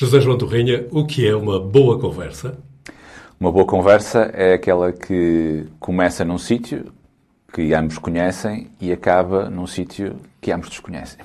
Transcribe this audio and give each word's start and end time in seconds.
José 0.00 0.20
João 0.20 0.38
Torrinha, 0.38 0.86
o 0.92 1.04
que 1.04 1.26
é 1.26 1.34
uma 1.34 1.58
boa 1.58 1.98
conversa? 1.98 2.56
Uma 3.40 3.50
boa 3.50 3.66
conversa 3.66 4.30
é 4.32 4.52
aquela 4.52 4.92
que 4.92 5.66
começa 5.80 6.24
num 6.24 6.38
sítio 6.38 6.92
que 7.52 7.74
ambos 7.74 7.98
conhecem 7.98 8.70
e 8.80 8.92
acaba 8.92 9.50
num 9.50 9.66
sítio 9.66 10.14
que 10.40 10.52
ambos 10.52 10.68
desconhecem. 10.68 11.18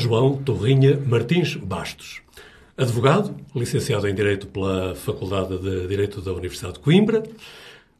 João 0.00 0.38
Torrinha 0.38 0.98
Martins 1.06 1.56
Bastos. 1.56 2.22
Advogado, 2.76 3.36
licenciado 3.54 4.08
em 4.08 4.14
Direito 4.14 4.46
pela 4.46 4.94
Faculdade 4.94 5.58
de 5.58 5.86
Direito 5.86 6.22
da 6.22 6.32
Universidade 6.32 6.74
de 6.74 6.80
Coimbra, 6.80 7.22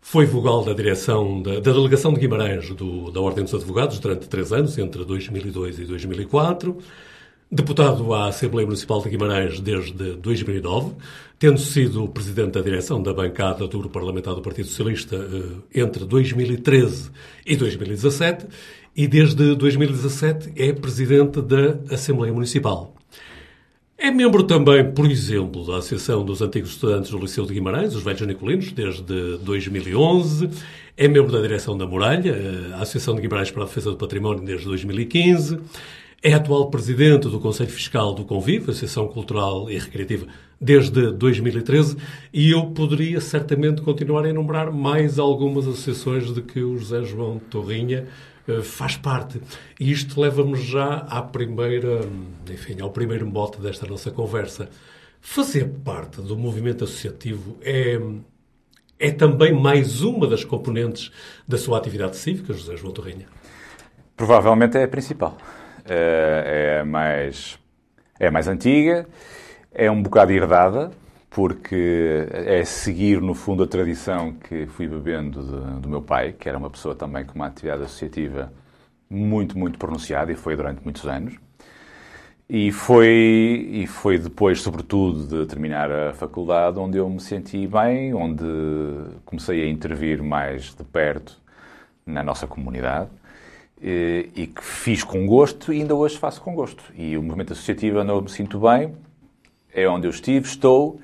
foi 0.01 0.25
vogal 0.25 0.65
da 0.65 0.73
direção 0.73 1.43
da, 1.43 1.61
da 1.61 1.73
Delegação 1.73 2.15
de 2.15 2.21
Guimarães 2.21 2.71
do, 2.71 3.11
da 3.11 3.21
Ordem 3.21 3.45
dos 3.45 3.55
Advogados 3.55 3.99
durante 3.99 4.27
três 4.27 4.51
anos, 4.51 4.79
entre 4.79 5.05
2002 5.05 5.81
e 5.81 5.85
2004, 5.85 6.79
deputado 7.53 8.15
à 8.15 8.29
Assembleia 8.29 8.65
Municipal 8.65 9.03
de 9.03 9.11
Guimarães 9.11 9.61
desde 9.61 10.15
2009, 10.15 10.95
tendo 11.39 11.61
sido 11.61 12.09
presidente 12.09 12.53
da 12.53 12.63
direção 12.63 13.03
da 13.03 13.13
bancada 13.13 13.69
do 13.69 13.79
Grupo 13.79 13.93
Parlamentar 13.93 14.35
do 14.35 14.41
Partido 14.41 14.69
Socialista 14.69 15.17
eh, 15.17 15.81
entre 15.83 16.07
2013 16.07 17.11
e 17.45 17.57
2017, 17.57 18.47
e 19.01 19.09
desde 19.09 19.55
2017 19.55 20.53
é 20.57 20.75
presidente 20.75 21.41
da 21.41 21.79
Assembleia 21.91 22.35
Municipal. 22.35 22.95
É 23.97 24.11
membro 24.11 24.43
também, 24.43 24.93
por 24.93 25.11
exemplo, 25.11 25.67
da 25.67 25.79
Associação 25.79 26.23
dos 26.23 26.43
Antigos 26.43 26.73
Estudantes 26.73 27.11
do 27.11 27.19
Liceu 27.19 27.47
de 27.47 27.55
Guimarães, 27.55 27.95
os 27.95 28.03
Velhos 28.03 28.21
Nicolinos, 28.27 28.73
desde 28.73 29.39
2011. 29.39 30.51
É 30.99 31.09
membro 31.09 31.33
da 31.33 31.41
direção 31.41 31.79
da 31.79 31.87
Muralha, 31.87 32.37
a 32.75 32.83
Associação 32.83 33.15
de 33.15 33.23
Guimarães 33.23 33.51
para 33.51 33.63
a 33.63 33.67
Defesa 33.67 33.91
do 33.91 33.97
Património, 33.97 34.45
desde 34.45 34.67
2015. 34.67 35.59
É 36.23 36.35
atual 36.35 36.69
presidente 36.69 37.27
do 37.27 37.41
Conselho 37.41 37.71
Fiscal 37.71 38.13
do 38.13 38.27
Convívio, 38.27 38.69
Associação 38.69 39.09
Cultural 39.09 39.71
e 39.71 39.79
Recreativa, 39.79 40.27
desde 40.61 41.11
2013. 41.11 41.97
E 42.35 42.51
eu 42.51 42.67
poderia 42.67 43.19
certamente 43.23 43.81
continuar 43.81 44.27
a 44.27 44.29
enumerar 44.29 44.71
mais 44.71 45.19
algumas 45.19 45.67
associações 45.67 46.35
de 46.35 46.43
que 46.43 46.61
o 46.61 46.77
José 46.77 47.03
João 47.05 47.39
Torrinha 47.39 48.01
eh, 48.01 48.30
faz 48.63 48.97
parte. 48.97 49.41
E 49.79 49.91
isto 49.91 50.21
leva-me 50.21 50.57
já 50.57 50.97
à 51.09 51.23
primeira, 51.23 52.01
enfim, 52.51 52.81
ao 52.81 52.91
primeiro 52.91 53.27
mote 53.27 53.61
desta 53.61 53.87
nossa 53.87 54.11
conversa. 54.11 54.69
Fazer 55.21 55.69
parte 55.85 56.21
do 56.21 56.37
movimento 56.37 56.85
associativo 56.85 57.59
é, 57.63 58.01
é 58.99 59.11
também 59.11 59.53
mais 59.53 60.03
uma 60.03 60.27
das 60.27 60.45
componentes 60.45 61.11
da 61.47 61.59
sua 61.59 61.79
atividade 61.79 62.17
cívica, 62.17 62.53
José 62.53 62.77
João 62.77 62.93
Torrinha? 62.93 63.27
Provavelmente 64.17 64.77
é 64.77 64.85
a 64.85 64.89
principal. 64.89 65.37
É, 65.85 66.81
é 66.81 66.85
mais, 66.85 67.59
é 68.19 68.31
mais 68.31 68.49
antiga, 68.49 69.07
é 69.73 69.91
um 69.91 70.03
bocado 70.03 70.33
herdada, 70.33 70.91
porque 71.31 72.27
é 72.33 72.65
seguir, 72.65 73.21
no 73.23 73.35
fundo, 73.35 73.63
a 73.63 73.67
tradição 73.67 74.33
que 74.33 74.67
fui 74.67 74.89
bebendo 74.89 75.43
de, 75.43 75.81
do 75.81 75.89
meu 75.89 76.03
pai, 76.03 76.33
que 76.33 76.49
era 76.49 76.59
uma 76.59 76.69
pessoa 76.69 76.95
também 76.95 77.25
com 77.25 77.37
uma 77.37 77.47
atividade 77.47 77.85
associativa 77.85 78.53
muito, 79.09 79.57
muito 79.57 79.79
pronunciada 79.79 80.33
e 80.33 80.35
foi 80.35 80.57
durante 80.57 80.83
muitos 80.83 81.07
anos. 81.07 81.35
E 82.49 82.73
foi, 82.73 83.69
e 83.71 83.87
foi 83.87 84.19
depois, 84.19 84.61
sobretudo, 84.61 85.25
de 85.25 85.47
terminar 85.47 85.89
a 85.91 86.13
faculdade, 86.13 86.81
onde 86.81 86.99
eu 86.99 87.09
me 87.09 87.21
senti 87.21 87.65
bem, 87.65 88.13
onde 88.13 88.45
comecei 89.25 89.63
a 89.63 89.69
intervir 89.69 90.21
mais 90.21 90.75
de 90.75 90.83
perto 90.83 91.39
na 92.05 92.25
nossa 92.25 92.49
comunidade 92.49 93.09
e, 93.81 94.29
e 94.35 94.47
que 94.49 94.65
fiz 94.65 95.05
com 95.05 95.29
gosto 95.29 95.73
e 95.73 95.81
ainda 95.81 95.95
hoje 95.95 96.19
faço 96.19 96.41
com 96.41 96.53
gosto. 96.57 96.83
E 96.97 97.17
o 97.17 97.23
movimento 97.23 97.53
associativo, 97.53 98.01
onde 98.01 98.11
eu 98.11 98.21
me 98.21 98.29
sinto 98.29 98.59
bem, 98.59 98.97
é 99.73 99.89
onde 99.89 100.09
eu 100.09 100.11
estive, 100.11 100.45
estou 100.45 101.01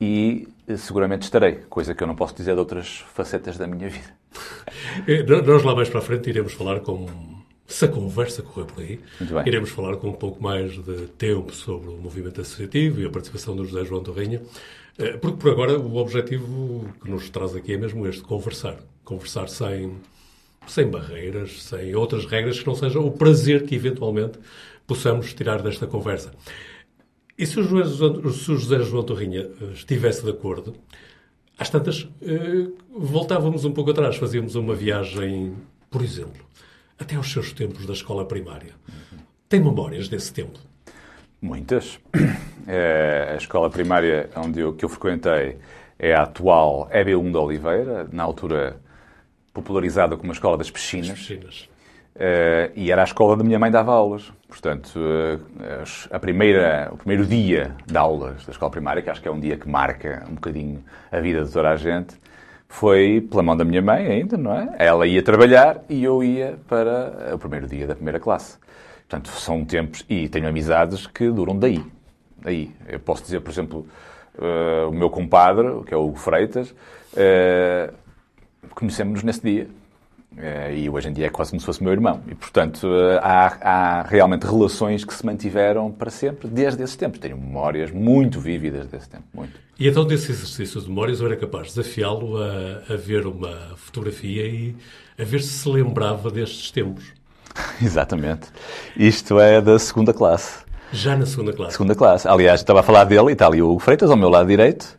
e 0.00 0.48
eh, 0.66 0.76
seguramente 0.76 1.22
estarei, 1.22 1.56
coisa 1.68 1.94
que 1.94 2.02
eu 2.02 2.06
não 2.06 2.14
posso 2.14 2.34
dizer 2.34 2.54
de 2.54 2.60
outras 2.60 3.04
facetas 3.14 3.56
da 3.56 3.66
minha 3.66 3.88
vida. 3.88 4.16
Eh, 5.06 5.22
nós 5.22 5.62
lá 5.64 5.74
mais 5.74 5.88
para 5.88 6.00
a 6.00 6.02
frente 6.02 6.28
iremos 6.28 6.52
falar 6.52 6.80
com 6.80 7.06
se 7.66 7.84
a 7.84 7.88
conversa 7.88 8.42
correr 8.42 8.66
por 8.66 8.82
aí, 8.82 9.00
iremos 9.44 9.70
falar 9.70 9.96
com 9.96 10.08
um 10.08 10.14
pouco 10.14 10.42
mais 10.42 10.72
de 10.72 11.06
tempo 11.18 11.54
sobre 11.54 11.90
o 11.90 11.98
movimento 11.98 12.40
associativo 12.40 13.00
e 13.00 13.06
a 13.06 13.10
participação 13.10 13.54
do 13.54 13.64
José 13.64 13.84
João 13.84 14.02
Torrinha, 14.02 14.40
eh, 14.98 15.18
porque 15.18 15.36
por 15.36 15.50
agora 15.50 15.78
o 15.78 15.96
objetivo 15.96 16.86
que 17.02 17.10
nos 17.10 17.28
traz 17.28 17.54
aqui 17.54 17.74
é 17.74 17.76
mesmo 17.76 18.06
este, 18.06 18.22
conversar. 18.22 18.76
Conversar 19.04 19.48
sem, 19.48 19.96
sem 20.66 20.88
barreiras, 20.88 21.62
sem 21.62 21.94
outras 21.94 22.24
regras 22.24 22.58
que 22.58 22.66
não 22.66 22.74
sejam 22.74 23.06
o 23.06 23.12
prazer 23.12 23.64
que 23.64 23.74
eventualmente 23.74 24.38
possamos 24.86 25.34
tirar 25.34 25.60
desta 25.60 25.86
conversa. 25.86 26.32
E 27.38 27.46
se 27.46 27.60
o 27.60 27.62
José, 27.62 28.08
se 28.32 28.50
o 28.50 28.56
José 28.56 28.80
João 28.80 29.04
Torrinha 29.04 29.42
eh, 29.42 29.72
estivesse 29.72 30.24
de 30.24 30.30
acordo, 30.30 30.74
às 31.56 31.70
tantas, 31.70 32.08
eh, 32.20 32.66
voltávamos 32.90 33.64
um 33.64 33.70
pouco 33.70 33.92
atrás, 33.92 34.16
fazíamos 34.16 34.56
uma 34.56 34.74
viagem, 34.74 35.54
por 35.88 36.02
exemplo, 36.02 36.44
até 36.98 37.14
aos 37.14 37.30
seus 37.30 37.52
tempos 37.52 37.86
da 37.86 37.92
escola 37.92 38.24
primária. 38.24 38.74
Tem 39.48 39.60
memórias 39.60 40.08
desse 40.08 40.32
tempo? 40.32 40.58
Muitas. 41.40 41.98
É, 42.70 43.30
a 43.32 43.36
escola 43.36 43.70
primária 43.70 44.28
onde 44.36 44.60
eu, 44.60 44.74
que 44.74 44.84
eu 44.84 44.90
frequentei 44.90 45.56
é 45.98 46.12
a 46.12 46.24
atual 46.24 46.86
EB1 46.92 47.30
de 47.30 47.36
Oliveira, 47.38 48.06
na 48.12 48.22
altura 48.22 48.78
popularizada 49.54 50.18
como 50.18 50.30
a 50.30 50.34
Escola 50.34 50.58
das 50.58 50.70
Piscinas. 50.70 51.12
As 51.12 51.18
piscinas. 51.18 51.68
Uh, 52.18 52.72
e 52.74 52.90
era 52.90 53.02
a 53.02 53.04
escola 53.04 53.36
da 53.36 53.44
minha 53.44 53.60
mãe 53.60 53.70
dava 53.70 53.92
aulas. 53.92 54.32
Portanto, 54.48 54.96
uh, 54.96 55.40
a 56.10 56.18
primeira, 56.18 56.88
o 56.90 56.96
primeiro 56.96 57.24
dia 57.24 57.76
de 57.86 57.96
aulas 57.96 58.44
da 58.44 58.50
escola 58.50 58.72
primária, 58.72 59.00
que 59.00 59.08
acho 59.08 59.22
que 59.22 59.28
é 59.28 59.30
um 59.30 59.38
dia 59.38 59.56
que 59.56 59.68
marca 59.68 60.26
um 60.28 60.34
bocadinho 60.34 60.82
a 61.12 61.20
vida 61.20 61.44
de 61.44 61.52
toda 61.52 61.70
a 61.70 61.76
gente, 61.76 62.16
foi 62.68 63.20
pela 63.20 63.40
mão 63.40 63.56
da 63.56 63.64
minha 63.64 63.80
mãe 63.80 64.04
ainda, 64.08 64.36
não 64.36 64.52
é? 64.52 64.74
Ela 64.80 65.06
ia 65.06 65.22
trabalhar 65.22 65.80
e 65.88 66.02
eu 66.02 66.20
ia 66.20 66.58
para 66.66 67.36
o 67.36 67.38
primeiro 67.38 67.68
dia 67.68 67.86
da 67.86 67.94
primeira 67.94 68.18
classe. 68.18 68.58
Portanto, 69.08 69.28
são 69.30 69.64
tempos 69.64 70.04
e 70.08 70.28
tenho 70.28 70.48
amizades 70.48 71.06
que 71.06 71.30
duram 71.30 71.56
daí. 71.56 71.80
Daí. 72.36 72.72
Eu 72.88 72.98
posso 72.98 73.22
dizer, 73.22 73.40
por 73.42 73.50
exemplo, 73.52 73.86
uh, 74.34 74.88
o 74.88 74.92
meu 74.92 75.08
compadre, 75.08 75.84
que 75.86 75.94
é 75.94 75.96
o 75.96 76.04
Hugo 76.04 76.18
Freitas, 76.18 76.74
conhecemos-nos 78.74 79.22
nesse 79.22 79.40
dia. 79.40 79.68
Eh, 80.40 80.74
e 80.76 80.90
hoje 80.90 81.08
em 81.08 81.12
dia 81.12 81.26
é 81.26 81.28
quase 81.28 81.50
como 81.50 81.60
se 81.60 81.66
fosse 81.66 81.82
meu 81.82 81.92
irmão. 81.92 82.22
E, 82.28 82.34
portanto, 82.34 82.86
eh, 82.86 83.18
há, 83.22 83.58
há, 83.60 84.02
realmente 84.02 84.44
relações 84.44 85.04
que 85.04 85.12
se 85.12 85.26
mantiveram 85.26 85.90
para 85.90 86.10
sempre 86.10 86.48
desde 86.48 86.82
esses 86.82 86.94
tempos. 86.94 87.18
Tenho 87.18 87.36
memórias 87.36 87.90
muito 87.90 88.38
vívidas 88.38 88.86
desse 88.86 89.08
tempo, 89.08 89.24
muito. 89.34 89.58
E 89.78 89.88
então, 89.88 90.04
desse 90.04 90.30
exercício 90.30 90.80
de 90.80 90.88
memórias, 90.88 91.20
eu 91.20 91.26
era 91.26 91.36
capaz 91.36 91.68
de 91.68 91.74
desafiá-lo 91.74 92.40
a, 92.40 92.92
a 92.92 92.96
ver 92.96 93.26
uma 93.26 93.74
fotografia 93.76 94.46
e 94.46 94.76
a 95.18 95.24
ver 95.24 95.42
se 95.42 95.48
se 95.48 95.68
lembrava 95.68 96.30
destes 96.30 96.70
tempos. 96.70 97.12
Exatamente. 97.82 98.48
Isto 98.96 99.40
é 99.40 99.60
da 99.60 99.78
segunda 99.78 100.14
classe. 100.14 100.66
Já 100.92 101.16
na 101.16 101.26
segunda 101.26 101.52
classe? 101.52 101.72
Segunda 101.72 101.94
classe. 101.94 102.28
Aliás, 102.28 102.60
estava 102.60 102.80
a 102.80 102.82
falar 102.82 103.04
dele 103.04 103.30
e 103.30 103.32
está 103.32 103.46
ali 103.46 103.60
o 103.60 103.78
Freitas 103.78 104.10
ao 104.10 104.16
meu 104.16 104.28
lado 104.28 104.46
direito 104.46 104.97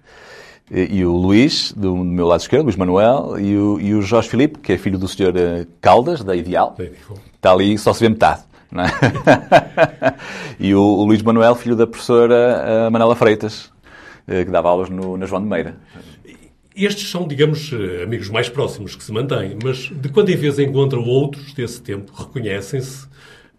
e, 0.71 1.03
o 1.03 1.11
Luís, 1.15 1.73
do, 1.75 1.95
meu 1.95 2.27
lado 2.27 2.41
esquerdo, 2.41 2.65
Luís 2.65 2.75
Manuel, 2.75 3.39
e 3.39 3.57
o, 3.57 3.79
e 3.79 3.93
o 3.95 4.01
Jorge 4.01 4.29
Filipe, 4.29 4.59
que 4.59 4.73
é 4.73 4.77
filho 4.77 4.99
do 4.99 5.07
senhor 5.07 5.35
eh, 5.35 5.65
Caldas, 5.81 6.23
da 6.23 6.35
Ideal. 6.35 6.77
Está 7.35 7.51
ali, 7.51 7.75
só 7.77 7.91
se 7.91 8.01
vê 8.01 8.09
metade. 8.09 8.43
É? 8.71 10.13
e 10.63 10.75
o, 10.75 10.81
o, 10.81 11.03
Luís 11.05 11.23
Manuel, 11.23 11.55
filho 11.55 11.75
da 11.75 11.87
professora 11.87 12.87
uh, 12.87 12.91
Manela 12.91 13.15
Freitas, 13.15 13.65
uh, 14.27 14.45
que 14.45 14.51
dava 14.51 14.69
aulas 14.69 14.89
no, 14.89 15.17
na 15.17 15.25
João 15.25 15.41
de 15.41 15.47
Meira. 15.47 15.75
Estes 16.75 17.09
são, 17.09 17.27
digamos, 17.27 17.71
amigos 18.03 18.29
mais 18.29 18.47
próximos 18.47 18.95
que 18.95 19.03
se 19.03 19.11
mantêm, 19.11 19.57
mas 19.61 19.89
de 19.91 20.07
quando 20.09 20.29
em 20.29 20.35
vez 20.35 20.59
encontram 20.59 21.03
outros 21.03 21.51
desse 21.53 21.81
tempo, 21.81 22.13
reconhecem-se 22.15 23.07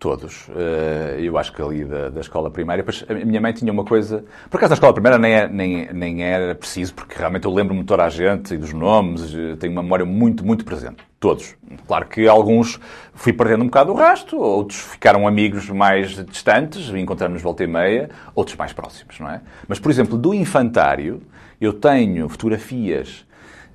Todos. 0.00 0.48
Eh, 0.56 1.18
eu 1.20 1.36
acho 1.36 1.52
que 1.52 1.60
ali 1.60 1.84
da, 1.84 2.08
da, 2.08 2.22
escola 2.22 2.50
primária. 2.50 2.82
Pois 2.82 3.04
a 3.06 3.12
minha 3.12 3.38
mãe 3.38 3.52
tinha 3.52 3.70
uma 3.70 3.84
coisa. 3.84 4.24
Por 4.48 4.56
acaso 4.56 4.70
na 4.70 4.74
escola 4.74 4.94
primária 4.94 5.18
nem, 5.18 5.34
é, 5.34 5.46
nem, 5.46 5.92
nem 5.92 6.22
era 6.22 6.54
preciso, 6.54 6.94
porque 6.94 7.18
realmente 7.18 7.44
eu 7.44 7.52
lembro-me 7.52 7.82
de 7.82 7.86
toda 7.86 8.04
a 8.04 8.08
gente 8.08 8.54
e 8.54 8.56
dos 8.56 8.72
nomes, 8.72 9.34
eh, 9.34 9.56
tenho 9.56 9.74
uma 9.74 9.82
memória 9.82 10.06
muito, 10.06 10.42
muito 10.42 10.64
presente. 10.64 11.04
Todos. 11.20 11.54
Claro 11.86 12.06
que 12.06 12.26
alguns 12.26 12.80
fui 13.12 13.30
perdendo 13.34 13.62
um 13.62 13.66
bocado 13.66 13.92
o 13.92 13.94
rastro, 13.94 14.38
outros 14.38 14.80
ficaram 14.80 15.28
amigos 15.28 15.68
mais 15.68 16.12
distantes, 16.24 16.88
encontramos 16.88 17.42
volta 17.42 17.62
e 17.62 17.66
meia, 17.66 18.08
outros 18.34 18.56
mais 18.56 18.72
próximos, 18.72 19.20
não 19.20 19.28
é? 19.28 19.42
Mas, 19.68 19.78
por 19.78 19.90
exemplo, 19.90 20.16
do 20.16 20.32
infantário, 20.32 21.20
eu 21.60 21.74
tenho 21.74 22.26
fotografias. 22.26 23.26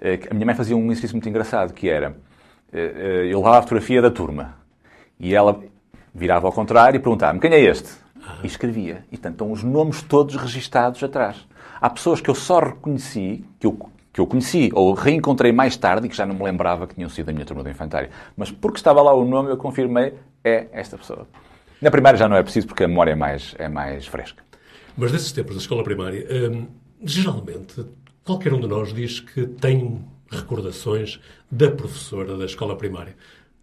Eh, 0.01 0.22
a 0.31 0.33
minha 0.33 0.48
mãe 0.48 0.56
fazia 0.56 0.75
um 0.75 0.88
exercício 0.88 1.16
muito 1.16 1.30
engraçado, 1.30 1.72
que 1.72 1.88
era. 1.88 2.18
Eu 2.74 3.38
levava 3.38 3.60
a 3.60 3.62
fotografia 3.62 4.01
da 4.01 4.10
turma. 4.10 4.56
E 5.18 5.33
ela 5.33 5.62
virava 6.15 6.47
ao 6.47 6.53
contrário 6.53 6.97
e 6.97 7.00
perguntava-me 7.00 7.39
quem 7.39 7.51
é 7.51 7.59
este? 7.59 7.89
E 8.41 8.47
escrevia. 8.47 9.06
E, 9.12 9.17
portanto, 9.17 9.33
estão 9.33 9.51
os 9.51 9.63
nomes 9.63 10.01
todos 10.01 10.35
registados 10.35 11.03
atrás. 11.03 11.45
Há 11.79 11.89
pessoas 11.89 12.21
que 12.21 12.29
eu 12.29 12.33
só 12.33 12.59
reconheci, 12.59 13.44
que 13.59 13.67
eu, 13.67 13.77
que 14.12 14.21
eu 14.21 14.25
conheci 14.25 14.71
ou 14.73 14.94
reencontrei 14.94 15.51
mais 15.51 15.75
tarde 15.75 16.07
e 16.07 16.09
que 16.09 16.15
já 16.15 16.25
não 16.25 16.33
me 16.33 16.44
lembrava 16.44 16.88
que 16.88 16.95
tinham 16.95 17.09
sido 17.09 17.27
da 17.27 17.33
minha 17.33 17.45
turma 17.45 17.62
do 17.62 17.69
infantário. 17.69 18.09
Mas 18.35 18.50
porque 18.50 18.77
estava 18.77 19.01
lá 19.01 19.13
o 19.13 19.25
nome, 19.25 19.51
eu 19.51 19.57
confirmei, 19.57 20.13
é 20.44 20.67
esta 20.71 20.97
pessoa. 20.97 21.27
Na 21.81 21.91
primária 21.91 22.17
já 22.17 22.27
não 22.27 22.38
é 22.38 22.41
preciso 22.41 22.67
porque 22.67 22.85
a 22.85 22.88
memória 22.88 23.12
é 23.12 23.15
mais, 23.15 23.53
é 23.59 23.67
mais 23.67 24.07
fresca. 24.07 24.41
Mas 24.97 25.12
desses 25.12 25.31
tempos 25.33 25.56
da 25.56 25.62
escola 25.62 25.83
primária, 25.83 26.25
hum, 26.31 26.67
geralmente, 27.03 27.85
qualquer 28.23 28.53
um 28.53 28.59
de 28.59 28.67
nós 28.67 28.94
diz 28.94 29.19
que 29.19 29.45
tem 29.45 30.01
recordações 30.31 31.19
da 31.51 31.69
professora 31.69 32.38
da 32.38 32.45
escola 32.45 32.75
primária. 32.75 33.15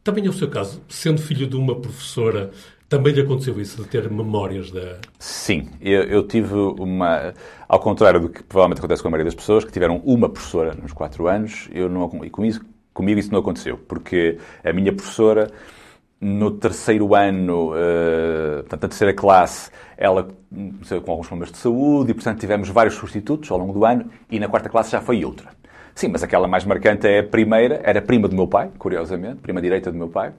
Também 0.04 0.26
é 0.26 0.28
o 0.28 0.32
seu 0.32 0.50
caso, 0.50 0.82
sendo 0.88 1.20
filho 1.20 1.46
de 1.46 1.56
uma 1.56 1.80
professora, 1.80 2.50
também 2.88 3.12
lhe 3.12 3.20
aconteceu 3.20 3.58
isso, 3.60 3.82
de 3.82 3.88
ter 3.88 4.10
memórias 4.10 4.70
da... 4.70 4.98
Sim, 5.18 5.68
eu, 5.80 6.02
eu, 6.02 6.26
tive 6.26 6.54
uma... 6.54 7.32
Ao 7.68 7.78
contrário 7.78 8.20
do 8.20 8.28
que 8.28 8.42
provavelmente 8.42 8.80
acontece 8.80 9.00
com 9.00 9.08
a 9.08 9.10
maioria 9.12 9.26
das 9.26 9.34
pessoas, 9.34 9.64
que 9.64 9.70
tiveram 9.70 10.02
uma 10.04 10.28
professora 10.28 10.74
nos 10.74 10.92
quatro 10.92 11.28
anos, 11.28 11.68
eu 11.72 11.88
não, 11.88 12.10
e 12.24 12.30
com 12.30 12.44
isso, 12.44 12.60
comigo 12.92 13.20
isso 13.20 13.30
não 13.30 13.38
aconteceu, 13.38 13.78
porque 13.78 14.38
a 14.64 14.72
minha 14.72 14.92
professora, 14.92 15.50
no 16.20 16.50
terceiro 16.50 17.14
ano, 17.14 17.70
uh, 17.70 18.56
portanto, 18.62 18.82
na 18.82 18.88
terceira 18.88 19.14
classe, 19.14 19.70
ela 19.96 20.28
começou 20.50 21.00
com 21.00 21.12
alguns 21.12 21.28
problemas 21.28 21.52
de 21.52 21.58
saúde 21.58 22.10
e, 22.10 22.14
portanto, 22.14 22.40
tivemos 22.40 22.68
vários 22.68 22.94
substitutos 22.94 23.50
ao 23.52 23.56
longo 23.56 23.72
do 23.72 23.84
ano, 23.84 24.10
e 24.28 24.40
na 24.40 24.48
quarta 24.48 24.68
classe 24.68 24.90
já 24.90 25.00
foi 25.00 25.24
outra. 25.24 25.61
Sim, 25.94 26.08
mas 26.08 26.22
aquela 26.22 26.48
mais 26.48 26.64
marcante 26.64 27.06
é 27.06 27.20
a 27.20 27.22
primeira, 27.22 27.80
era 27.84 28.00
prima 28.00 28.28
do 28.28 28.34
meu 28.34 28.46
pai, 28.46 28.70
curiosamente, 28.78 29.36
prima 29.36 29.60
direita 29.60 29.90
do 29.92 29.98
meu 29.98 30.08
pai, 30.08 30.32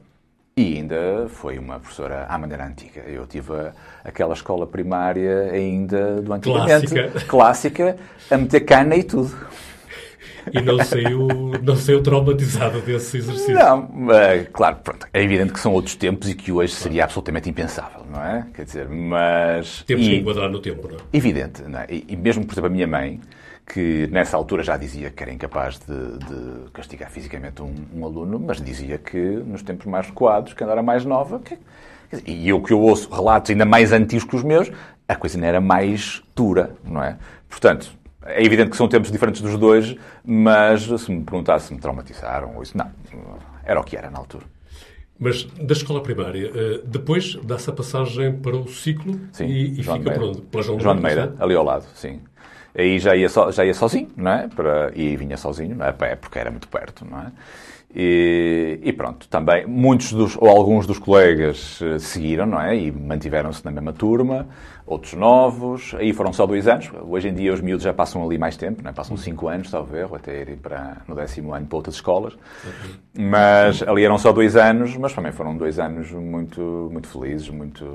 e 0.55 0.77
ainda 0.77 1.27
foi 1.29 1.57
uma 1.57 1.79
professora 1.79 2.25
à 2.29 2.37
maneira 2.37 2.65
antiga. 2.65 3.01
Eu 3.07 3.25
tive 3.25 3.53
a, 3.53 3.73
aquela 4.03 4.33
escola 4.33 4.67
primária 4.67 5.51
ainda 5.51 6.21
do 6.21 6.31
antigamente. 6.31 6.87
Clássica. 6.87 7.25
Clássica, 7.27 7.97
a 8.29 8.37
meter 8.37 8.59
cana 8.61 8.95
e 8.95 9.03
tudo. 9.03 9.35
E 10.51 10.61
não 10.61 10.77
saiu, 10.83 11.27
não 11.63 11.75
saiu 11.75 12.03
traumatizado 12.03 12.81
desse 12.81 13.17
exercício. 13.17 13.55
Não, 13.55 13.89
mas, 13.93 14.47
claro, 14.51 14.75
pronto, 14.83 15.07
é 15.13 15.23
evidente 15.23 15.53
que 15.53 15.59
são 15.59 15.71
outros 15.71 15.95
tempos 15.95 16.29
e 16.29 16.35
que 16.35 16.51
hoje 16.51 16.73
seria 16.73 17.05
absolutamente 17.05 17.49
impensável, 17.49 18.05
não 18.11 18.21
é? 18.21 18.45
Quer 18.53 18.65
dizer, 18.65 18.89
mas... 18.89 19.83
Temos 19.83 20.05
e, 20.05 20.09
que 20.09 20.15
enquadrar 20.17 20.49
no 20.49 20.59
tempo, 20.59 20.87
não 20.87 20.97
é? 20.97 21.01
Evidente, 21.13 21.63
não 21.63 21.79
é? 21.79 21.87
E, 21.89 22.05
e 22.09 22.15
mesmo, 22.15 22.45
por 22.45 22.53
exemplo, 22.53 22.67
a 22.67 22.73
minha 22.73 22.87
mãe, 22.87 23.21
que 23.65 24.07
nessa 24.11 24.35
altura 24.35 24.63
já 24.63 24.77
dizia 24.77 25.09
que 25.09 25.23
era 25.23 25.31
incapaz 25.31 25.79
de, 25.79 26.17
de 26.17 26.71
castigar 26.71 27.09
fisicamente 27.09 27.61
um, 27.61 27.73
um, 27.95 28.05
aluno, 28.05 28.39
mas 28.39 28.61
dizia 28.61 28.97
que 28.97 29.17
nos 29.17 29.63
tempos 29.63 29.85
mais 29.85 30.07
recuados, 30.07 30.53
quando 30.53 30.71
era 30.71 30.83
mais 30.83 31.05
nova, 31.05 31.39
que, 31.39 31.57
e 32.25 32.49
eu 32.49 32.61
que 32.61 32.73
eu 32.73 32.79
ouço 32.79 33.09
relatos 33.09 33.51
ainda 33.51 33.65
mais 33.65 33.91
antigos 33.91 34.25
que 34.25 34.35
os 34.35 34.43
meus, 34.43 34.71
a 35.07 35.15
coisa 35.15 35.37
ainda 35.37 35.47
era 35.47 35.61
mais 35.61 36.21
dura, 36.35 36.75
não 36.83 37.03
é? 37.03 37.17
Portanto, 37.49 37.91
é 38.25 38.43
evidente 38.43 38.71
que 38.71 38.77
são 38.77 38.87
tempos 38.87 39.11
diferentes 39.11 39.41
dos 39.41 39.57
dois, 39.57 39.95
mas 40.23 40.83
se 40.83 41.11
me 41.11 41.23
perguntasse 41.23 41.67
se 41.67 41.73
me 41.73 41.79
traumatizaram 41.79 42.55
ou 42.55 42.63
isso, 42.63 42.77
não, 42.77 42.89
era 43.63 43.79
o 43.79 43.83
que 43.83 43.95
era 43.95 44.09
na 44.09 44.19
altura. 44.19 44.45
Mas 45.19 45.43
da 45.43 45.73
escola 45.73 46.01
primária, 46.01 46.51
eh, 46.53 46.81
depois 46.85 47.35
dá-se 47.43 47.69
a 47.69 47.73
passagem 47.73 48.33
para 48.33 48.57
o 48.57 48.67
ciclo 48.67 49.19
sim, 49.31 49.45
e, 49.45 49.79
e 49.79 49.83
fica 49.83 50.11
por 50.11 50.23
onde? 50.23 50.41
Pela 50.41 50.63
João, 50.63 50.79
João 50.79 50.95
de 50.95 51.01
Meira, 51.01 51.35
ali 51.39 51.55
ao 51.55 51.63
lado, 51.63 51.85
sim. 51.93 52.19
Aí 52.75 52.97
já 52.99 53.15
ia, 53.15 53.29
so, 53.29 53.51
já 53.51 53.65
ia 53.65 53.73
sozinho, 53.73 54.09
não 54.17 54.31
é? 54.31 54.47
Para, 54.47 54.91
e 54.95 55.15
vinha 55.15 55.37
sozinho, 55.37 55.75
não 55.75 55.85
é? 55.85 55.91
Porque 55.91 56.39
era 56.39 56.49
muito 56.49 56.67
perto, 56.67 57.05
não 57.05 57.19
é? 57.19 57.31
E, 57.95 58.79
e, 58.81 58.91
pronto, 58.91 59.27
também 59.27 59.67
muitos 59.67 60.11
dos, 60.13 60.35
ou 60.35 60.49
alguns 60.49 60.87
dos 60.87 60.97
colegas 60.97 61.79
eh, 61.79 61.99
seguiram, 61.99 62.47
não 62.47 62.59
é? 62.59 62.75
E 62.75 62.91
mantiveram-se 62.91 63.63
na 63.63 63.69
mesma 63.69 63.93
turma, 63.93 64.47
outros 64.83 65.13
novos, 65.13 65.93
aí 65.99 66.11
foram 66.11 66.33
só 66.33 66.47
dois 66.47 66.67
anos. 66.67 66.89
Hoje 67.07 67.29
em 67.29 67.35
dia 67.35 67.53
os 67.53 67.61
miúdos 67.61 67.83
já 67.83 67.93
passam 67.93 68.25
ali 68.25 68.35
mais 68.39 68.57
tempo, 68.57 68.81
não 68.81 68.89
é? 68.89 68.93
Passam 68.93 69.15
cinco 69.15 69.47
anos, 69.47 69.69
talvez, 69.69 70.11
até 70.11 70.41
irem 70.41 70.57
para, 70.57 71.03
no 71.07 71.13
décimo 71.13 71.53
ano 71.53 71.67
para 71.67 71.75
outras 71.75 71.93
escolas. 71.93 72.35
Mas 73.15 73.83
ali 73.83 74.03
eram 74.03 74.17
só 74.17 74.31
dois 74.33 74.55
anos, 74.55 74.97
mas 74.97 75.13
também 75.13 75.31
foram 75.31 75.55
dois 75.55 75.77
anos 75.77 76.09
muito, 76.11 76.89
muito 76.91 77.07
felizes, 77.07 77.49
muito, 77.49 77.85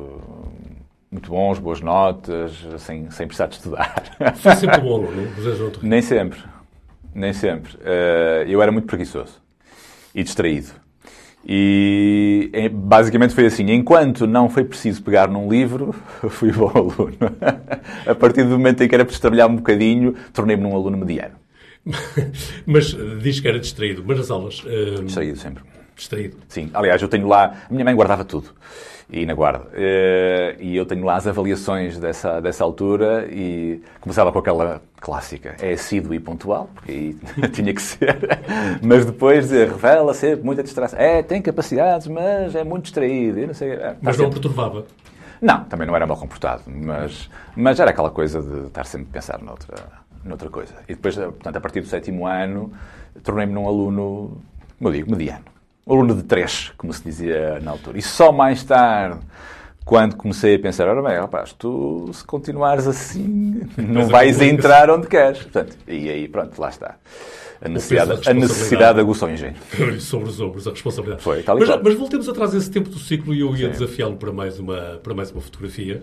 muito 1.11 1.31
bons, 1.31 1.59
boas 1.59 1.81
notas, 1.81 2.53
sem, 2.79 3.11
sem 3.11 3.27
precisar 3.27 3.47
de 3.47 3.57
estudar. 3.57 4.05
Foi 4.37 4.55
sempre 4.57 4.81
bom 4.81 4.97
aluno, 4.97 5.29
José 5.37 5.79
Nem 5.83 6.03
sempre. 6.03 6.41
Nem 7.15 7.33
sempre. 7.33 7.75
Uh, 7.77 8.47
eu 8.47 8.63
era 8.63 8.71
muito 8.71 8.87
preguiçoso 8.87 9.41
e 10.15 10.23
distraído. 10.23 10.69
E 11.47 12.51
basicamente 12.73 13.35
foi 13.35 13.47
assim: 13.47 13.71
enquanto 13.71 14.27
não 14.27 14.49
foi 14.49 14.65
preciso 14.65 15.03
pegar 15.03 15.29
num 15.29 15.49
livro, 15.49 15.95
fui 16.29 16.53
bom 16.53 16.71
aluno. 16.75 17.17
A 18.07 18.15
partir 18.15 18.43
do 18.45 18.51
momento 18.51 18.83
em 18.83 18.89
que 18.89 18.95
era 18.95 19.05
preciso 19.05 19.23
trabalhar 19.23 19.47
um 19.47 19.57
bocadinho, 19.57 20.15
tornei-me 20.33 20.63
num 20.63 20.75
aluno 20.75 20.99
mediano. 20.99 21.37
mas 22.67 22.95
diz 23.23 23.41
que 23.41 23.49
era 23.49 23.59
distraído, 23.59 24.05
mas 24.07 24.21
as 24.21 24.31
aulas. 24.31 24.63
Uh... 24.65 25.03
Distraído 25.05 25.39
sempre. 25.39 25.65
Distraído. 25.99 26.37
Sim, 26.49 26.71
aliás, 26.73 27.03
eu 27.03 27.09
tenho 27.09 27.27
lá. 27.27 27.57
A 27.69 27.73
minha 27.73 27.85
mãe 27.85 27.95
guardava 27.95 28.25
tudo 28.25 28.51
e 29.11 29.27
na 29.27 29.35
guarda. 29.35 29.67
Eh, 29.73 30.57
e 30.61 30.77
eu 30.77 30.87
tenho 30.87 31.05
lá 31.05 31.17
as 31.17 31.27
avaliações 31.27 31.99
dessa, 31.99 32.41
dessa 32.41 32.63
altura 32.63 33.27
e 33.29 33.83
começava 34.01 34.31
com 34.31 34.39
aquela 34.39 34.81
clássica, 35.01 35.57
é 35.61 35.73
assíduo 35.73 36.15
e 36.15 36.21
pontual, 36.21 36.71
porque 36.73 36.93
aí 36.93 37.17
tinha 37.51 37.75
que 37.75 37.83
ser, 37.83 38.17
mas 38.81 39.05
depois 39.07 39.51
revela 39.51 40.15
sempre 40.15 40.45
muita 40.45 40.63
distração. 40.63 40.99
É, 40.99 41.21
tem 41.21 41.43
capacidades, 41.43 42.07
mas 42.07 42.55
é 42.55 42.63
muito 42.63 42.85
distraído. 42.85 43.45
Não 43.45 43.55
sei, 43.55 43.73
é, 43.73 43.97
mas 44.01 44.17
não 44.17 44.31
perturbava? 44.31 44.87
Não, 45.41 45.65
também 45.65 45.87
não 45.87 45.97
era 45.97 46.07
mal 46.07 46.17
comportado, 46.17 46.63
mas, 46.67 47.29
mas 47.57 47.81
era 47.81 47.91
aquela 47.91 48.11
coisa 48.11 48.41
de 48.41 48.67
estar 48.67 48.85
sempre 48.85 49.09
a 49.11 49.13
pensar 49.15 49.43
noutra, 49.43 49.77
noutra 50.25 50.49
coisa. 50.49 50.75
E 50.89 50.95
depois, 50.95 51.17
portanto, 51.17 51.57
a 51.57 51.61
partir 51.61 51.81
do 51.81 51.89
sétimo 51.89 52.25
ano, 52.25 52.73
tornei-me 53.25 53.53
num 53.53 53.67
aluno, 53.67 54.41
como 54.79 54.91
eu 54.91 54.93
digo, 54.93 55.11
mediano 55.11 55.58
aluno 55.93 56.15
de 56.15 56.23
três, 56.23 56.73
como 56.77 56.93
se 56.93 57.03
dizia 57.03 57.61
na 57.61 57.71
altura. 57.73 57.99
E 57.99 58.03
só 58.03 58.33
mais 58.33 58.63
tarde, 58.63 59.21
quando 59.85 60.17
comecei 60.17 60.57
a 60.57 60.59
pensar, 60.59 60.87
ora 60.87 61.03
bem, 61.03 61.19
rapaz, 61.19 61.53
tu 61.53 62.11
se 62.13 62.23
continuares 62.25 62.87
assim, 62.87 63.63
não 63.77 64.07
vais 64.07 64.41
entrar 64.43 64.91
onde 64.91 65.07
queres. 65.07 65.39
Portanto, 65.43 65.77
e 65.87 66.11
aí, 66.11 66.29
pronto, 66.29 66.61
lá 66.61 66.69
está. 66.69 66.97
A 67.61 67.69
necessidade, 67.69 68.29
a 68.29 68.35
necessidade 68.35 69.01
aguçou 69.01 69.29
o 69.29 69.33
engenho. 69.33 69.57
Sobre 69.99 70.29
os 70.29 70.39
ombros, 70.41 70.67
a 70.67 70.71
responsabilidade. 70.71 71.23
Foi, 71.23 71.43
tal 71.43 71.57
e 71.57 71.67
mas, 71.67 71.83
mas 71.83 71.95
voltemos 71.95 72.29
atrás 72.29 72.55
esse 72.55 72.71
tempo 72.71 72.89
do 72.89 72.99
ciclo 72.99 73.35
e 73.35 73.41
eu 73.41 73.57
ia 73.57 73.69
desafiá-lo 73.69 74.17
para, 74.17 74.31
mais 74.31 74.61
uma, 74.61 75.01
para 75.03 75.15
mais 75.15 75.31
uma 75.33 75.41
fotografia. 75.41 76.03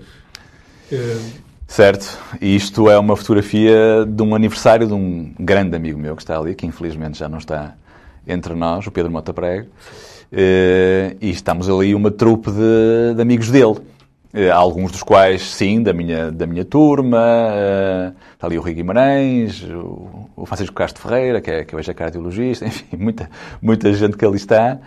Uh... 0.91 1.55
Certo, 1.67 2.19
e 2.41 2.55
isto 2.55 2.89
é 2.89 2.98
uma 2.98 3.15
fotografia 3.15 4.05
de 4.07 4.21
um 4.21 4.36
aniversário 4.36 4.88
de 4.88 4.93
um 4.93 5.33
grande 5.39 5.75
amigo 5.75 5.98
meu 5.98 6.15
que 6.15 6.21
está 6.21 6.38
ali, 6.38 6.53
que 6.53 6.65
infelizmente 6.65 7.17
já 7.17 7.27
não 7.27 7.39
está 7.39 7.75
entre 8.27 8.53
nós, 8.55 8.86
o 8.86 8.91
Pedro 8.91 9.12
Mota 9.12 9.34
Prego, 9.34 9.67
eh, 10.32 11.15
e 11.22 11.29
estamos 11.29 11.70
ali 11.70 11.94
uma 11.96 12.12
trupe 12.12 12.51
de, 12.51 13.13
de 13.15 13.22
amigos 13.22 13.50
dele. 13.50 13.75
Eh, 14.34 14.50
alguns 14.50 14.91
dos 14.91 15.01
quais, 15.01 15.41
sim, 15.41 15.82
da 15.82 15.94
minha, 15.94 16.29
da 16.29 16.46
minha 16.46 16.65
turma. 16.65 17.25
Eh, 17.53 18.12
está 18.34 18.48
ali 18.48 18.58
o 18.58 18.62
Rui 18.62 18.74
Guimarães, 18.74 19.63
o, 19.63 20.29
o 20.36 20.46
Francisco 20.46 20.75
Castro 20.75 21.01
Ferreira, 21.01 21.39
que, 21.39 21.50
é, 21.50 21.63
que 21.63 21.74
hoje 21.74 21.89
é 21.89 21.94
cardiologista, 21.94 22.65
enfim, 22.67 22.98
muita, 22.98 23.29
muita 23.62 23.94
gente 23.94 24.17
que 24.17 24.25
ali 24.25 24.36
está. 24.36 24.77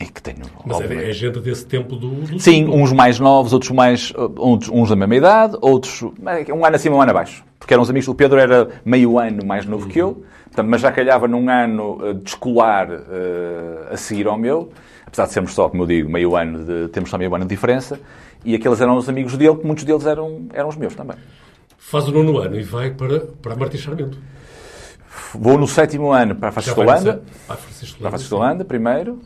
E 0.00 0.06
que 0.06 0.22
tenho, 0.22 0.42
Mas 0.64 0.80
é, 0.80 1.10
é 1.10 1.12
gente 1.12 1.40
desse 1.40 1.66
tempo 1.66 1.96
do, 1.96 2.08
do 2.08 2.38
Sim, 2.38 2.60
ciclo. 2.60 2.74
uns 2.76 2.92
mais 2.92 3.18
novos, 3.18 3.52
outros 3.52 3.72
mais. 3.72 4.12
Uns, 4.38 4.68
uns 4.68 4.90
da 4.90 4.96
mesma 4.96 5.16
idade, 5.16 5.58
outros. 5.60 6.02
Um 6.02 6.64
ano 6.64 6.76
acima, 6.76 6.96
um 6.96 7.02
ano 7.02 7.10
abaixo. 7.10 7.44
Porque 7.58 7.74
eram 7.74 7.82
os 7.82 7.90
amigos. 7.90 8.06
O 8.06 8.14
Pedro 8.14 8.38
era 8.38 8.68
meio 8.84 9.18
ano 9.18 9.44
mais 9.44 9.66
novo 9.66 9.86
uhum. 9.86 9.90
que 9.90 9.98
eu. 9.98 10.22
Portanto, 10.58 10.70
mas 10.70 10.80
já 10.80 10.90
calhava 10.90 11.28
num 11.28 11.48
ano 11.48 11.98
eh, 12.02 12.12
de 12.14 12.30
escolar 12.30 12.90
uh, 12.90 13.92
a 13.92 13.96
seguir 13.96 14.26
ao 14.26 14.36
meu, 14.36 14.72
apesar 15.06 15.26
de 15.26 15.32
sermos 15.32 15.54
só, 15.54 15.68
como 15.68 15.84
eu 15.84 15.86
digo, 15.86 16.10
meio 16.10 16.34
ano 16.34 16.64
de, 16.64 16.88
temos 16.88 17.10
só 17.10 17.16
meio 17.16 17.32
ano 17.32 17.44
de 17.44 17.50
diferença, 17.50 18.00
e 18.44 18.56
aqueles 18.56 18.80
eram 18.80 18.96
os 18.96 19.08
amigos 19.08 19.36
dele, 19.36 19.56
que 19.56 19.64
muitos 19.64 19.84
deles 19.84 20.04
eram, 20.04 20.46
eram 20.52 20.68
os 20.68 20.76
meus 20.76 20.96
também. 20.96 21.16
Faz 21.78 22.08
o 22.08 22.12
nono 22.12 22.38
ano 22.38 22.58
e 22.58 22.62
vai 22.62 22.90
para, 22.90 23.20
para 23.40 23.54
Martins 23.54 23.84
Sarmento. 23.84 24.18
Vou 25.32 25.56
no 25.56 25.68
sétimo 25.68 26.10
ano 26.10 26.34
para 26.34 26.48
a 26.48 26.52
Francisco 26.52 26.80
Holanda. 26.80 27.22
Para 27.46 27.56
Francisco 28.10 28.34
Holanda 28.34 28.64
primeiro. 28.64 29.20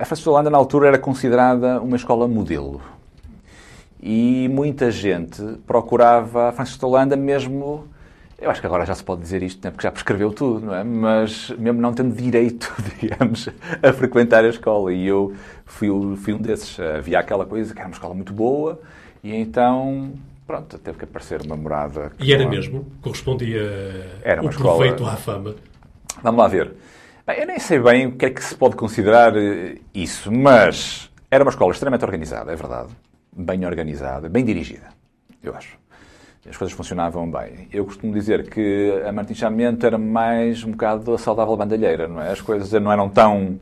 A 0.00 0.04
Francisco 0.04 0.30
Holanda, 0.30 0.50
na 0.50 0.58
altura, 0.58 0.88
era 0.88 0.98
considerada 0.98 1.80
uma 1.80 1.96
escola 1.96 2.26
modelo. 2.26 2.80
E 4.02 4.48
muita 4.50 4.90
gente 4.90 5.42
procurava 5.66 6.48
a 6.48 6.52
Francisco 6.52 6.86
Holanda 6.86 7.16
mesmo 7.16 7.88
eu 8.40 8.48
acho 8.48 8.60
que 8.60 8.66
agora 8.68 8.86
já 8.86 8.94
se 8.94 9.02
pode 9.02 9.20
dizer 9.20 9.42
isto, 9.42 9.64
né? 9.64 9.72
porque 9.72 9.82
já 9.82 9.90
prescreveu 9.90 10.32
tudo, 10.32 10.66
não 10.66 10.74
é? 10.74 10.84
Mas 10.84 11.50
mesmo 11.58 11.80
não 11.80 11.92
tendo 11.92 12.14
direito, 12.14 12.72
digamos, 13.00 13.48
a 13.82 13.92
frequentar 13.92 14.44
a 14.44 14.48
escola. 14.48 14.92
E 14.92 15.04
eu 15.04 15.34
fui, 15.66 15.88
fui 16.16 16.32
um 16.32 16.38
desses. 16.38 16.78
Havia 16.78 17.18
aquela 17.18 17.44
coisa 17.44 17.74
que 17.74 17.80
era 17.80 17.88
uma 17.88 17.94
escola 17.94 18.14
muito 18.14 18.32
boa, 18.32 18.80
e 19.24 19.34
então, 19.34 20.12
pronto, 20.46 20.78
teve 20.78 20.98
que 20.98 21.04
aparecer 21.04 21.42
uma 21.42 21.56
morada. 21.56 22.12
E 22.20 22.32
era 22.32 22.48
mesmo? 22.48 22.86
Correspondia 23.02 23.60
era 24.22 24.40
uma 24.40 24.46
o 24.46 24.50
escola... 24.50 24.76
proveito 24.76 25.04
à 25.04 25.16
fama? 25.16 25.56
Vamos 26.22 26.38
lá 26.38 26.46
ver. 26.46 26.72
Bem, 27.28 27.40
eu 27.40 27.46
nem 27.46 27.58
sei 27.58 27.78
bem 27.78 28.06
o 28.06 28.12
que 28.12 28.24
é 28.24 28.30
que 28.30 28.42
se 28.42 28.54
pode 28.54 28.74
considerar 28.74 29.36
eh, 29.36 29.74
isso, 29.92 30.32
mas 30.32 31.10
Era 31.30 31.44
uma 31.44 31.50
escola 31.50 31.72
extremamente 31.72 32.02
organizada, 32.02 32.50
é 32.50 32.56
verdade. 32.56 32.88
Bem 33.30 33.66
organizada, 33.66 34.30
bem 34.30 34.42
dirigida, 34.42 34.88
eu 35.42 35.54
acho. 35.54 35.76
As 36.48 36.56
coisas 36.56 36.74
funcionavam 36.74 37.30
bem. 37.30 37.68
Eu 37.70 37.84
costumo 37.84 38.14
dizer 38.14 38.48
que 38.48 39.02
a 39.06 39.12
Martins 39.12 39.40
Sarmento 39.40 39.84
era 39.84 39.98
mais 39.98 40.64
um 40.64 40.70
bocado 40.70 41.12
a 41.12 41.18
saudável 41.18 41.54
bandalheira, 41.54 42.08
não 42.08 42.22
é? 42.22 42.30
As 42.30 42.40
coisas 42.40 42.72
não 42.80 42.90
eram 42.90 43.10
tão... 43.10 43.60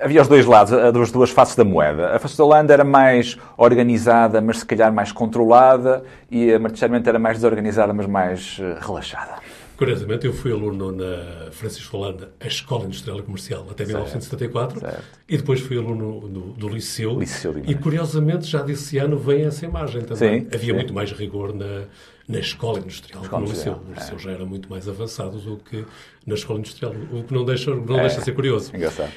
Havia 0.00 0.20
os 0.20 0.26
dois 0.26 0.44
lados, 0.44 0.72
as 0.72 1.12
duas 1.12 1.30
faces 1.30 1.54
da 1.54 1.64
moeda. 1.64 2.16
A 2.16 2.18
face 2.18 2.36
da 2.36 2.42
Holanda 2.42 2.72
era 2.72 2.82
mais 2.82 3.38
organizada, 3.56 4.40
mas 4.40 4.58
se 4.58 4.66
calhar 4.66 4.92
mais 4.92 5.12
controlada, 5.12 6.02
e 6.28 6.52
a 6.52 6.58
Martins 6.58 6.80
Sarmento 6.80 7.08
era 7.08 7.20
mais 7.20 7.36
desorganizada, 7.36 7.92
mas 7.92 8.06
mais 8.08 8.58
eh, 8.60 8.78
relaxada. 8.80 9.34
Curiosamente, 9.80 10.26
eu 10.26 10.34
fui 10.34 10.52
aluno 10.52 10.92
na 10.92 11.50
Francisco 11.52 11.96
Holanda, 11.96 12.30
a 12.38 12.46
Escola 12.46 12.84
Industrial 12.84 13.18
e 13.18 13.22
Comercial, 13.22 13.66
até 13.70 13.86
1974, 13.86 14.78
certo. 14.78 15.02
e 15.26 15.38
depois 15.38 15.58
fui 15.58 15.78
aluno 15.78 16.28
do, 16.28 16.40
do 16.52 16.68
Liceu. 16.68 17.18
Liceu 17.18 17.54
e, 17.66 17.74
curiosamente, 17.74 18.46
já 18.46 18.60
desse 18.60 18.98
ano 18.98 19.16
vem 19.16 19.46
essa 19.46 19.64
imagem 19.64 20.02
também. 20.02 20.42
Sim, 20.42 20.48
Havia 20.52 20.60
sim. 20.60 20.72
muito 20.74 20.92
mais 20.92 21.12
rigor 21.12 21.54
na, 21.54 21.84
na 22.28 22.38
Escola 22.38 22.78
Industrial 22.78 23.22
que 23.22 23.32
no 23.34 23.46
Liceu. 23.46 23.80
O 23.88 23.94
Liceu 23.94 24.16
é. 24.16 24.18
já 24.18 24.30
era 24.32 24.44
muito 24.44 24.68
mais 24.68 24.86
avançado 24.86 25.38
do 25.38 25.56
que 25.56 25.82
na 26.26 26.34
Escola 26.34 26.58
Industrial, 26.58 26.94
o 27.10 27.24
que 27.24 27.32
não 27.32 27.46
deixa, 27.46 27.74
não 27.74 28.00
é. 28.00 28.02
deixa 28.02 28.18
de 28.18 28.24
ser 28.26 28.32
curioso. 28.32 28.76
Engraçado. 28.76 29.10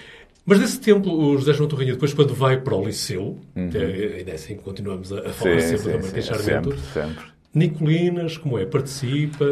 Mas 0.46 0.60
desse 0.60 0.80
tempo, 0.80 1.12
o 1.12 1.38
José 1.38 1.52
João 1.52 1.68
Torrinha, 1.68 1.92
depois 1.92 2.14
quando 2.14 2.34
vai 2.34 2.62
para 2.62 2.74
o 2.74 2.86
Liceu, 2.86 3.38
uhum. 3.54 3.64
ainda 3.64 4.32
é 4.32 4.36
assim 4.36 4.56
continuamos 4.56 5.12
a, 5.12 5.28
a 5.28 5.34
falar 5.34 5.60
sim, 5.60 5.78
sempre 5.78 5.92
da 5.92 6.00
Martins 6.00 6.26
Charmento, 6.26 6.70
sempre, 6.78 6.94
sempre. 6.94 7.33
Nicolinas, 7.54 8.38
como 8.38 8.58
é? 8.58 8.66
Participa? 8.66 9.46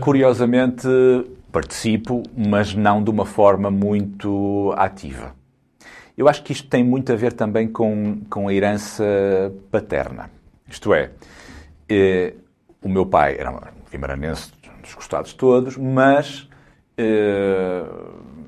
Curiosamente, 0.00 0.88
participo, 1.52 2.22
mas 2.36 2.74
não 2.74 3.02
de 3.02 3.10
uma 3.10 3.24
forma 3.24 3.70
muito 3.70 4.74
ativa. 4.76 5.34
Eu 6.16 6.28
acho 6.28 6.42
que 6.42 6.52
isto 6.52 6.68
tem 6.68 6.82
muito 6.82 7.12
a 7.12 7.16
ver 7.16 7.32
também 7.32 7.68
com, 7.68 8.20
com 8.28 8.48
a 8.48 8.54
herança 8.54 9.04
paterna. 9.70 10.30
Isto 10.68 10.92
é, 10.92 11.10
eh, 11.88 12.34
o 12.82 12.88
meu 12.88 13.06
pai 13.06 13.36
era 13.38 13.52
um 13.52 13.60
vimaranense 13.90 14.50
dos 14.82 14.94
gostados 14.94 15.32
todos, 15.32 15.76
mas 15.76 16.48
eh, 16.96 17.84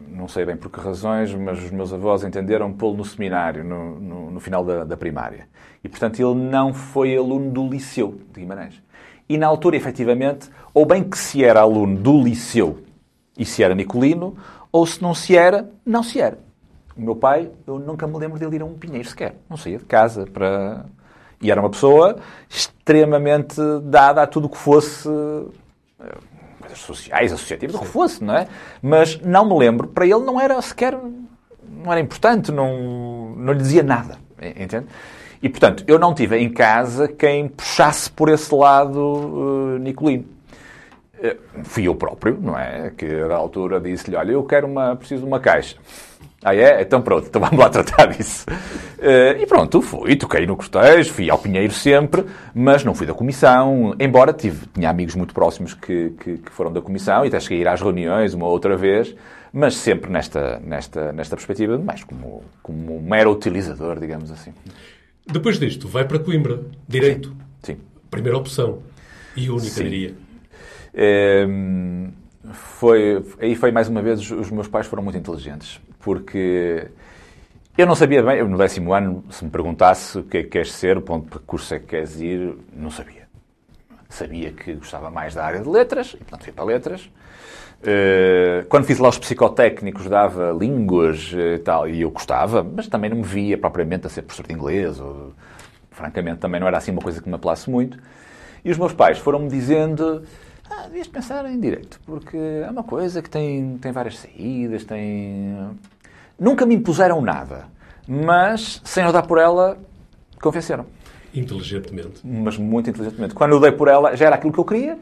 não 0.08 0.26
sei 0.26 0.44
bem 0.44 0.56
por 0.56 0.70
que 0.70 0.80
razões, 0.80 1.32
mas 1.34 1.62
os 1.62 1.70
meus 1.70 1.92
avós 1.92 2.24
entenderam 2.24 2.72
pô-lo 2.72 2.96
no 2.96 3.04
seminário, 3.04 3.62
no, 3.62 4.00
no, 4.00 4.30
no 4.32 4.40
final 4.40 4.64
da, 4.64 4.84
da, 4.84 4.96
primária. 4.96 5.48
E, 5.84 5.88
portanto, 5.88 6.18
ele 6.20 6.34
não 6.34 6.74
foi 6.74 7.16
aluno 7.16 7.50
do 7.50 7.68
Liceu 7.68 8.18
de 8.32 8.40
Guimarães. 8.40 8.82
E 9.28 9.36
na 9.36 9.46
altura, 9.46 9.76
efetivamente, 9.76 10.48
ou 10.72 10.86
bem 10.86 11.04
que 11.04 11.18
se 11.18 11.44
era 11.44 11.60
aluno 11.60 11.96
do 11.96 12.22
liceu 12.22 12.78
e 13.36 13.44
se 13.44 13.62
era 13.62 13.74
Nicolino, 13.74 14.36
ou 14.72 14.86
se 14.86 15.02
não 15.02 15.14
se 15.14 15.36
era, 15.36 15.70
não 15.84 16.02
se 16.02 16.20
era. 16.20 16.38
O 16.96 17.00
meu 17.00 17.14
pai, 17.14 17.50
eu 17.66 17.78
nunca 17.78 18.06
me 18.06 18.18
lembro 18.18 18.38
dele 18.38 18.56
ir 18.56 18.62
a 18.62 18.64
um 18.64 18.74
pinheiro 18.74 19.08
sequer. 19.08 19.36
Não 19.48 19.56
saía 19.56 19.78
de 19.78 19.84
casa 19.84 20.26
para. 20.26 20.84
E 21.40 21.50
era 21.50 21.60
uma 21.60 21.70
pessoa 21.70 22.16
extremamente 22.48 23.60
dada 23.84 24.22
a 24.22 24.26
tudo 24.26 24.46
o 24.46 24.48
que 24.48 24.56
fosse. 24.56 25.08
Eh, 25.08 26.14
coisas 26.60 26.78
sociais, 26.78 27.32
associativas, 27.32 27.76
o 27.76 27.78
que 27.80 27.86
fosse, 27.86 28.22
não 28.22 28.36
é? 28.36 28.48
Mas 28.82 29.20
não 29.20 29.48
me 29.48 29.56
lembro, 29.56 29.88
para 29.88 30.04
ele 30.04 30.20
não 30.20 30.40
era 30.40 30.60
sequer. 30.60 30.98
não 31.68 31.92
era 31.92 32.00
importante, 32.00 32.50
não, 32.50 33.34
não 33.36 33.52
lhe 33.52 33.60
dizia 33.60 33.82
nada. 33.82 34.18
Entende? 34.40 34.86
E, 35.42 35.48
portanto, 35.48 35.84
eu 35.86 35.98
não 35.98 36.14
tive 36.14 36.36
em 36.36 36.48
casa 36.48 37.06
quem 37.06 37.48
puxasse 37.48 38.10
por 38.10 38.28
esse 38.28 38.52
lado 38.54 38.98
uh, 38.98 39.78
Nicolino. 39.78 40.24
Uh, 41.14 41.64
fui 41.64 41.86
eu 41.86 41.94
próprio, 41.94 42.38
não 42.40 42.58
é? 42.58 42.90
Que 42.96 43.06
na 43.06 43.36
altura 43.36 43.80
disse-lhe, 43.80 44.16
olha, 44.16 44.32
eu 44.32 44.42
quero 44.44 44.66
uma, 44.66 44.96
preciso 44.96 45.22
de 45.22 45.28
uma 45.28 45.38
caixa. 45.38 45.76
Ah, 46.42 46.54
é? 46.54 46.82
Então 46.82 47.02
pronto, 47.02 47.26
então 47.26 47.40
vamos 47.40 47.58
lá 47.58 47.68
tratar 47.68 48.06
disso. 48.06 48.46
Uh, 48.98 49.40
e 49.40 49.46
pronto, 49.46 49.82
fui, 49.82 50.14
toquei 50.14 50.46
no 50.46 50.56
cortejo, 50.56 51.12
fui 51.12 51.28
ao 51.28 51.38
Pinheiro 51.38 51.72
sempre, 51.72 52.24
mas 52.54 52.84
não 52.84 52.94
fui 52.94 53.06
da 53.06 53.14
comissão, 53.14 53.94
embora 53.98 54.32
tive, 54.32 54.66
tinha 54.68 54.88
amigos 54.88 55.16
muito 55.16 55.34
próximos 55.34 55.74
que, 55.74 56.10
que, 56.10 56.38
que 56.38 56.52
foram 56.52 56.72
da 56.72 56.80
comissão 56.80 57.24
e 57.24 57.28
até 57.28 57.40
cheguei 57.40 57.58
a 57.58 57.60
ir 57.62 57.68
às 57.68 57.80
reuniões 57.80 58.34
uma 58.34 58.46
outra 58.46 58.76
vez, 58.76 59.16
mas 59.52 59.74
sempre 59.76 60.12
nesta, 60.12 60.60
nesta, 60.64 61.12
nesta 61.12 61.34
perspectiva, 61.34 61.76
mais 61.76 62.04
como, 62.04 62.44
como 62.62 62.96
um 62.96 63.02
mero 63.02 63.32
utilizador, 63.32 63.98
digamos 63.98 64.30
assim. 64.30 64.52
Depois 65.30 65.58
disto, 65.58 65.86
vai 65.86 66.06
para 66.06 66.18
Coimbra, 66.18 66.62
direito. 66.86 67.36
Sim. 67.62 67.74
Sim. 67.74 67.80
Primeira 68.10 68.38
opção. 68.38 68.82
E 69.36 69.50
única, 69.50 69.68
Sim. 69.68 69.84
diria. 69.84 70.14
É, 70.94 71.46
foi, 72.52 73.24
aí 73.40 73.54
foi 73.54 73.70
mais 73.70 73.88
uma 73.88 74.00
vez, 74.00 74.30
os 74.30 74.50
meus 74.50 74.68
pais 74.68 74.86
foram 74.86 75.02
muito 75.02 75.18
inteligentes, 75.18 75.80
porque 76.00 76.88
eu 77.76 77.86
não 77.86 77.94
sabia 77.94 78.22
bem, 78.22 78.42
no 78.42 78.56
décimo 78.56 78.92
ano, 78.92 79.22
se 79.30 79.44
me 79.44 79.50
perguntasse 79.50 80.18
o 80.18 80.22
que 80.24 80.38
é 80.38 80.42
que 80.42 80.48
queres 80.48 80.72
ser, 80.72 81.00
para 81.02 81.20
que 81.20 81.38
curso 81.40 81.74
é 81.74 81.78
que 81.78 81.86
queres 81.86 82.18
ir, 82.20 82.56
não 82.74 82.90
sabia. 82.90 83.28
Sabia 84.08 84.52
que 84.52 84.72
gostava 84.72 85.10
mais 85.10 85.34
da 85.34 85.44
área 85.44 85.60
de 85.60 85.68
letras, 85.68 86.14
e 86.14 86.16
portanto 86.16 86.44
fui 86.44 86.52
para 86.52 86.64
letras. 86.64 87.08
Eh, 87.82 88.64
quando 88.68 88.84
fiz 88.84 88.98
lá 88.98 89.08
os 89.08 89.18
psicotécnicos, 89.18 90.06
dava 90.06 90.50
línguas 90.58 91.32
e 91.32 91.58
tal, 91.58 91.88
e 91.88 92.02
eu 92.02 92.10
gostava, 92.10 92.62
mas 92.62 92.88
também 92.88 93.08
não 93.08 93.18
me 93.18 93.22
via 93.22 93.56
propriamente 93.56 94.06
a 94.06 94.10
ser 94.10 94.22
professor 94.22 94.46
de 94.46 94.52
inglês, 94.52 94.98
ou, 95.00 95.32
francamente 95.90 96.38
também 96.38 96.60
não 96.60 96.66
era 96.66 96.78
assim 96.78 96.90
uma 96.90 97.00
coisa 97.00 97.22
que 97.22 97.28
me 97.28 97.34
apelasse 97.36 97.70
muito. 97.70 97.98
E 98.64 98.70
os 98.70 98.78
meus 98.78 98.92
pais 98.92 99.18
foram-me 99.18 99.48
dizendo, 99.48 100.24
ah, 100.68 100.84
devias 100.84 101.06
pensar 101.06 101.46
em 101.46 101.58
direito, 101.58 102.00
porque 102.04 102.36
é 102.36 102.68
uma 102.68 102.82
coisa 102.82 103.22
que 103.22 103.30
tem, 103.30 103.78
tem 103.78 103.92
várias 103.92 104.18
saídas, 104.18 104.84
tem... 104.84 105.70
Nunca 106.38 106.66
me 106.66 106.74
impuseram 106.74 107.20
nada, 107.20 107.66
mas, 108.06 108.80
sem 108.84 109.04
eu 109.04 109.12
dar 109.12 109.22
por 109.22 109.38
ela, 109.38 109.78
convenceram. 110.40 110.86
Inteligentemente. 111.34 112.20
Mas 112.24 112.56
muito 112.56 112.90
inteligentemente. 112.90 113.34
Quando 113.34 113.52
eu 113.52 113.60
dei 113.60 113.70
por 113.70 113.86
ela, 113.86 114.16
já 114.16 114.26
era 114.26 114.36
aquilo 114.36 114.52
que 114.52 114.58
eu 114.58 114.64
queria, 114.64 114.92
eh, 114.92 114.98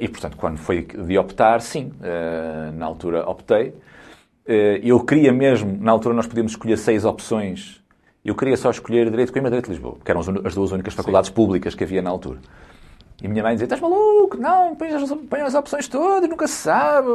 e, 0.00 0.08
portanto, 0.08 0.36
quando 0.36 0.58
foi 0.58 0.82
de 0.82 1.18
optar, 1.18 1.60
sim, 1.60 1.92
eh, 2.02 2.70
na 2.74 2.84
altura 2.84 3.28
optei. 3.28 3.74
Eh, 4.46 4.80
eu 4.82 5.00
queria 5.00 5.32
mesmo, 5.32 5.78
na 5.80 5.90
altura 5.90 6.14
nós 6.14 6.26
podíamos 6.26 6.52
escolher 6.52 6.76
seis 6.76 7.04
opções. 7.04 7.82
Eu 8.24 8.34
queria 8.34 8.56
só 8.56 8.70
escolher 8.70 9.08
Direito 9.10 9.28
de 9.28 9.32
Coimbra 9.32 9.48
e 9.48 9.52
Direito 9.52 9.66
de 9.66 9.72
Lisboa, 9.72 9.96
que 10.04 10.10
eram 10.10 10.20
as 10.44 10.54
duas 10.54 10.72
únicas 10.72 10.94
faculdades 10.94 11.28
sim. 11.28 11.34
públicas 11.34 11.74
que 11.74 11.84
havia 11.84 12.02
na 12.02 12.10
altura. 12.10 12.38
E 13.22 13.28
minha 13.28 13.42
mãe 13.42 13.54
dizia, 13.54 13.64
estás 13.64 13.80
maluco? 13.80 14.36
Não, 14.36 14.74
põe 14.76 14.88
as, 14.88 15.10
põe 15.10 15.40
as 15.40 15.54
opções 15.54 15.88
todas, 15.88 16.28
nunca 16.28 16.46
se 16.46 16.54
sabe. 16.54 17.08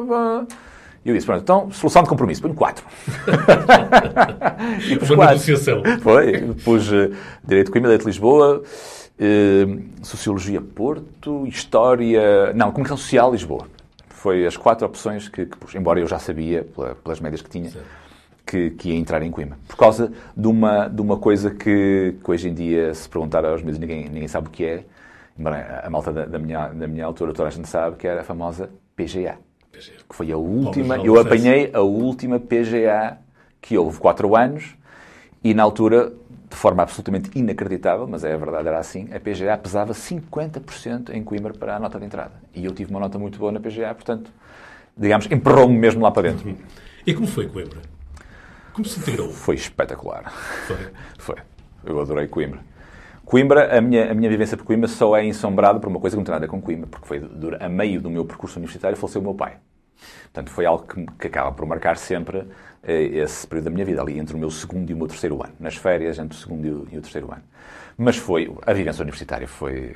E 1.04 1.10
eu 1.10 1.16
disse, 1.16 1.26
pronto, 1.26 1.42
então, 1.42 1.72
solução 1.72 2.04
de 2.04 2.10
compromisso, 2.10 2.42
ponho 2.42 2.54
quatro. 2.54 2.84
e 4.90 4.98
pus 4.98 5.10
Uma 5.10 5.18
quatro. 5.18 5.36
negociação. 5.36 5.84
Foi, 6.02 6.54
pus 6.64 6.92
uh, 6.92 7.14
Direito 7.44 7.68
de 7.68 7.72
Coimbra, 7.72 7.90
Direito 7.90 8.02
de 8.02 8.08
Lisboa, 8.08 8.64
Sociologia 10.02 10.62
Porto, 10.62 11.46
História... 11.48 12.54
Não, 12.54 12.72
Comunicação 12.72 12.98
Social 12.98 13.32
Lisboa. 13.32 13.68
Foi 14.10 14.46
as 14.46 14.58
quatro 14.58 14.86
opções 14.86 15.30
que, 15.30 15.46
que 15.46 15.58
pus, 15.58 15.76
embora 15.76 16.00
eu 16.00 16.08
já 16.08 16.20
sabia, 16.20 16.66
pelas 17.04 17.20
médias 17.20 17.42
que 17.42 17.50
tinha, 17.50 17.72
que, 18.46 18.72
que, 18.72 18.90
ia 18.90 18.96
entrar 18.96 19.22
em 19.24 19.32
Coimbra. 19.32 19.58
Por 19.68 19.78
causa 19.78 20.12
de 20.36 20.48
uma, 20.48 20.88
de 20.88 21.02
uma 21.02 21.18
coisa 21.18 21.52
que, 21.52 22.16
que 22.24 22.32
hoje 22.32 22.50
em 22.50 22.54
dia, 22.54 22.94
se 22.94 23.08
perguntar 23.08 23.46
aos 23.46 23.62
meus 23.62 23.78
ninguém, 23.78 24.10
ninguém 24.10 24.28
sabe 24.28 24.48
o 24.48 24.52
que 24.52 24.66
é, 24.66 24.84
a 25.84 25.90
malta 25.90 26.12
da, 26.12 26.26
da, 26.26 26.40
minha, 26.40 26.68
da 26.68 26.88
minha 26.88 27.06
altura, 27.06 27.34
toda 27.34 27.48
a 27.48 27.52
gente 27.52 27.68
sabe, 27.68 27.96
que 27.96 28.08
era 28.08 28.22
a 28.22 28.24
famosa 28.24 28.70
PGA 28.96 29.38
que 30.10 30.16
foi 30.16 30.32
a 30.32 30.38
última, 30.38 30.98
eu 30.98 31.20
apanhei 31.20 31.70
a 31.74 31.82
última 31.82 32.40
PGA 32.40 33.18
que 33.62 33.78
houve 33.78 34.00
quatro 34.00 34.36
anos 34.36 34.76
e 35.44 35.54
na 35.54 35.64
altura, 35.64 36.12
de 36.50 36.56
forma 36.56 36.82
absolutamente 36.82 37.30
inacreditável, 37.36 38.08
mas 38.08 38.24
é 38.24 38.34
a 38.34 38.38
verdade, 38.38 38.68
era 38.68 38.80
assim, 38.80 39.08
a 39.14 39.20
PGA 39.20 39.58
pesava 39.58 39.94
50% 39.94 41.14
em 41.14 41.24
Coimbra 41.24 41.54
para 41.54 41.76
a 41.76 41.80
nota 41.80 42.00
de 42.00 42.06
entrada. 42.06 42.34
E 42.54 42.66
eu 42.66 42.74
tive 42.74 42.90
uma 42.90 43.00
nota 43.00 43.20
muito 43.20 43.38
boa 43.38 43.52
na 43.52 43.60
PGA, 43.60 43.94
portanto, 43.94 44.32
digamos, 44.98 45.28
emperrou-me 45.30 45.78
mesmo 45.78 46.02
lá 46.02 46.12
para 46.12 46.32
dentro. 46.32 46.58
E 47.06 47.14
como 47.14 47.28
foi 47.28 47.48
Coimbra? 47.48 47.82
Como 48.74 48.86
se 48.86 49.00
tirou? 49.02 49.30
Foi 49.30 49.56
espetacular. 49.56 50.32
Foi? 50.32 50.78
foi. 51.20 51.36
Eu 51.84 52.02
adorei 52.02 52.28
Coimbra. 52.28 52.60
Coimbra, 53.24 53.78
a 53.78 53.80
minha, 53.80 54.12
a 54.12 54.14
minha 54.16 54.30
vivência 54.30 54.58
por 54.58 54.66
Coimbra 54.66 54.88
só 54.88 55.16
é 55.16 55.24
ensombrada 55.24 55.80
por 55.80 55.88
uma 55.88 56.00
coisa 56.00 56.16
que 56.16 56.18
não 56.18 56.24
tem 56.24 56.32
nada 56.32 56.46
a 56.46 56.48
ver 56.48 56.52
com 56.52 56.60
Coimbra, 56.60 56.88
porque 56.88 57.08
foi 57.08 57.22
a 57.60 57.70
meio 57.70 58.02
do 58.02 58.10
meu 58.10 58.26
percurso 58.26 58.58
universitário 58.58 58.98
faleceu 58.98 59.22
o 59.22 59.24
meu 59.24 59.36
pai. 59.36 59.58
Portanto, 60.24 60.50
foi 60.50 60.66
algo 60.66 60.88
que, 60.88 61.06
que 61.20 61.28
acaba 61.28 61.52
por 61.52 61.66
marcar 61.66 61.98
sempre 61.98 62.48
esse 62.84 63.46
período 63.46 63.66
da 63.66 63.72
minha 63.72 63.86
vida, 63.86 64.02
ali 64.02 64.18
entre 64.18 64.36
o 64.36 64.40
meu 64.40 64.50
segundo 64.50 64.90
e 64.90 64.94
o 64.94 64.98
meu 64.98 65.08
terceiro 65.08 65.44
ano, 65.44 65.54
nas 65.60 65.76
férias 65.76 66.18
entre 66.18 66.38
o 66.38 66.42
segundo 66.42 66.88
e 66.92 66.98
o, 66.98 67.02
terceiro 67.02 67.32
ano. 67.32 67.44
Mas 67.98 68.18
foi, 68.18 68.52
a 68.66 68.74
vivência 68.74 69.02
universitária 69.02 69.48
foi, 69.48 69.96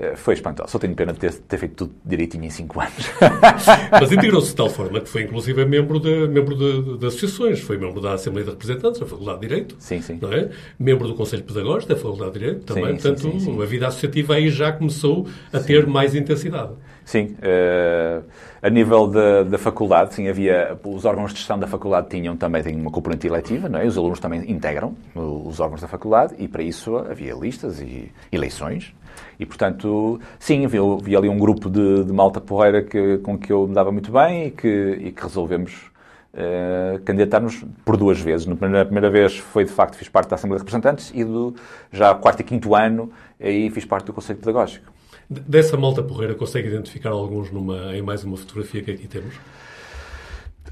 Eh, 0.00 0.16
foi 0.16 0.34
espantoso. 0.34 0.70
Só 0.70 0.78
tenho 0.78 0.94
pena 0.94 1.12
de 1.12 1.18
ter, 1.18 1.34
ter 1.34 1.58
feito 1.58 1.74
tudo 1.74 1.94
direitinho 2.04 2.44
em 2.44 2.50
5 2.50 2.80
anos. 2.80 3.10
Mas 3.92 4.10
integrou-se 4.10 4.48
de 4.48 4.56
tal 4.56 4.70
forma 4.70 4.98
que 5.00 5.08
foi, 5.08 5.22
inclusive, 5.22 5.64
membro 5.66 6.00
de, 6.00 6.26
membro 6.28 6.56
de, 6.56 6.98
de, 6.98 7.06
associações. 7.06 7.60
Foi 7.60 7.76
membro 7.76 8.00
da 8.00 8.14
Assembleia 8.14 8.46
de 8.46 8.52
Representantes, 8.52 8.98
da 8.98 9.06
Faculdade 9.06 9.40
de 9.40 9.48
Direito. 9.48 9.76
Sim, 9.78 10.00
sim. 10.00 10.18
Não 10.20 10.32
é? 10.32 10.48
Membro 10.78 11.06
do 11.06 11.14
Conselho 11.14 11.42
Pedagógico 11.42 11.92
da 11.92 12.00
Faculdade 12.00 12.32
de 12.32 12.38
Direito 12.38 12.64
também. 12.64 12.84
Sim, 12.84 12.90
Portanto, 12.92 13.20
sim, 13.20 13.40
sim, 13.40 13.62
a 13.62 13.66
vida 13.66 13.88
associativa 13.88 14.34
aí 14.34 14.48
já 14.48 14.72
começou 14.72 15.26
a 15.52 15.58
ter 15.58 15.86
mais 15.86 16.14
intensidade. 16.14 16.72
Sim. 17.04 17.36
Uh, 17.38 18.24
a 18.62 18.68
nível 18.68 19.06
da, 19.06 19.42
da 19.44 19.58
faculdade, 19.58 20.14
sim, 20.14 20.28
havia... 20.28 20.78
Os 20.84 21.04
órgãos 21.04 21.32
de 21.32 21.38
gestão 21.38 21.58
da 21.58 21.66
faculdade 21.66 22.08
tinham 22.08 22.36
também 22.36 22.62
tinham 22.62 22.80
uma 22.80 22.90
componente 22.90 23.26
eletiva, 23.26 23.68
não 23.68 23.78
é? 23.78 23.86
Os 23.86 23.96
alunos 23.96 24.20
também 24.20 24.50
integram 24.50 24.94
os 25.14 25.60
órgãos 25.60 25.80
da 25.80 25.88
faculdade 25.88 26.34
e, 26.38 26.46
para 26.46 26.62
isso, 26.62 26.96
havia 26.96 27.34
listas 27.34 27.80
e 27.80 28.10
eleições 28.30 28.94
e, 29.38 29.46
portanto, 29.46 30.20
sim, 30.38 30.64
havia, 30.64 30.80
havia 30.80 31.18
ali 31.18 31.28
um 31.28 31.38
grupo 31.38 31.70
de, 31.70 32.04
de 32.04 32.12
malta 32.12 32.40
porreira 32.40 32.82
que, 32.82 33.18
com 33.18 33.38
que 33.38 33.52
eu 33.52 33.66
me 33.66 33.74
dava 33.74 33.90
muito 33.90 34.12
bem 34.12 34.48
e 34.48 34.50
que, 34.50 34.68
e 35.00 35.12
que 35.12 35.22
resolvemos 35.22 35.90
uh, 36.34 37.00
candidatar-nos 37.04 37.64
por 37.84 37.96
duas 37.96 38.20
vezes. 38.20 38.46
Na 38.46 38.56
primeira, 38.56 38.84
primeira, 38.84 39.10
vez 39.10 39.38
foi, 39.38 39.64
de 39.64 39.70
facto, 39.70 39.96
fiz 39.96 40.08
parte 40.08 40.28
da 40.28 40.36
Assembleia 40.36 40.58
de 40.58 40.64
Representantes 40.64 41.10
e 41.14 41.24
do, 41.24 41.54
já 41.90 42.14
quarto 42.14 42.40
e 42.40 42.44
quinto 42.44 42.74
ano 42.74 43.10
aí 43.40 43.70
fiz 43.70 43.84
parte 43.84 44.06
do 44.06 44.12
Conselho 44.12 44.38
Pedagógico. 44.38 44.89
Dessa 45.30 45.76
malta 45.76 46.02
porreira, 46.02 46.34
consegue 46.34 46.66
identificar 46.66 47.10
alguns 47.10 47.52
numa, 47.52 47.96
em 47.96 48.02
mais 48.02 48.24
uma 48.24 48.36
fotografia 48.36 48.82
que 48.82 48.90
aqui 48.90 49.06
temos? 49.06 49.36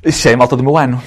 Isso 0.04 0.28
é 0.28 0.34
a 0.34 0.36
malta 0.36 0.56
do 0.56 0.64
meu 0.64 0.76
ano. 0.76 1.00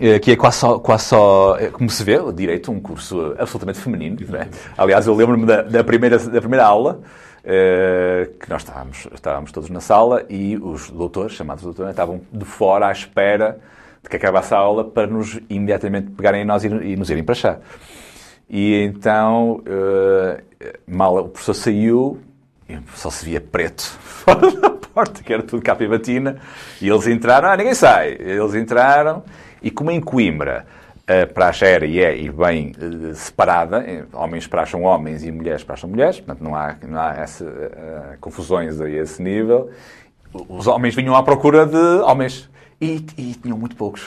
Eh, 0.00 0.18
que 0.18 0.32
é 0.32 0.36
quase 0.36 0.58
só, 0.58 0.78
quase 0.78 1.04
só, 1.04 1.56
eh, 1.58 1.68
como 1.68 1.88
se 1.88 2.02
vê, 2.04 2.18
o 2.18 2.32
direito, 2.32 2.70
um 2.70 2.80
curso 2.80 3.34
absolutamente 3.38 3.78
feminino. 3.78 4.16
É? 4.36 4.48
Aliás, 4.76 5.06
eu 5.06 5.14
lembro-me 5.14 5.46
da, 5.46 5.62
da, 5.62 5.84
primeira, 5.84 6.18
da 6.18 6.40
primeira 6.40 6.64
aula, 6.64 7.00
uh, 7.38 8.38
que 8.38 8.50
nós 8.50 8.62
estávamos, 8.62 9.08
estávamos 9.12 9.52
todos 9.52 9.70
na 9.70 9.80
sala 9.80 10.24
e 10.28 10.56
os 10.56 10.90
doutores, 10.90 11.32
chamados 11.32 11.64
doutores, 11.64 11.90
estavam 11.90 12.20
de 12.32 12.44
fora 12.44 12.88
à 12.88 12.92
espera 12.92 13.58
de 14.02 14.08
que 14.08 14.16
acabasse 14.16 14.52
a 14.54 14.58
aula 14.58 14.84
para 14.84 15.06
nos 15.06 15.40
imediatamente 15.48 16.10
pegarem 16.10 16.42
em 16.42 16.44
nós 16.44 16.64
e, 16.64 16.68
e 16.68 16.96
nos 16.96 17.10
irem 17.10 17.24
para 17.24 17.34
chá. 17.34 17.58
E 18.48 18.82
então, 18.82 19.62
uh, 19.66 20.42
mal 20.86 21.16
o 21.16 21.28
professor 21.28 21.54
saiu, 21.54 22.18
só 22.94 23.10
se 23.10 23.24
via 23.24 23.40
preto 23.40 23.82
fora 24.02 24.50
da 24.50 24.70
porta, 24.70 25.22
que 25.22 25.32
era 25.32 25.42
tudo 25.42 25.62
capa 25.62 25.84
e 25.84 25.88
batina, 25.88 26.36
e 26.80 26.88
eles 26.88 27.06
entraram, 27.06 27.48
ah, 27.48 27.56
ninguém 27.56 27.74
sai. 27.74 28.16
Eles 28.18 28.54
entraram 28.54 29.22
e 29.62 29.70
como 29.70 29.90
em 29.90 30.00
Coimbra 30.00 30.66
a 31.08 31.26
praxe 31.26 31.64
era 31.64 31.86
e 31.86 31.98
é 32.00 32.14
e 32.14 32.30
bem 32.30 32.72
uh, 32.78 33.14
separada, 33.14 33.78
eh, 33.78 34.04
homens 34.12 34.46
praxam 34.46 34.82
homens 34.82 35.24
e 35.24 35.32
mulheres 35.32 35.64
praxam 35.64 35.88
mulheres, 35.88 36.20
portanto 36.20 36.44
não 36.44 36.54
há, 36.54 36.76
não 36.86 37.00
há 37.00 37.14
essa, 37.14 37.44
uh, 37.46 38.18
confusões 38.20 38.78
a 38.78 38.88
esse 38.90 39.22
nível. 39.22 39.70
Os 40.34 40.66
homens 40.66 40.94
vinham 40.94 41.16
à 41.16 41.22
procura 41.22 41.64
de 41.64 42.02
homens. 42.02 42.50
E, 42.80 43.04
e 43.16 43.34
tinham 43.34 43.58
muito 43.58 43.74
poucos. 43.74 44.04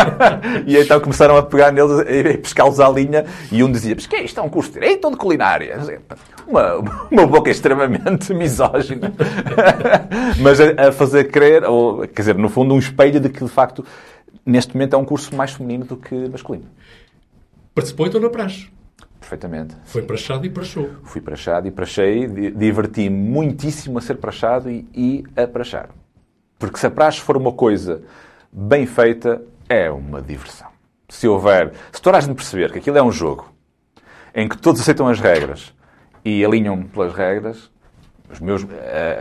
e 0.66 0.76
então 0.76 1.00
começaram 1.00 1.34
a 1.34 1.42
pegar 1.42 1.72
neles 1.72 2.04
e 2.06 2.36
pescá-los 2.36 2.78
à 2.78 2.88
linha. 2.90 3.24
E 3.50 3.64
um 3.64 3.72
dizia: 3.72 3.94
Mas 3.94 4.06
que 4.06 4.16
é 4.16 4.24
isto? 4.24 4.38
É 4.38 4.42
um 4.42 4.50
curso 4.50 4.70
de 4.70 4.80
direito 4.80 5.06
ou 5.06 5.10
de 5.12 5.16
culinária? 5.16 5.78
Uma, 6.46 6.76
uma 7.10 7.26
boca 7.26 7.50
extremamente 7.50 8.32
misógina. 8.34 9.14
Mas 10.42 10.60
a, 10.60 10.88
a, 10.88 10.92
fazer 10.92 11.30
crer, 11.30 11.64
ou, 11.64 12.06
quer 12.06 12.20
dizer, 12.20 12.34
no 12.36 12.50
fundo, 12.50 12.74
um 12.74 12.78
espelho 12.78 13.18
de 13.18 13.30
que 13.30 13.42
de 13.42 13.50
facto 13.50 13.82
neste 14.44 14.74
momento 14.74 14.94
é 14.94 14.98
um 14.98 15.04
curso 15.04 15.34
mais 15.34 15.52
feminino 15.52 15.86
do 15.86 15.96
que 15.96 16.14
masculino. 16.28 16.66
Participou 17.74 18.06
então 18.06 18.20
na 18.20 18.28
praxe? 18.28 18.68
Perfeitamente. 19.18 19.74
Foi 19.84 20.02
prachado 20.02 20.44
e 20.44 20.50
prachou. 20.50 20.90
Fui 21.04 21.20
prachado 21.20 21.66
e 21.66 21.70
prachei, 21.70 22.26
diverti-me 22.50 23.16
muitíssimo 23.16 23.96
a 23.98 24.02
ser 24.02 24.16
prachado 24.16 24.68
e, 24.68 24.86
e 24.94 25.24
a 25.34 25.46
prachar. 25.46 25.88
Porque 26.62 26.78
se 26.78 26.86
a 26.86 26.90
praxe 26.92 27.18
for 27.18 27.36
uma 27.36 27.50
coisa 27.50 28.04
bem 28.52 28.86
feita, 28.86 29.42
é 29.68 29.90
uma 29.90 30.22
diversão. 30.22 30.68
Se 31.08 31.26
houver, 31.26 31.72
se 31.90 32.00
toda 32.00 32.18
a 32.18 32.20
gente 32.20 32.36
perceber 32.36 32.70
que 32.70 32.78
aquilo 32.78 32.96
é 32.98 33.02
um 33.02 33.10
jogo 33.10 33.52
em 34.32 34.48
que 34.48 34.56
todos 34.56 34.80
aceitam 34.80 35.08
as 35.08 35.18
regras 35.18 35.74
e 36.24 36.44
alinham 36.44 36.84
pelas 36.84 37.12
regras, 37.14 37.68
os 38.32 38.38
meus, 38.38 38.62
uh, 38.62 38.68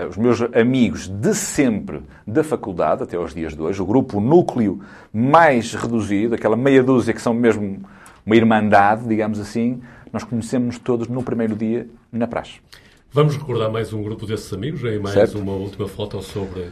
os 0.08 0.18
meus 0.18 0.40
amigos 0.54 1.08
de 1.08 1.34
sempre 1.34 2.04
da 2.28 2.44
faculdade, 2.44 3.02
até 3.02 3.18
aos 3.18 3.34
dias 3.34 3.56
de 3.56 3.62
hoje, 3.64 3.82
o 3.82 3.88
grupo 3.88 4.20
o 4.20 4.22
núcleo 4.22 4.80
mais 5.12 5.74
reduzido, 5.74 6.36
aquela 6.36 6.56
meia 6.56 6.84
dúzia 6.84 7.12
que 7.12 7.22
são 7.24 7.34
mesmo 7.34 7.82
uma 8.24 8.36
irmandade, 8.36 9.08
digamos 9.08 9.40
assim, 9.40 9.82
nós 10.14 10.24
conhecemos 10.24 10.78
todos 10.78 11.08
no 11.08 11.24
primeiro 11.24 11.56
dia 11.56 11.90
na 12.12 12.28
praxe. 12.28 12.60
Vamos 13.12 13.36
recordar 13.36 13.72
mais 13.72 13.92
um 13.94 14.04
grupo 14.04 14.28
desses 14.28 14.54
amigos 14.54 14.84
em 14.84 15.00
mais 15.00 15.16
certo. 15.16 15.40
uma 15.40 15.54
última 15.54 15.88
foto 15.88 16.22
sobre 16.22 16.70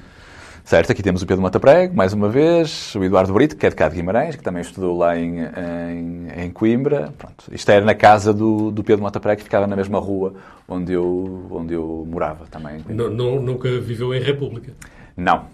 Certo, 0.70 0.92
aqui 0.92 1.02
temos 1.02 1.24
o 1.24 1.26
Pedro 1.26 1.42
Mataprego, 1.42 1.96
mais 1.96 2.14
uma 2.14 2.30
vez, 2.30 2.94
o 2.94 3.04
Eduardo 3.04 3.34
Brito, 3.34 3.58
que 3.58 3.66
é 3.66 3.70
de 3.72 3.76
cá 3.76 3.90
de 3.90 3.96
Guimarães, 3.96 4.36
que 4.36 4.44
também 4.44 4.62
estudou 4.62 4.96
lá 4.96 5.18
em, 5.18 5.40
em, 5.40 6.28
em 6.44 6.52
Coimbra. 6.52 7.12
Pronto, 7.18 7.46
isto 7.52 7.72
era 7.72 7.84
na 7.84 7.96
casa 7.96 8.32
do, 8.32 8.70
do 8.70 8.84
Pedro 8.84 9.02
Mataprego, 9.02 9.40
que 9.40 9.44
ficava 9.46 9.66
na 9.66 9.76
mesma 9.76 9.98
rua 9.98 10.36
onde 10.68 10.94
eu, 10.94 11.48
onde 11.50 11.74
eu 11.74 12.06
morava 12.08 12.46
também. 12.52 12.86
Não, 12.88 13.10
não, 13.10 13.42
nunca 13.42 13.68
viveu 13.80 14.14
em 14.14 14.22
República? 14.22 14.72
Não. 15.18 15.46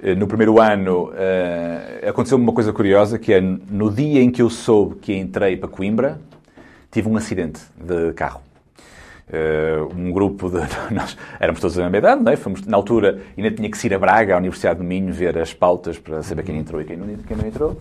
Eh, 0.00 0.14
no 0.14 0.28
primeiro 0.28 0.60
ano 0.60 1.08
uh, 1.08 2.08
aconteceu-me 2.08 2.44
uma 2.44 2.52
coisa 2.52 2.72
curiosa, 2.72 3.18
que 3.18 3.32
é 3.32 3.40
no 3.40 3.90
dia 3.90 4.22
em 4.22 4.30
que 4.30 4.40
eu 4.40 4.48
soube 4.48 4.94
que 5.00 5.16
entrei 5.16 5.56
para 5.56 5.68
Coimbra, 5.68 6.20
tive 6.92 7.08
um 7.08 7.16
acidente 7.16 7.60
de 7.76 8.12
carro. 8.12 8.40
Uh, 9.26 9.90
um 9.96 10.12
grupo 10.12 10.50
de. 10.50 10.58
Nós 10.94 11.16
éramos 11.40 11.60
todos 11.60 11.76
da 11.76 11.84
mesma 11.84 11.96
idade, 11.98 12.22
não 12.22 12.30
é? 12.30 12.36
Fomos, 12.36 12.66
na 12.66 12.76
altura 12.76 13.20
ainda 13.36 13.50
tinha 13.50 13.70
que 13.70 13.86
ir 13.86 13.94
a 13.94 13.98
Braga, 13.98 14.34
à 14.34 14.38
Universidade 14.38 14.78
do 14.78 14.84
Minho, 14.84 15.12
ver 15.12 15.38
as 15.38 15.54
pautas 15.54 15.98
para 15.98 16.22
saber 16.22 16.42
quem 16.42 16.58
entrou 16.58 16.80
e 16.80 16.84
quem 16.84 16.96
não, 16.96 17.06
quem 17.16 17.36
não 17.36 17.46
entrou. 17.46 17.76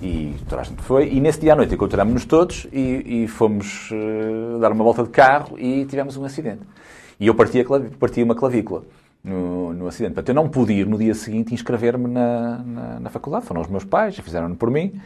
E 0.00 0.36
toda 0.48 0.62
a 0.62 0.64
gente 0.64 0.80
foi. 0.82 1.08
E 1.08 1.20
nesse 1.20 1.40
dia 1.40 1.54
à 1.54 1.56
noite 1.56 1.74
encontramos-nos 1.74 2.24
todos 2.24 2.68
e, 2.72 3.24
e 3.24 3.28
fomos 3.28 3.90
uh, 3.90 4.60
dar 4.60 4.70
uma 4.70 4.84
volta 4.84 5.02
de 5.02 5.08
carro 5.08 5.58
e 5.58 5.84
tivemos 5.86 6.16
um 6.16 6.24
acidente. 6.24 6.62
E 7.18 7.26
eu 7.26 7.34
parti, 7.34 7.64
parti 7.98 8.22
uma 8.22 8.36
clavícula 8.36 8.84
no, 9.22 9.72
no 9.72 9.88
acidente. 9.88 10.14
Portanto, 10.14 10.28
eu 10.28 10.34
não 10.34 10.48
pude 10.48 10.72
ir 10.72 10.86
no 10.86 10.96
dia 10.96 11.14
seguinte 11.14 11.52
inscrever-me 11.52 12.06
na, 12.06 12.58
na, 12.58 13.00
na, 13.00 13.10
faculdade. 13.10 13.46
Foram 13.46 13.60
os 13.60 13.68
meus 13.68 13.84
pais, 13.84 14.16
fizeram-no 14.16 14.54
por 14.54 14.70
mim. 14.70 15.00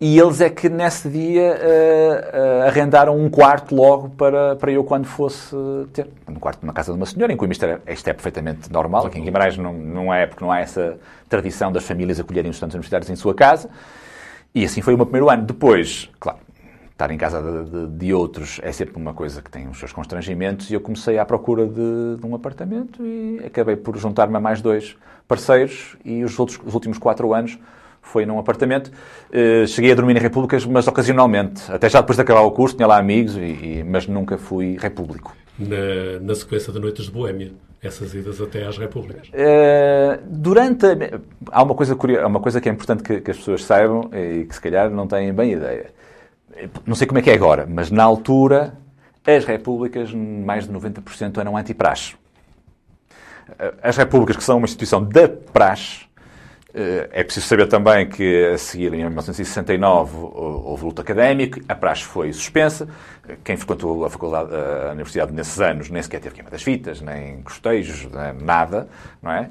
E 0.00 0.16
eles 0.16 0.40
é 0.40 0.48
que 0.48 0.68
nesse 0.68 1.08
dia 1.08 1.56
uh, 1.56 2.64
uh, 2.64 2.68
arrendaram 2.68 3.18
um 3.18 3.28
quarto 3.28 3.74
logo 3.74 4.10
para, 4.10 4.54
para 4.54 4.70
eu 4.70 4.84
quando 4.84 5.06
fosse 5.06 5.56
ter. 5.92 6.06
Um 6.28 6.34
quarto 6.34 6.62
numa 6.62 6.72
casa 6.72 6.92
de 6.92 6.96
uma 6.96 7.04
senhora, 7.06 7.32
em 7.32 7.36
Coimbra 7.36 7.52
isto 7.54 7.64
é, 7.64 7.92
isto 7.92 8.06
é 8.08 8.12
perfeitamente 8.12 8.72
normal. 8.72 9.06
Aqui 9.06 9.18
em 9.18 9.24
Guimarães 9.24 9.58
não, 9.58 9.72
não 9.72 10.14
é, 10.14 10.24
porque 10.24 10.44
não 10.44 10.52
há 10.52 10.60
essa 10.60 10.98
tradição 11.28 11.72
das 11.72 11.82
famílias 11.82 12.20
acolherem 12.20 12.48
os 12.48 12.56
estudantes 12.56 12.76
universitários 12.76 13.10
em 13.10 13.16
sua 13.16 13.34
casa. 13.34 13.68
E 14.54 14.64
assim 14.64 14.80
foi 14.80 14.94
o 14.94 14.96
meu 14.96 15.04
primeiro 15.04 15.28
ano. 15.28 15.42
Depois, 15.42 16.08
claro, 16.20 16.38
estar 16.92 17.10
em 17.10 17.18
casa 17.18 17.42
de, 17.42 17.68
de, 17.68 17.86
de, 17.98 18.14
outros 18.14 18.60
é 18.62 18.70
sempre 18.70 18.96
uma 18.96 19.12
coisa 19.12 19.42
que 19.42 19.50
tem 19.50 19.66
os 19.66 19.80
seus 19.80 19.92
constrangimentos 19.92 20.70
e 20.70 20.74
eu 20.74 20.80
comecei 20.80 21.18
à 21.18 21.24
procura 21.24 21.66
de, 21.66 22.16
de 22.20 22.24
um 22.24 22.36
apartamento 22.36 23.04
e 23.04 23.42
acabei 23.44 23.74
por 23.74 23.96
juntar-me 23.96 24.36
a 24.36 24.40
mais 24.40 24.60
dois 24.60 24.96
parceiros 25.26 25.96
e 26.04 26.22
os, 26.22 26.38
outros, 26.38 26.60
os 26.64 26.74
últimos 26.74 26.98
quatro 26.98 27.34
anos 27.34 27.58
foi 28.02 28.24
num 28.24 28.38
apartamento. 28.38 28.90
Uh, 29.30 29.66
cheguei 29.66 29.92
a 29.92 29.94
dormir 29.94 30.16
em 30.16 30.20
repúblicas, 30.20 30.64
mas 30.64 30.86
ocasionalmente. 30.86 31.70
Até 31.70 31.88
já 31.88 32.00
depois 32.00 32.16
de 32.16 32.22
acabar 32.22 32.40
o 32.42 32.50
curso, 32.50 32.76
tinha 32.76 32.86
lá 32.86 32.98
amigos, 32.98 33.36
e, 33.36 33.40
e, 33.40 33.84
mas 33.84 34.06
nunca 34.06 34.38
fui 34.38 34.76
repúblico. 34.80 35.34
Na, 35.58 36.20
na, 36.20 36.34
sequência 36.34 36.72
de 36.72 36.78
Noites 36.78 37.06
de 37.06 37.10
Boémia, 37.10 37.52
essas 37.82 38.14
idas 38.14 38.40
até 38.40 38.64
às 38.64 38.78
repúblicas? 38.78 39.28
Uh, 39.28 40.22
durante 40.26 40.86
a, 40.86 40.96
Há 41.50 41.62
uma 41.62 41.74
coisa, 41.74 41.96
curiosa, 41.96 42.26
uma 42.26 42.40
coisa 42.40 42.60
que 42.60 42.68
é 42.68 42.72
importante 42.72 43.02
que, 43.02 43.20
que, 43.20 43.30
as 43.30 43.36
pessoas 43.36 43.64
saibam 43.64 44.10
e 44.12 44.44
que 44.44 44.54
se 44.54 44.60
calhar 44.60 44.90
não 44.90 45.06
têm 45.06 45.32
bem 45.32 45.52
ideia. 45.52 45.86
Não 46.86 46.94
sei 46.94 47.06
como 47.06 47.18
é 47.18 47.22
que 47.22 47.30
é 47.30 47.34
agora, 47.34 47.66
mas 47.68 47.90
na 47.90 48.02
altura 48.02 48.74
as 49.36 49.44
repúblicas, 49.44 50.12
mais 50.12 50.66
de 50.66 50.72
90% 50.72 51.38
eram 51.38 51.56
anti-praxe. 51.56 52.16
As 53.82 53.96
repúblicas, 53.96 54.36
que 54.36 54.44
são 54.44 54.58
uma 54.58 54.64
instituição 54.64 55.02
da 55.04 55.28
praxe, 55.28 56.02
eh, 56.02 56.07
é 57.12 57.24
preciso 57.24 57.46
saber 57.46 57.66
também 57.66 58.08
que, 58.08 58.46
a 58.46 58.58
seguir, 58.58 58.92
em 58.94 59.04
1969, 59.04 60.16
houve 60.16 60.84
luta 60.84 61.02
académica, 61.02 61.60
a 61.68 61.74
praxe 61.74 62.04
foi 62.04 62.32
suspensa. 62.32 62.88
Quem 63.42 63.56
frequentou 63.56 64.04
a 64.04 64.10
faculdade, 64.10 64.50
a 64.54 64.92
universidade 64.92 65.32
nesses 65.32 65.60
anos, 65.60 65.90
nem 65.90 66.02
sequer 66.02 66.20
teve 66.20 66.34
queima 66.34 66.50
das 66.50 66.62
fitas, 66.62 67.00
nem 67.00 67.42
costejos, 67.42 68.08
nada, 68.40 68.88
não 69.22 69.32
é? 69.32 69.50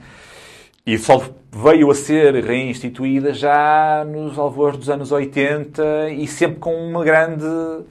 E 0.86 0.98
só 0.98 1.22
veio 1.52 1.92
a 1.92 1.96
ser 1.96 2.34
reinstituída 2.46 3.34
já 3.34 4.06
nos 4.06 4.40
alvores 4.40 4.78
dos 4.78 4.90
anos 4.90 5.12
80 5.12 6.12
e 6.12 6.26
sempre 6.28 6.60
com 6.60 6.74
uma 6.74 7.04
grande 7.04 7.46
eh, 7.46 7.84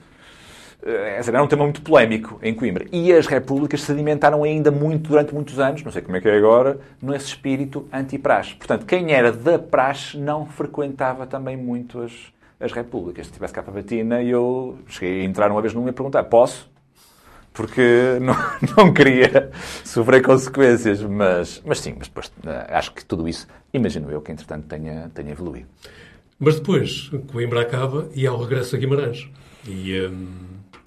era 1.27 1.43
um 1.43 1.47
tema 1.47 1.63
muito 1.63 1.81
polémico 1.81 2.39
em 2.41 2.53
Coimbra. 2.53 2.85
E 2.91 3.11
as 3.11 3.27
repúblicas 3.27 3.81
se 3.81 3.91
alimentaram 3.91 4.43
ainda 4.43 4.71
muito, 4.71 5.09
durante 5.09 5.33
muitos 5.33 5.59
anos, 5.59 5.83
não 5.83 5.91
sei 5.91 6.01
como 6.01 6.15
é 6.17 6.21
que 6.21 6.29
é 6.29 6.37
agora, 6.37 6.79
nesse 7.01 7.27
espírito 7.27 7.87
anti-praxe. 7.91 8.55
Portanto, 8.55 8.85
quem 8.85 9.11
era 9.11 9.31
da 9.31 9.59
praxe 9.59 10.17
não 10.17 10.45
frequentava 10.45 11.27
também 11.27 11.57
muito 11.57 12.01
as, 12.01 12.13
as 12.59 12.71
repúblicas. 12.71 13.27
Se 13.27 13.33
tivesse 13.33 13.53
cá 13.53 13.61
para 13.61 13.73
batina, 13.73 14.23
eu 14.23 14.77
cheguei 14.87 15.21
a 15.21 15.23
entrar 15.25 15.51
uma 15.51 15.61
vez 15.61 15.73
numa 15.73 15.89
e 15.89 15.93
perguntar, 15.93 16.23
posso? 16.23 16.69
porque 17.57 17.81
não, 18.21 18.35
não 18.77 18.93
queria 18.93 19.49
sofrer 19.83 20.21
consequências. 20.21 21.01
Mas, 21.01 21.61
mas 21.65 21.79
sim, 21.79 21.95
mas 21.97 22.07
depois 22.07 22.31
eh, 22.45 22.67
acho 22.69 22.93
que 22.93 23.03
tudo 23.03 23.27
isso, 23.27 23.47
imagino 23.73 24.11
eu, 24.11 24.21
que 24.21 24.31
entretanto 24.31 24.67
tenha, 24.67 25.09
tenha 25.13 25.31
evoluído. 25.31 25.67
Mas 26.39 26.59
depois, 26.59 27.09
Coimbra 27.31 27.61
acaba 27.61 28.07
e 28.13 28.27
há 28.27 28.31
o 28.31 28.37
regresso 28.37 28.75
a 28.75 28.79
Guimarães. 28.79 29.27
E 29.67 29.99
hum, 30.05 30.27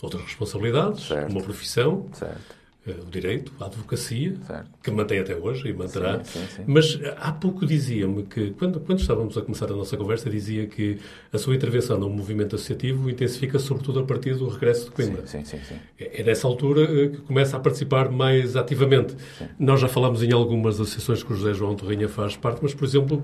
outras 0.02 0.22
responsabilidades, 0.22 1.06
Certo. 1.06 1.30
uma 1.30 1.40
profissão, 1.42 2.06
Certo. 2.12 2.60
eh, 2.86 2.94
o 3.06 3.10
direito, 3.10 3.52
a 3.60 3.66
advocacia, 3.66 4.34
Certo. 4.46 4.70
que 4.82 4.90
mantém 4.90 5.18
até 5.18 5.36
hoje 5.36 5.68
e 5.68 5.72
manterá. 5.74 6.24
Sim, 6.24 6.40
sim, 6.40 6.46
sim. 6.56 6.62
Mas 6.66 6.98
eh, 7.02 7.14
há 7.20 7.30
pouco 7.32 7.66
dizia-me 7.66 8.22
que, 8.24 8.52
quando, 8.52 8.80
quando 8.80 8.98
estávamos 9.00 9.36
a 9.36 9.42
começar 9.42 9.66
a 9.70 9.74
nossa 9.76 9.96
conversa, 9.96 10.30
dizia 10.30 10.66
que 10.66 10.98
a 11.32 11.36
sua 11.38 11.54
intervenção 11.54 11.98
no 11.98 12.08
movimento 12.08 12.56
associativo 12.56 13.10
intensifica 13.10 13.58
sobretudo 13.58 14.00
a 14.00 14.04
partir 14.04 14.34
do 14.34 14.48
regresso 14.48 14.86
de 14.86 14.90
Coimbra. 14.92 15.26
Sim, 15.26 15.44
sim, 15.44 15.58
sim. 15.68 15.76
É 15.98 16.22
nessa 16.22 16.46
altura 16.46 16.82
eh, 16.84 17.08
que 17.08 17.18
começa 17.18 17.56
a 17.56 17.60
participar 17.60 18.10
mais 18.10 18.56
ativamente. 18.56 19.14
Nós 19.58 19.78
já 19.80 19.88
falámos 19.88 20.22
em 20.22 20.32
algumas 20.32 20.80
associações 20.80 21.22
que 21.22 21.32
o 21.32 21.36
José 21.36 21.52
João 21.52 21.74
Torrinha 21.74 22.08
faz 22.08 22.34
parte, 22.36 22.60
mas, 22.62 22.72
por 22.72 22.84
exemplo, 22.86 23.22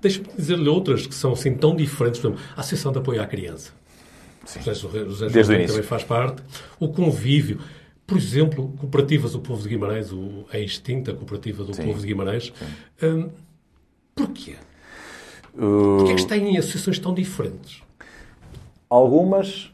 deixa-me 0.00 0.28
dizer-lhe 0.36 0.68
outras 0.68 1.06
que 1.06 1.14
são 1.14 1.32
assim 1.32 1.54
tão 1.54 1.74
diferentes. 1.76 2.20
Por 2.20 2.28
exemplo, 2.28 2.44
a 2.56 2.60
Associação 2.60 2.92
de 2.92 2.98
Apoio 2.98 3.22
à 3.22 3.26
Criança. 3.26 3.72
José, 4.46 4.74
José 4.74 4.98
José 5.04 5.26
Desde 5.26 5.38
o 5.40 5.44
João 5.44 5.56
início. 5.58 5.74
também 5.76 5.88
faz 5.88 6.04
parte. 6.04 6.42
O 6.80 6.88
convívio. 6.88 7.60
Por 8.06 8.16
exemplo, 8.18 8.74
cooperativas 8.78 9.32
do 9.32 9.40
Povo 9.40 9.62
de 9.62 9.68
Guimarães, 9.68 10.12
o- 10.12 10.44
a 10.52 10.58
extinta 10.58 11.14
cooperativa 11.14 11.64
do 11.64 11.72
Sim. 11.74 11.84
Povo 11.84 12.00
de 12.00 12.06
Guimarães. 12.06 12.52
Hum, 13.02 13.30
porquê? 14.14 14.56
Uh, 15.54 15.98
Porquê 15.98 16.12
é 16.12 16.16
que 16.16 16.26
têm 16.26 16.58
associações 16.58 16.98
tão 16.98 17.14
diferentes? 17.14 17.82
Algumas. 18.90 19.70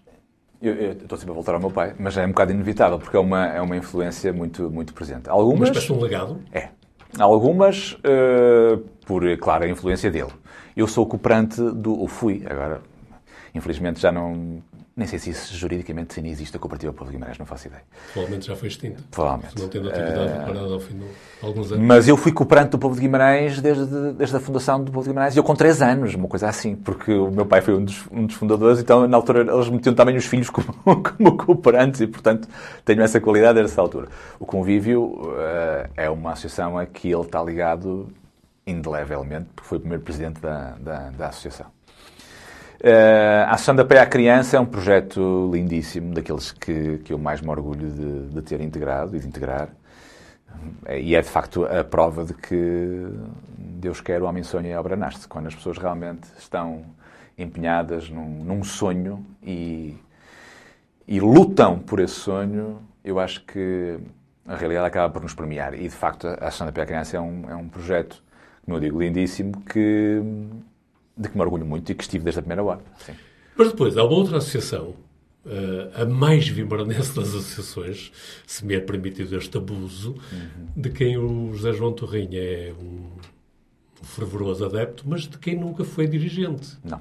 Eu, 0.61 0.75
eu 0.75 0.93
estou 0.93 1.17
sempre 1.17 1.31
a 1.31 1.35
voltar 1.35 1.55
ao 1.55 1.61
meu 1.61 1.71
pai, 1.71 1.95
mas 1.99 2.17
é 2.17 2.25
um 2.25 2.31
bocado 2.31 2.51
inevitável, 2.53 2.99
porque 2.99 3.17
é 3.17 3.21
uma, 3.21 3.47
é 3.47 3.61
uma 3.61 3.77
influência 3.77 4.33
muito, 4.33 4.69
muito 4.71 4.93
presente. 4.93 5.29
Uma 5.29 5.35
Algumas. 5.35 5.71
de 5.83 5.93
um 5.93 6.01
legado. 6.01 6.41
É. 6.53 6.69
Algumas, 7.19 7.97
eh, 8.05 8.79
por, 9.07 9.23
claro, 9.39 9.65
a 9.65 9.69
influência 9.69 10.11
dele. 10.11 10.31
Eu 10.77 10.87
sou 10.87 11.07
cooperante 11.07 11.61
do. 11.61 11.99
Ou 11.99 12.07
fui, 12.09 12.43
agora. 12.49 12.83
Infelizmente 13.55 14.01
já 14.01 14.13
não. 14.13 14.63
Nem 14.97 15.07
sei 15.07 15.19
se 15.21 15.31
isso 15.31 15.57
juridicamente 15.57 16.13
se 16.13 16.19
ainda 16.19 16.29
existe 16.29 16.57
a 16.57 16.59
Cooperativa 16.59 16.93
Povo 16.93 17.09
de 17.11 17.17
Guimarães, 17.17 17.39
não 17.39 17.47
faço 17.47 17.69
ideia. 17.69 17.83
Provavelmente 18.13 18.47
já 18.49 18.57
foi 18.57 18.67
extinta. 18.67 19.01
Provavelmente. 19.13 19.57
Não 19.57 19.69
tendo 19.69 19.89
atividade 19.89 20.33
parada 20.45 20.75
ao 20.75 20.81
fim 20.81 20.99
de 20.99 21.05
alguns 21.41 21.71
anos. 21.71 21.87
Mas 21.87 22.09
eu 22.09 22.17
fui 22.17 22.33
cooperante 22.33 22.71
do 22.71 22.79
Povo 22.79 22.97
de 22.97 23.03
Guimarães 23.03 23.61
desde, 23.61 24.13
desde 24.15 24.37
a 24.37 24.41
fundação 24.41 24.83
do 24.83 24.91
Povo 24.91 25.05
de 25.05 25.11
Guimarães, 25.11 25.37
eu 25.37 25.45
com 25.45 25.55
3 25.55 25.83
anos, 25.83 26.15
uma 26.15 26.27
coisa 26.27 26.49
assim, 26.49 26.75
porque 26.75 27.13
o 27.13 27.31
meu 27.31 27.47
pai 27.47 27.61
foi 27.61 27.75
um 27.75 27.85
dos, 27.85 28.05
um 28.11 28.27
dos 28.27 28.35
fundadores, 28.35 28.81
então 28.81 29.07
na 29.07 29.17
altura 29.17 29.43
eles 29.43 29.69
metiam 29.69 29.95
também 29.95 30.17
os 30.17 30.27
filhos 30.27 30.51
como, 30.51 30.67
como 30.85 31.37
cooperantes 31.37 32.01
e, 32.01 32.07
portanto, 32.09 32.49
tenho 32.85 33.01
essa 33.01 33.21
qualidade 33.21 33.63
dessa 33.63 33.81
altura. 33.81 34.09
O 34.41 34.45
Convívio 34.45 35.33
eh, 35.39 35.91
é 35.97 36.11
uma 36.11 36.33
associação 36.33 36.77
a 36.77 36.87
que 36.87 37.09
ele 37.09 37.23
está 37.23 37.41
ligado 37.41 38.09
indelevelmente, 38.67 39.47
porque 39.55 39.69
foi 39.69 39.79
o 39.79 39.81
primeiro 39.81 40.03
presidente 40.03 40.41
da, 40.41 40.73
da, 40.79 41.11
da 41.11 41.29
associação. 41.29 41.67
Eh, 42.81 43.45
a 43.45 43.51
Associação 43.51 43.75
da 43.75 43.85
Pé 43.85 43.99
à 43.99 44.07
Criança 44.07 44.57
é 44.57 44.61
um 44.61 44.67
projeto 44.67 45.51
lindíssimo, 45.53 46.15
daqueles 46.15 46.53
que, 46.53 46.99
que 46.99 47.13
eu 47.13 47.19
mais 47.19 47.41
me 47.41 47.49
orgulho 47.51 47.91
de, 47.91 48.29
de 48.29 48.43
ter 48.43 48.61
integrado 48.61 49.17
e 49.17 49.21
de 49.21 49.27
integrar. 49.27 49.69
E 50.89 51.15
é 51.15 51.21
de 51.21 51.29
facto 51.29 51.65
a 51.65 51.83
prova 51.85 52.25
de 52.25 52.35
que 52.35 53.07
Deus 53.59 54.01
quer, 54.01 54.23
o 54.23 54.27
homem 54.27 54.43
sonha 54.43 54.71
e 54.71 54.73
a 54.73 54.81
obra 54.81 54.97
nasce. 54.97 55.27
Quando 55.27 55.49
as 55.49 55.55
pessoas 55.55 55.79
realmente 55.79 56.29
estão 56.39 56.85
empenhadas 57.37 58.09
num, 58.11 58.45
num 58.45 58.65
sonho 58.65 59.25
e, 59.43 59.97
e 61.07 61.21
lutam 61.21 61.79
por 61.79 62.01
esse 62.01 62.15
sonho, 62.15 62.81
eu 63.05 63.19
acho 63.19 63.45
que 63.45 63.99
a 64.47 64.57
realidade 64.57 64.87
acaba 64.87 65.13
por 65.13 65.23
nos 65.23 65.35
premiar. 65.35 65.75
E 65.75 65.83
de 65.83 65.91
facto 65.91 66.27
a 66.29 66.49
Ação 66.49 66.67
da 66.67 66.73
Pé 66.73 66.87
Criança 66.87 67.17
é 67.17 67.21
um, 67.21 67.51
é 67.51 67.55
um 67.57 67.69
projeto, 67.69 68.23
como 68.65 68.77
eu 68.77 68.81
digo, 68.81 69.01
lindíssimo, 69.01 69.61
que, 69.63 70.23
de 71.19 71.29
que 71.29 71.37
me 71.37 71.43
orgulho 71.43 71.67
muito 71.67 71.91
e 71.91 71.95
que 71.95 72.03
estive 72.03 72.25
desde 72.25 72.39
a 72.39 72.43
primeira 72.43 72.63
hora. 72.63 72.81
Sim. 73.05 73.15
Mas 73.57 73.69
depois, 73.69 73.97
há 73.97 74.05
uma 74.05 74.15
outra 74.15 74.39
associação, 74.39 74.95
eh, 75.45 76.03
a 76.03 76.05
mais 76.05 76.47
vimaranense 76.47 77.15
das 77.17 77.29
associações, 77.29 78.13
se 78.47 78.65
me 78.65 78.75
é 78.77 78.81
permitido 78.81 79.37
este 79.37 79.57
abuso, 79.57 80.15
de 80.77 80.91
quem 80.91 81.19
o 81.19 81.53
José 81.53 81.73
João 81.73 81.93
Torrinha 81.93 82.39
é 82.39 82.73
um, 82.79 83.09
um 84.01 84.05
fervoroso 84.05 84.65
adepto, 84.65 85.05
mas 85.07 85.23
de 85.23 85.37
quem 85.39 85.59
nunca 85.59 85.85
foi 85.85 86.07
dirigente. 86.07 86.79
Não. 86.85 87.01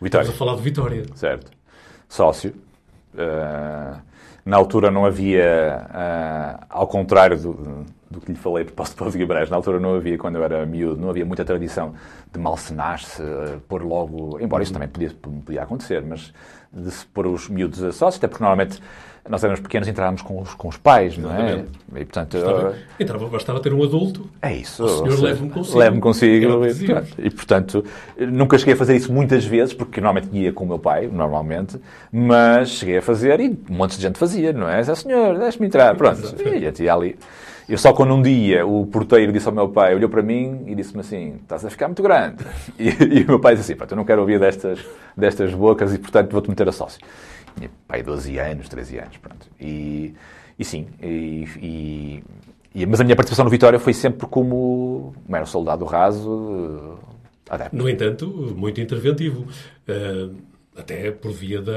Vitória. 0.00 0.24
Estamos 0.24 0.28
a 0.30 0.32
falar 0.32 0.56
de 0.56 0.62
Vitória. 0.62 1.04
Certo. 1.14 1.52
Sócio. 2.08 2.54
Uh, 3.14 4.00
na 4.44 4.56
altura 4.56 4.90
não 4.90 5.04
havia, 5.04 5.86
uh, 5.90 6.66
ao 6.68 6.86
contrário 6.86 7.38
do, 7.38 7.86
do 8.14 8.20
que 8.20 8.32
lhe 8.32 8.38
falei 8.38 8.62
a 8.62 8.66
propósito 8.66 9.10
de 9.10 9.18
Guimarães, 9.18 9.50
na 9.50 9.56
altura 9.56 9.78
não 9.80 9.94
havia, 9.94 10.16
quando 10.16 10.36
eu 10.36 10.44
era 10.44 10.64
miúdo, 10.64 11.00
não 11.00 11.10
havia 11.10 11.24
muita 11.24 11.44
tradição 11.44 11.94
de 12.32 12.38
malcenar-se, 12.38 13.20
uh, 13.22 13.60
pôr 13.68 13.82
logo, 13.82 14.38
embora 14.40 14.62
isso 14.62 14.72
também 14.72 14.88
podia, 14.88 15.10
podia 15.44 15.62
acontecer, 15.62 16.02
mas 16.02 16.32
de 16.72 16.90
se 16.90 17.06
pôr 17.06 17.26
os 17.26 17.48
miúdos 17.48 17.82
a 17.82 17.92
sócios, 17.92 18.16
até 18.16 18.26
porque 18.26 18.42
normalmente 18.42 18.80
nós 19.28 19.42
éramos 19.42 19.60
pequenos 19.60 19.88
e 19.88 19.90
entrávamos 19.90 20.20
com 20.20 20.42
os, 20.42 20.52
com 20.54 20.68
os 20.68 20.76
pais, 20.76 21.16
não 21.16 21.30
é? 21.30 21.38
Exatamente. 21.40 21.68
E, 21.94 22.04
portanto, 22.04 22.36
Estava- 22.36 22.70
uh, 22.70 22.74
Entrava, 23.00 23.26
bastava 23.28 23.60
ter 23.60 23.72
um 23.72 23.82
adulto. 23.82 24.28
é 24.42 24.54
isso. 24.54 24.84
O 24.84 24.88
senhor 24.88 25.20
leve-me 25.22 25.50
consigo. 25.50 25.78
Leve-me 25.78 26.00
consigo. 26.02 26.66
E, 26.66 26.84
pronto. 26.86 27.08
E, 27.18 27.30
portanto, 27.30 27.84
nunca 28.18 28.58
cheguei 28.58 28.74
a 28.74 28.76
fazer 28.76 28.96
isso 28.96 29.10
muitas 29.12 29.44
vezes, 29.46 29.72
porque 29.72 29.98
normalmente 30.00 30.36
ia 30.36 30.52
com 30.52 30.64
o 30.64 30.66
meu 30.68 30.78
pai, 30.78 31.06
normalmente, 31.10 31.80
mas 32.12 32.68
cheguei 32.70 32.98
a 32.98 33.02
fazer 33.02 33.40
e 33.40 33.48
um 33.70 33.74
monte 33.74 33.96
de 33.96 34.02
gente 34.02 34.18
fazia, 34.18 34.52
não 34.52 34.68
é? 34.68 34.82
Zé 34.82 34.94
senhor, 34.94 35.38
deixe-me 35.38 35.68
entrar. 35.68 35.94
Pronto. 35.96 36.18
Exato. 36.20 36.42
E 36.46 36.66
até 36.66 36.88
ali. 36.88 37.16
Eu 37.68 37.78
só 37.78 37.92
quando 37.92 38.14
um 38.14 38.20
dia 38.22 38.66
o 38.66 38.86
porteiro 38.86 39.32
disse 39.32 39.46
ao 39.48 39.54
meu 39.54 39.68
pai, 39.68 39.94
olhou 39.94 40.08
para 40.10 40.22
mim 40.22 40.64
e 40.66 40.74
disse-me 40.74 41.00
assim, 41.00 41.36
estás 41.42 41.64
a 41.64 41.70
ficar 41.70 41.88
muito 41.88 42.02
grande. 42.02 42.44
E, 42.78 42.88
e 43.20 43.22
o 43.24 43.26
meu 43.28 43.40
pai 43.40 43.54
disse 43.54 43.70
assim, 43.72 43.76
pronto, 43.78 43.92
eu 43.92 43.96
não 43.96 44.04
quero 44.04 44.20
ouvir 44.20 44.38
destas, 44.38 44.78
destas 45.16 45.54
bocas 45.54 45.94
e, 45.94 45.98
portanto, 45.98 46.30
vou-te 46.32 46.50
meter 46.50 46.68
a 46.68 46.72
sócio. 46.72 47.00
Tinha 47.56 47.70
pai 47.86 48.02
12 48.02 48.36
anos, 48.38 48.68
13 48.68 48.98
anos, 48.98 49.16
pronto. 49.16 49.46
E, 49.60 50.14
e 50.58 50.64
sim, 50.64 50.86
e, 51.02 52.22
e- 52.74 52.86
mas 52.86 53.00
a 53.00 53.04
minha 53.04 53.14
participação 53.16 53.44
no 53.44 53.50
Vitória 53.50 53.78
foi 53.78 53.92
sempre 53.94 54.26
como, 54.26 55.14
como 55.24 55.36
era 55.36 55.44
um 55.44 55.46
soldado 55.46 55.84
raso, 55.84 56.98
eh, 57.48 57.54
adepto. 57.54 57.76
No 57.76 57.88
entanto, 57.88 58.26
muito 58.56 58.80
interventivo. 58.80 59.46
Eh, 59.86 60.28
até 60.76 61.10
por 61.10 61.32
via 61.32 61.62
da, 61.62 61.72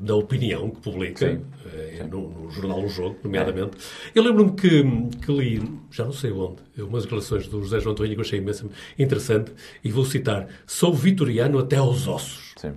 da 0.00 0.14
opinião 0.14 0.70
que 0.70 0.80
publica 0.80 1.30
Sim. 1.30 1.44
eh, 1.72 2.04
no, 2.10 2.28
no 2.28 2.50
jornal 2.50 2.82
O 2.82 2.88
Jogo, 2.88 3.16
nomeadamente. 3.22 3.76
Eu 4.14 4.22
lembro-me 4.22 4.52
que, 4.52 4.82
que 5.24 5.32
li, 5.32 5.62
já 5.90 6.04
não 6.04 6.12
sei 6.12 6.32
onde, 6.32 6.56
umas 6.78 7.04
declarações 7.04 7.46
do 7.46 7.62
José 7.62 7.78
João 7.78 7.94
Torrinha 7.94 8.16
que 8.16 8.20
eu 8.20 8.24
achei 8.24 8.40
imenso 8.40 8.68
interessante, 8.98 9.52
e 9.84 9.90
vou 9.90 10.04
citar: 10.04 10.48
Sou 10.66 10.92
vitoriano 10.92 11.58
até 11.58 11.76
aos 11.76 12.08
ossos. 12.08 12.52
Sim. 12.56 12.72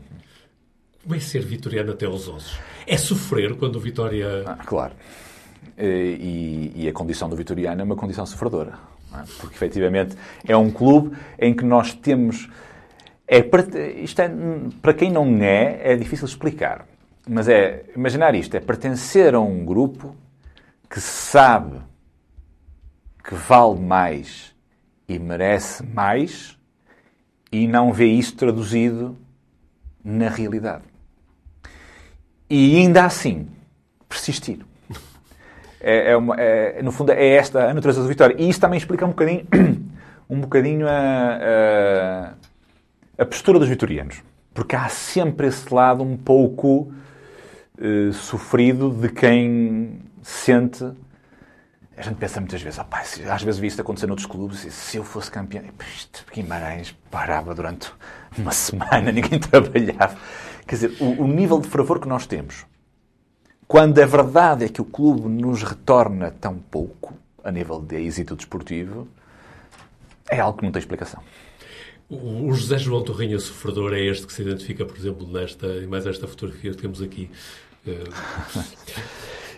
Como 1.02 1.16
é 1.16 1.20
ser 1.20 1.44
vitoriano 1.44 1.92
até 1.92 2.06
aos 2.06 2.28
ossos? 2.28 2.60
É 2.86 2.98
sofrer 2.98 3.56
quando 3.56 3.78
o 3.78 3.80
Vitória. 3.80 4.44
Ah, 4.46 4.56
claro. 4.64 4.94
E, 5.78 6.72
e 6.76 6.88
a 6.88 6.94
condição 6.94 7.30
do 7.30 7.36
Vitoriano 7.36 7.82
é 7.82 7.84
uma 7.84 7.96
condição 7.96 8.26
sofredora. 8.26 8.74
é? 9.14 9.24
Porque, 9.40 9.56
efetivamente, 9.56 10.16
é 10.46 10.56
um 10.56 10.70
clube 10.70 11.16
em 11.40 11.56
que 11.56 11.64
nós 11.64 11.94
temos... 11.94 12.48
É, 13.32 13.46
isto 14.02 14.20
é, 14.22 14.32
para 14.82 14.94
quem 14.94 15.12
não 15.12 15.26
é, 15.44 15.94
é 15.94 15.96
difícil 15.96 16.26
explicar. 16.26 16.88
Mas 17.28 17.48
é, 17.48 17.86
imaginar 17.96 18.34
isto, 18.34 18.56
é 18.58 18.60
pertencer 18.60 19.36
a 19.36 19.40
um 19.40 19.64
grupo 19.64 20.16
que 20.90 21.00
sabe 21.00 21.78
que 23.24 23.36
vale 23.36 23.80
mais 23.80 24.56
e 25.08 25.20
merece 25.20 25.86
mais 25.86 26.58
e 27.52 27.68
não 27.68 27.94
vê 27.94 28.08
isso 28.08 28.36
traduzido 28.36 29.16
na 30.04 30.28
realidade. 30.28 30.84
E 32.50 32.78
ainda 32.78 33.06
assim, 33.06 33.48
persistir. 34.08 34.66
É, 35.80 36.12
é 36.12 36.18
uma- 36.18 36.36
é- 36.36 36.82
no 36.82 36.92
fundo, 36.92 37.12
é 37.12 37.28
esta 37.36 37.70
a 37.70 37.74
natureza 37.74 38.02
da 38.02 38.08
vitória. 38.08 38.36
E 38.40 38.50
isso 38.50 38.60
também 38.60 38.78
explica 38.78 39.06
um 39.06 39.10
bocadinho, 39.10 39.48
um 40.30 40.42
bocadinho 40.42 40.88
a, 40.88 40.92
a, 40.92 42.34
a 43.20 43.26
postura 43.26 43.60
dos 43.60 43.68
vitorianos. 43.68 44.24
Porque 44.54 44.76
há 44.76 44.90
sempre 44.90 45.48
esse 45.48 45.74
lado 45.74 46.04
um 46.04 46.18
pouco 46.18 46.92
eh, 47.80 48.12
sofrido 48.14 48.90
de 48.90 49.10
quem 49.10 50.00
sente. 50.22 50.84
A 51.96 52.02
gente 52.02 52.16
pensa 52.16 52.40
muitas 52.40 52.62
vezes, 52.62 52.80
"Ah, 52.80 52.84
pá, 52.84 53.04
se- 53.04 53.24
às 53.24 53.44
vezes 53.44 53.60
vi 53.60 53.68
isto 53.68 53.82
acontecer 53.82 54.08
noutros 54.08 54.26
clubes, 54.26 54.64
e 54.66 54.72
se 54.72 54.98
eu 54.98 55.04
fosse 55.04 55.30
campeão, 55.30 55.64
isto, 55.96 56.26
Guimarães 56.34 56.96
parava 57.12 57.54
durante 57.54 57.92
uma 58.38 58.52
semana, 58.54 59.12
ninguém 59.12 59.38
trabalhava. 59.40 60.18
Quer 60.66 60.76
dizer, 60.76 60.98
o, 61.02 61.24
o 61.24 61.28
nível 61.28 61.60
de 61.60 61.68
fervor 61.68 62.00
que 62.00 62.08
nós 62.08 62.26
temos, 62.26 62.66
quando 63.68 64.00
a 64.00 64.06
verdade 64.06 64.66
é 64.66 64.70
que 64.70 64.82
o 64.82 64.86
clube 64.86 65.28
nos 65.28 65.62
retorna 65.64 66.32
tão 66.32 66.56
pouco, 66.58 67.14
a 67.44 67.52
nível 67.52 67.80
de 67.82 67.96
êxito 67.98 68.36
desportivo, 68.36 69.08
é 70.30 70.40
algo 70.40 70.58
que 70.58 70.64
não 70.66 70.72
tem 70.72 70.80
explicação. 70.80 71.22
O 72.10 72.52
José 72.54 72.80
João 72.80 73.04
Torrinha 73.04 73.38
sofredor 73.38 73.94
é 73.94 74.04
este 74.04 74.26
que 74.26 74.34
se 74.34 74.42
identifica, 74.42 74.84
por 74.84 74.98
exemplo, 74.98 75.28
nesta 75.28 75.68
mais 75.88 76.08
esta 76.08 76.28
fotografia 76.28 76.72
que 76.72 76.78
temos 76.78 77.02
aqui. 77.02 77.30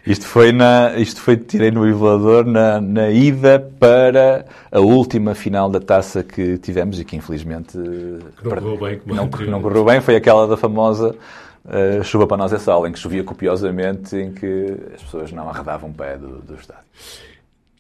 Isto 0.06 0.26
foi, 0.26 0.52
na, 0.52 0.98
isto 0.98 1.22
foi, 1.22 1.38
tirei 1.38 1.70
no 1.70 1.88
emulador 1.88 2.44
na, 2.44 2.82
na 2.82 3.12
ida 3.12 3.60
para 3.80 4.48
a 4.72 4.80
última 4.80 5.36
final 5.36 5.70
da 5.70 5.80
taça 5.80 6.24
que 6.24 6.58
tivemos 6.58 7.00
e 7.00 7.06
que 7.06 7.16
infelizmente 7.16 7.78
que 7.78 8.44
não, 8.44 8.50
correu 8.50 8.78
bem, 8.80 9.02
não, 9.06 9.30
que 9.30 9.46
não 9.46 9.62
correu 9.62 9.86
bem, 9.86 10.02
foi 10.02 10.16
aquela 10.16 10.48
da 10.48 10.58
famosa 10.58 11.16
uh, 11.66 12.04
chuva 12.04 12.26
para 12.26 12.38
nós 12.38 12.52
é 12.52 12.58
sal, 12.58 12.88
em 12.88 12.92
que 12.92 12.98
chovia 12.98 13.24
copiosamente, 13.24 14.16
em 14.16 14.32
que 14.34 14.76
as 14.96 15.04
pessoas 15.04 15.32
não 15.32 15.48
arredavam 15.48 15.92
o 15.92 15.94
pé 15.94 16.18
do, 16.18 16.40
do 16.40 16.56
estádio. 16.56 16.84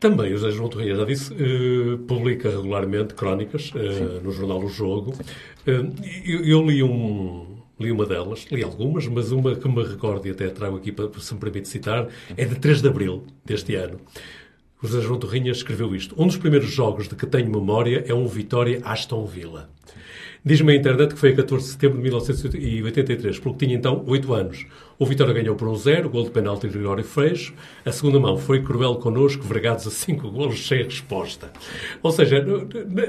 Também 0.01 0.33
o 0.33 0.37
José 0.39 0.49
João 0.49 0.67
Torreia 0.67 0.95
já 0.95 1.05
disse, 1.05 1.31
uh, 1.31 1.95
publica 1.99 2.49
regularmente 2.49 3.13
crónicas 3.13 3.71
uh, 3.75 4.19
no 4.23 4.31
jornal 4.31 4.57
O 4.57 4.67
Jogo. 4.67 5.11
Uh, 5.11 5.93
eu, 6.25 6.43
eu, 6.43 6.65
li, 6.65 6.81
um, 6.81 7.45
li 7.79 7.91
uma 7.91 8.07
delas, 8.07 8.47
li 8.51 8.63
algumas, 8.63 9.05
mas 9.05 9.31
uma 9.31 9.53
que 9.53 9.69
me 9.69 9.83
recordo 9.83 10.27
e 10.27 10.31
até 10.31 10.47
trago 10.49 10.77
aqui, 10.77 10.91
para, 10.91 11.07
se 11.19 11.31
me 11.35 11.39
permite 11.39 11.67
citar, 11.67 12.07
é 12.35 12.45
de 12.45 12.55
3 12.55 12.81
de 12.81 12.87
abril 12.87 13.23
deste 13.45 13.75
ano. 13.75 13.99
O 14.81 14.87
José 14.87 15.05
João 15.05 15.19
Torrinha 15.19 15.51
escreveu 15.51 15.95
isto. 15.95 16.19
Um 16.19 16.25
dos 16.25 16.37
primeiros 16.37 16.71
jogos 16.71 17.07
de 17.07 17.13
que 17.13 17.27
tenho 17.27 17.51
memória 17.51 18.03
é 18.07 18.13
um 18.15 18.25
Vitória 18.25 18.81
Aston 18.83 19.23
Villa. 19.27 19.69
Diz-me 20.43 20.73
a 20.73 20.75
internet 20.75 21.13
que 21.13 21.19
foi 21.19 21.33
a 21.33 21.35
14 21.35 21.63
de 21.63 21.71
setembro 21.73 21.97
de 21.97 22.03
1983, 22.05 23.37
porque 23.37 23.67
tinha 23.67 23.77
então 23.77 24.03
8 24.07 24.33
anos. 24.33 24.65
O 25.01 25.05
Vitória 25.07 25.33
ganhou 25.33 25.55
por 25.55 25.67
um 25.67 25.75
zero, 25.75 26.11
gol 26.11 26.25
de 26.25 26.29
penalti 26.29 26.67
de 26.67 26.73
Gregório 26.73 27.03
Freixo. 27.03 27.55
A 27.83 27.91
segunda 27.91 28.19
mão 28.19 28.37
foi 28.37 28.61
cruel 28.61 28.97
connosco, 28.97 29.41
vergados 29.43 29.87
a 29.87 29.89
5 29.89 30.29
golos 30.29 30.67
sem 30.67 30.83
resposta. 30.83 31.51
Ou 32.03 32.11
seja, 32.11 32.45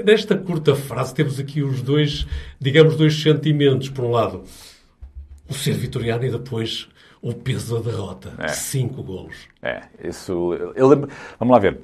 nesta 0.03 0.35
curta 0.35 0.73
frase 0.73 1.13
temos 1.13 1.39
aqui 1.39 1.61
os 1.61 1.83
dois, 1.83 2.25
digamos, 2.59 2.95
dois 2.95 3.21
sentimentos. 3.21 3.89
Por 3.89 4.05
um 4.05 4.09
lado, 4.09 4.43
o 5.47 5.53
ser 5.53 5.73
vitoriano 5.73 6.25
e 6.25 6.31
depois 6.31 6.89
o 7.21 7.31
peso 7.31 7.75
da 7.75 7.91
derrota. 7.91 8.33
É. 8.39 8.47
Cinco 8.47 9.03
golos. 9.03 9.47
É, 9.61 9.83
isso. 10.03 10.51
Eu 10.75 10.87
lembro. 10.87 11.11
Vamos 11.37 11.53
lá 11.53 11.59
ver. 11.59 11.79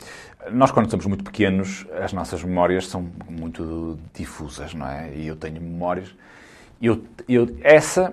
Nós, 0.51 0.71
quando 0.71 0.89
somos 0.89 1.05
muito 1.05 1.23
pequenos, 1.23 1.85
as 2.03 2.13
nossas 2.13 2.43
memórias 2.43 2.87
são 2.87 3.07
muito 3.29 3.99
difusas, 4.11 4.73
não 4.73 4.87
é? 4.87 5.13
E 5.15 5.27
eu 5.27 5.35
tenho 5.35 5.61
memórias. 5.61 6.07
Eu, 6.81 7.03
eu, 7.27 7.55
essa 7.61 8.11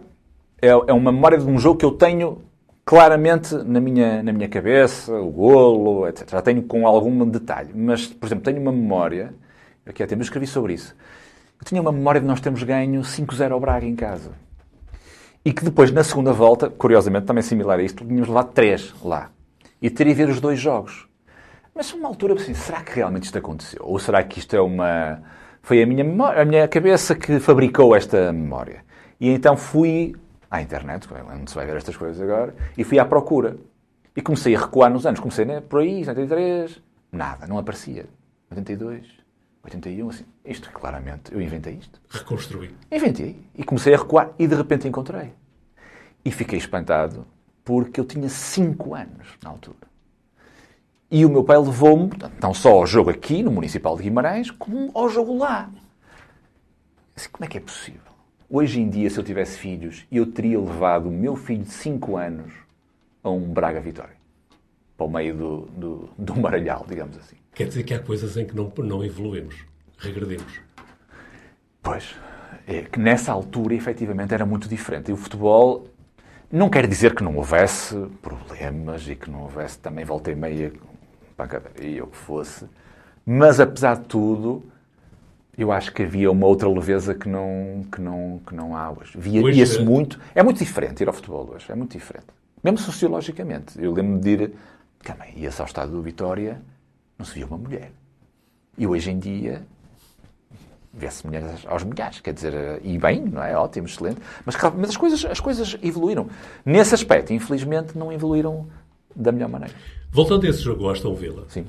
é, 0.60 0.68
é 0.68 0.92
uma 0.92 1.12
memória 1.12 1.38
de 1.38 1.44
um 1.44 1.58
jogo 1.58 1.78
que 1.78 1.84
eu 1.84 1.92
tenho 1.92 2.42
claramente 2.84 3.54
na 3.54 3.80
minha, 3.80 4.22
na 4.22 4.32
minha 4.32 4.48
cabeça, 4.48 5.12
o 5.12 5.30
golo, 5.30 6.06
etc. 6.06 6.30
Já 6.30 6.40
tenho 6.40 6.62
com 6.62 6.86
algum 6.86 7.28
detalhe. 7.28 7.72
Mas, 7.74 8.06
por 8.06 8.26
exemplo, 8.26 8.44
tenho 8.44 8.60
uma 8.60 8.72
memória. 8.72 9.34
Aqui 9.84 10.02
há 10.02 10.06
tempo 10.06 10.22
eu 10.22 10.24
escrevi 10.24 10.46
sobre 10.46 10.74
isso. 10.74 10.96
Eu 11.58 11.64
tinha 11.64 11.80
uma 11.80 11.92
memória 11.92 12.20
de 12.20 12.26
nós 12.26 12.40
termos 12.40 12.62
ganho 12.62 13.00
5-0 13.00 13.50
ao 13.50 13.60
Braga 13.60 13.84
em 13.84 13.96
casa. 13.96 14.30
E 15.44 15.52
que 15.52 15.64
depois, 15.64 15.90
na 15.90 16.04
segunda 16.04 16.32
volta, 16.32 16.70
curiosamente, 16.70 17.26
também 17.26 17.42
similar 17.42 17.78
a 17.78 17.82
isto, 17.82 18.04
tínhamos 18.04 18.28
levado 18.28 18.52
três 18.52 18.94
lá. 19.04 19.30
E 19.80 19.90
teria 19.90 20.14
ver 20.14 20.28
os 20.28 20.40
dois 20.40 20.58
jogos. 20.58 21.08
Mas 21.74 21.92
uma 21.92 22.08
altura 22.08 22.34
assim, 22.34 22.54
será 22.54 22.80
que 22.82 22.96
realmente 22.96 23.24
isto 23.24 23.36
aconteceu? 23.36 23.82
Ou 23.84 23.98
será 23.98 24.22
que 24.22 24.38
isto 24.38 24.56
é 24.56 24.60
uma... 24.60 25.22
Foi 25.60 25.82
a 25.82 25.86
minha, 25.86 26.04
memória, 26.04 26.40
a 26.40 26.44
minha 26.44 26.68
cabeça 26.68 27.14
que 27.14 27.40
fabricou 27.40 27.94
esta 27.94 28.32
memória. 28.32 28.84
E 29.20 29.28
então 29.28 29.56
fui 29.56 30.14
à 30.50 30.60
internet, 30.60 31.08
onde 31.12 31.50
se 31.50 31.56
vai 31.56 31.66
ver 31.66 31.76
estas 31.76 31.96
coisas 31.96 32.20
agora, 32.20 32.54
e 32.76 32.84
fui 32.84 32.98
à 32.98 33.04
procura. 33.04 33.56
E 34.14 34.22
comecei 34.22 34.54
a 34.56 34.60
recuar 34.60 34.90
nos 34.90 35.04
anos. 35.04 35.20
Comecei 35.20 35.44
né, 35.44 35.60
por 35.60 35.80
aí, 35.80 35.98
83, 35.98 36.80
nada, 37.12 37.46
não 37.46 37.58
aparecia. 37.58 38.06
82, 38.50 39.06
81, 39.62 40.08
assim. 40.08 40.24
Isto, 40.44 40.70
claramente, 40.70 41.32
eu 41.32 41.40
inventei 41.40 41.74
isto. 41.74 42.00
Reconstruí. 42.08 42.74
Inventei. 42.90 43.44
E 43.54 43.64
comecei 43.64 43.94
a 43.94 43.98
recuar 43.98 44.30
e 44.38 44.46
de 44.46 44.54
repente 44.54 44.88
encontrei. 44.88 45.32
E 46.24 46.30
fiquei 46.30 46.58
espantado 46.58 47.26
porque 47.64 48.00
eu 48.00 48.04
tinha 48.04 48.28
5 48.28 48.94
anos 48.94 49.36
na 49.42 49.50
altura. 49.50 49.86
E 51.10 51.24
o 51.24 51.28
meu 51.28 51.44
pai 51.44 51.58
levou-me, 51.58 52.10
não 52.42 52.54
só 52.54 52.70
ao 52.70 52.86
jogo 52.86 53.10
aqui, 53.10 53.42
no 53.42 53.50
Municipal 53.50 53.96
de 53.96 54.04
Guimarães, 54.04 54.50
como 54.50 54.90
ao 54.94 55.08
jogo 55.08 55.36
lá. 55.36 55.70
Assim, 57.14 57.28
como 57.30 57.44
é 57.44 57.48
que 57.48 57.58
é 57.58 57.60
possível? 57.60 58.05
Hoje 58.48 58.80
em 58.80 58.88
dia, 58.88 59.10
se 59.10 59.18
eu 59.18 59.24
tivesse 59.24 59.58
filhos, 59.58 60.06
eu 60.10 60.24
teria 60.24 60.60
levado 60.60 61.08
o 61.08 61.10
meu 61.10 61.34
filho 61.34 61.64
de 61.64 61.72
5 61.72 62.16
anos 62.16 62.52
a 63.22 63.28
um 63.28 63.40
Braga 63.52 63.80
Vitória. 63.80 64.14
Para 64.96 65.06
o 65.06 65.10
meio 65.10 65.36
do, 65.36 65.60
do, 65.76 66.08
do 66.16 66.36
Maralhal, 66.36 66.86
digamos 66.88 67.18
assim. 67.18 67.36
Quer 67.52 67.66
dizer 67.66 67.82
que 67.82 67.92
há 67.92 67.98
coisas 67.98 68.36
em 68.36 68.46
que 68.46 68.54
não, 68.54 68.72
não 68.78 69.04
evoluímos, 69.04 69.56
regredimos. 69.98 70.60
Pois, 71.82 72.14
é 72.68 72.82
que 72.82 73.00
nessa 73.00 73.32
altura, 73.32 73.74
efetivamente, 73.74 74.32
era 74.32 74.46
muito 74.46 74.68
diferente. 74.68 75.10
E 75.10 75.12
o 75.12 75.16
futebol 75.16 75.88
não 76.50 76.70
quer 76.70 76.86
dizer 76.86 77.16
que 77.16 77.24
não 77.24 77.36
houvesse 77.36 77.96
problemas 78.22 79.08
e 79.08 79.16
que 79.16 79.28
não 79.28 79.42
houvesse 79.42 79.78
também 79.80 80.04
volta 80.04 80.30
e 80.30 80.36
meia 80.36 80.72
pancadaria 81.36 82.00
ou 82.02 82.08
o 82.08 82.10
que 82.12 82.16
fosse, 82.16 82.64
mas 83.24 83.58
apesar 83.58 83.96
de 83.96 84.06
tudo, 84.06 84.64
eu 85.56 85.72
acho 85.72 85.92
que 85.92 86.02
havia 86.02 86.30
uma 86.30 86.46
outra 86.46 86.68
leveza 86.68 87.14
que 87.14 87.28
não, 87.28 87.84
que 87.90 88.00
não, 88.00 88.40
que 88.46 88.54
não 88.54 88.76
há 88.76 88.90
hoje. 88.90 89.12
Via-se 89.16 89.78
é... 89.78 89.82
muito. 89.82 90.20
É 90.34 90.42
muito 90.42 90.58
diferente 90.58 91.02
ir 91.02 91.08
ao 91.08 91.14
futebol 91.14 91.50
hoje, 91.54 91.70
é 91.70 91.74
muito 91.74 91.92
diferente. 91.92 92.26
Mesmo 92.62 92.78
sociologicamente. 92.78 93.80
Eu 93.82 93.92
lembro-me 93.92 94.20
de 94.20 94.30
ir. 94.30 94.52
Também 95.02 95.34
ia-se 95.36 95.60
ao 95.60 95.66
estado 95.66 95.92
do 95.92 96.02
Vitória 96.02 96.60
não 97.18 97.24
se 97.24 97.34
via 97.34 97.46
uma 97.46 97.56
mulher. 97.56 97.90
E 98.76 98.86
hoje 98.86 99.10
em 99.10 99.18
dia 99.18 99.62
vê-se 100.92 101.26
mulheres 101.26 101.64
aos 101.66 101.84
milhares, 101.84 102.20
quer 102.20 102.32
dizer, 102.32 102.80
e 102.82 102.98
bem, 102.98 103.20
não 103.22 103.42
é? 103.42 103.56
Ótimo, 103.56 103.86
excelente. 103.86 104.20
Mas, 104.44 104.56
mas 104.76 104.90
as, 104.90 104.96
coisas, 104.96 105.24
as 105.26 105.40
coisas 105.40 105.76
evoluíram. 105.82 106.28
Nesse 106.64 106.94
aspecto, 106.94 107.32
infelizmente, 107.32 107.96
não 107.96 108.12
evoluíram 108.12 108.66
da 109.14 109.30
melhor 109.30 109.48
maneira. 109.48 109.74
Voltando 110.10 110.46
a 110.46 110.48
esse 110.48 110.60
jogo 110.60 110.88
Aston 110.88 111.14
Villa, 111.14 111.44
Sim. 111.48 111.66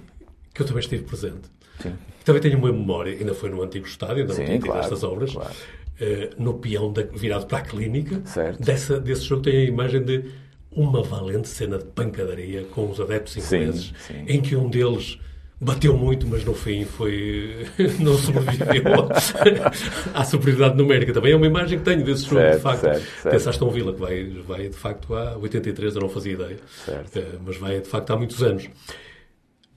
que 0.54 0.62
eu 0.62 0.66
também 0.66 0.80
estive 0.80 1.04
presente, 1.04 1.50
Sim. 1.80 1.94
também 2.24 2.42
tenho 2.42 2.58
uma 2.58 2.72
memória, 2.72 3.14
ainda 3.14 3.34
foi 3.34 3.50
no 3.50 3.62
antigo 3.62 3.86
estádio, 3.86 4.24
ainda 4.24 4.34
Sim, 4.34 4.42
não 4.42 4.48
tinha 4.48 4.62
claro, 4.62 4.80
estas 4.82 5.04
obras, 5.04 5.34
claro. 5.34 5.52
uh, 5.52 6.44
no 6.44 6.54
peão 6.56 6.92
da, 6.92 7.04
virado 7.04 7.46
para 7.46 7.60
a 7.60 7.62
clínica. 7.62 8.22
Certo. 8.26 8.62
Dessa, 8.62 9.00
desse 9.00 9.24
jogo 9.24 9.44
tem 9.44 9.58
a 9.58 9.64
imagem 9.64 10.04
de 10.04 10.26
uma 10.72 11.02
valente 11.02 11.48
cena 11.48 11.78
de 11.78 11.86
pancadaria 11.86 12.64
com 12.66 12.90
os 12.90 13.00
adeptos 13.00 13.38
ingleses, 13.38 13.94
sim. 14.00 14.26
em 14.28 14.42
que 14.42 14.56
um 14.56 14.70
deles 14.70 15.20
Bateu 15.60 15.98
muito, 15.98 16.28
mas 16.28 16.46
no 16.46 16.54
fim 16.54 16.86
foi. 16.86 17.66
não 18.00 18.16
sobreviveu 18.16 19.10
à 20.14 20.24
superioridade 20.24 20.78
numérica. 20.78 21.12
Também 21.12 21.32
é 21.32 21.36
uma 21.36 21.48
imagem 21.48 21.80
que 21.80 21.84
tenho 21.84 22.04
desse 22.04 22.26
jogo, 22.26 22.42
certo, 22.42 22.58
de 22.58 22.62
facto. 22.62 22.82
Certo, 22.82 23.04
certo. 23.04 23.34
Desse 23.34 23.50
Aston 23.50 23.70
Villa, 23.72 23.92
que 23.92 24.00
vai, 24.00 24.24
vai 24.48 24.70
de 24.70 24.78
facto 24.78 25.16
há 25.16 25.36
83, 25.36 25.96
eu 25.96 26.02
não 26.02 26.10
fazia 26.10 26.34
ideia. 26.34 26.58
Certo. 26.86 27.18
Eh, 27.18 27.40
mas 27.44 27.58
vai 27.58 27.82
de 27.82 27.88
facto 27.88 28.12
há 28.12 28.16
muitos 28.16 28.44
anos. 28.44 28.70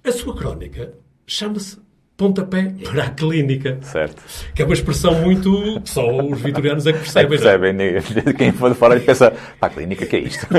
A 0.05 0.13
sua 0.13 0.37
crónica 0.37 0.93
chama-se 1.27 1.79
Pontapé 2.21 2.75
para 2.85 3.05
a 3.05 3.09
Clínica. 3.09 3.79
Certo. 3.81 4.23
Que 4.55 4.61
é 4.61 4.65
uma 4.67 4.75
expressão 4.75 5.15
muito. 5.15 5.81
Só 5.87 6.07
os 6.19 6.39
vitorianos 6.39 6.87
é 6.87 6.93
que 6.93 6.99
percebem. 6.99 7.25
É 7.25 7.41
percebem. 7.41 7.73
Não? 7.73 8.33
Quem 8.35 8.53
for 8.53 8.69
de 8.69 8.77
fora 8.77 9.01
pensa, 9.01 9.33
para 9.59 9.73
a 9.73 9.75
clínica, 9.75 10.05
que 10.05 10.17
é 10.17 10.19
isto? 10.19 10.47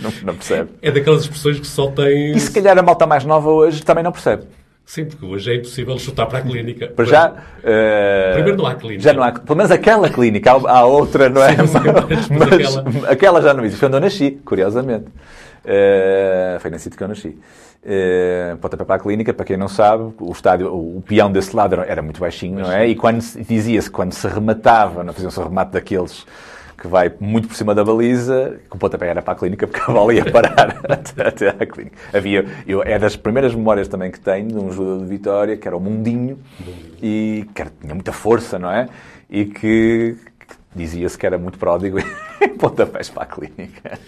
não, 0.00 0.12
não, 0.22 0.34
percebe. 0.36 0.70
É 0.80 0.92
daquelas 0.92 1.22
expressões 1.22 1.58
que 1.58 1.66
só 1.66 1.88
tem. 1.90 2.30
E 2.30 2.38
se 2.38 2.52
calhar 2.52 2.78
a 2.78 2.82
malta 2.82 3.08
mais 3.08 3.24
nova 3.24 3.50
hoje 3.50 3.82
também 3.82 4.04
não 4.04 4.12
percebe. 4.12 4.44
Sim, 4.84 5.06
porque 5.06 5.26
hoje 5.26 5.50
é 5.50 5.56
impossível 5.56 5.98
chutar 5.98 6.26
para 6.26 6.38
a 6.38 6.42
clínica. 6.42 6.86
Para 6.86 7.04
já. 7.04 7.28
Uh, 7.30 8.34
primeiro 8.34 8.56
não 8.56 8.66
há 8.66 8.76
clínica. 8.76 9.02
Já 9.02 9.12
não 9.12 9.24
há. 9.24 9.32
Pelo 9.32 9.56
menos 9.56 9.72
aquela 9.72 10.08
clínica. 10.08 10.52
Há, 10.52 10.70
há 10.78 10.86
outra, 10.86 11.28
não 11.28 11.42
é? 11.42 11.56
Sim, 11.56 11.62
mas, 11.66 12.28
mas 12.28 12.52
aquela... 12.52 13.10
aquela... 13.10 13.42
já 13.42 13.52
não 13.52 13.64
existe. 13.64 13.80
Foi 13.80 13.88
onde 13.88 13.96
eu 13.96 14.00
nasci, 14.00 14.30
curiosamente. 14.44 15.06
Uh, 15.06 16.60
foi 16.60 16.70
nesse 16.70 16.84
sítio 16.84 16.96
que 16.96 17.02
eu 17.02 17.08
nasci. 17.08 17.36
Uh, 17.86 18.56
pontapé 18.56 18.84
para 18.84 18.96
a 18.96 18.98
clínica, 18.98 19.32
para 19.32 19.46
quem 19.46 19.56
não 19.56 19.68
sabe, 19.68 20.12
o 20.18 20.32
estádio, 20.32 20.74
o, 20.74 20.98
o 20.98 21.00
peão 21.02 21.30
desse 21.30 21.54
lado 21.54 21.76
era 21.82 22.02
muito 22.02 22.18
baixinho, 22.18 22.58
não 22.58 22.72
é? 22.72 22.88
E 22.88 22.96
quando 22.96 23.20
dizia-se 23.20 23.88
quando 23.88 24.12
se 24.12 24.26
rematava, 24.26 25.04
não 25.04 25.12
faziam-se 25.12 25.38
um 25.38 25.44
remate 25.44 25.70
daqueles 25.70 26.26
que 26.76 26.88
vai 26.88 27.12
muito 27.20 27.46
por 27.46 27.56
cima 27.56 27.76
da 27.76 27.84
baliza, 27.84 28.58
que 28.68 28.76
o 28.76 28.78
pontapé 28.78 29.08
era 29.08 29.22
para 29.22 29.34
a 29.34 29.36
clínica, 29.36 29.68
porque 29.68 29.88
a 29.88 29.94
bola 29.94 30.12
ia 30.12 30.24
parar 30.24 30.80
até, 30.90 31.28
até 31.28 31.48
à 31.48 31.64
clínica. 31.64 31.96
Havia, 32.12 32.44
eu, 32.66 32.82
é 32.82 32.98
das 32.98 33.14
primeiras 33.14 33.54
memórias 33.54 33.86
também 33.86 34.10
que 34.10 34.18
tenho 34.18 34.48
de 34.48 34.56
um 34.56 34.72
jogador 34.72 34.98
de 34.98 35.06
Vitória, 35.06 35.56
que 35.56 35.68
era 35.68 35.76
o 35.76 35.80
Mundinho, 35.80 36.40
e 37.00 37.46
que 37.54 37.62
era, 37.62 37.70
tinha 37.80 37.94
muita 37.94 38.12
força, 38.12 38.58
não 38.58 38.70
é? 38.70 38.88
E 39.30 39.44
que, 39.44 40.16
dizia-se 40.74 41.16
que 41.16 41.24
era 41.24 41.38
muito 41.38 41.58
pródigo 41.58 41.98
pontapés 42.58 43.10
para 43.10 43.22
a 43.24 43.26
clínica. 43.26 43.98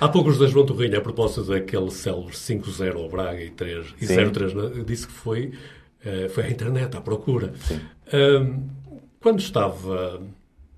Há 0.00 0.08
poucos 0.08 0.38
da 0.38 0.46
João 0.46 0.66
Torrinha, 0.66 0.98
a 0.98 1.00
propósito 1.00 1.44
daquele 1.44 1.90
célebre 1.90 2.32
5-0 2.32 2.96
ao 2.96 3.08
Braga 3.08 3.42
e 3.42 3.50
3 3.50 3.94
e 4.00 4.06
0-3, 4.06 4.84
disse 4.84 5.06
que 5.06 5.12
foi, 5.12 5.52
uh, 6.04 6.28
foi 6.30 6.44
à 6.44 6.50
internet, 6.50 6.96
à 6.96 7.00
procura. 7.00 7.52
Um, 8.12 8.68
quando 9.20 9.40
estava 9.40 10.20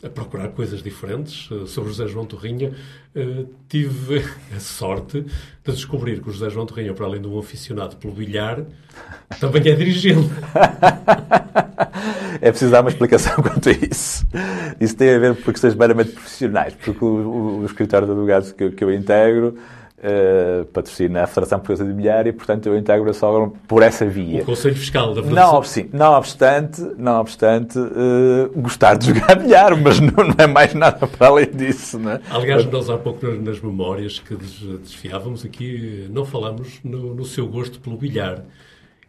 a 0.02 0.08
procurar 0.08 0.48
coisas 0.48 0.82
diferentes 0.82 1.48
uh, 1.50 1.66
sobre 1.66 1.90
José 1.90 2.08
João 2.08 2.26
Torrinha, 2.26 2.72
uh, 3.14 3.48
tive 3.68 4.24
a 4.54 4.60
sorte 4.60 5.22
de 5.22 5.72
descobrir 5.72 6.20
que 6.20 6.28
o 6.28 6.32
José 6.32 6.50
João 6.50 6.66
Torrinha, 6.66 6.92
para 6.92 7.06
além 7.06 7.22
de 7.22 7.28
um 7.28 7.38
aficionado 7.38 7.96
pelo 7.96 8.12
bilhar, 8.12 8.64
também 9.40 9.62
é 9.70 9.74
dirigente. 9.74 10.28
é 12.40 12.50
preciso 12.50 12.70
dar 12.70 12.80
uma 12.80 12.90
explicação 12.90 13.34
quanto 13.42 13.68
a 13.68 13.72
isso. 13.72 14.26
Isso 14.80 14.96
tem 14.96 15.14
a 15.14 15.18
ver 15.18 15.34
por 15.34 15.52
questões 15.52 15.74
meramente 15.74 16.10
profissionais, 16.10 16.74
porque 16.74 17.04
o, 17.04 17.08
o, 17.08 17.58
o 17.60 17.66
escritório 17.66 18.06
de 18.06 18.12
advogados 18.12 18.52
que, 18.52 18.70
que 18.70 18.84
eu 18.84 18.92
integro 18.92 19.56
uh, 20.02 20.64
patrocina 20.66 21.22
a 21.22 21.26
Federação 21.26 21.58
Portuguesa 21.58 21.84
de 21.84 21.92
Bilhar 21.92 22.26
e, 22.26 22.32
portanto, 22.32 22.66
eu 22.66 22.76
integro 22.76 23.08
a 23.08 23.14
Sogra 23.14 23.50
por 23.68 23.82
essa 23.82 24.04
via. 24.04 24.42
O 24.42 24.46
Conselho 24.46 24.74
Fiscal 24.74 25.14
da 25.14 25.22
Federação. 25.22 25.54
Não, 25.54 25.62
sim, 25.62 25.88
não 25.92 26.12
obstante, 26.12 26.80
não 26.98 27.20
obstante 27.20 27.78
uh, 27.78 28.50
gostar 28.56 28.96
de 28.96 29.08
jogar 29.08 29.36
bilhar, 29.36 29.76
mas 29.76 30.00
não, 30.00 30.24
não, 30.24 30.34
é 30.38 30.46
mais 30.46 30.74
nada 30.74 31.06
para 31.06 31.28
além 31.28 31.50
disso. 31.50 31.98
Não 31.98 32.12
é? 32.12 32.20
Aliás, 32.30 32.66
nós 32.66 32.90
há 32.90 32.98
pouco 32.98 33.26
nas 33.26 33.60
memórias 33.60 34.18
que 34.18 34.36
desfiávamos 34.36 35.44
aqui, 35.44 36.08
não 36.10 36.24
falamos 36.24 36.80
no, 36.84 37.14
no 37.14 37.24
seu 37.24 37.46
gosto 37.46 37.80
pelo 37.80 37.96
bilhar 37.96 38.42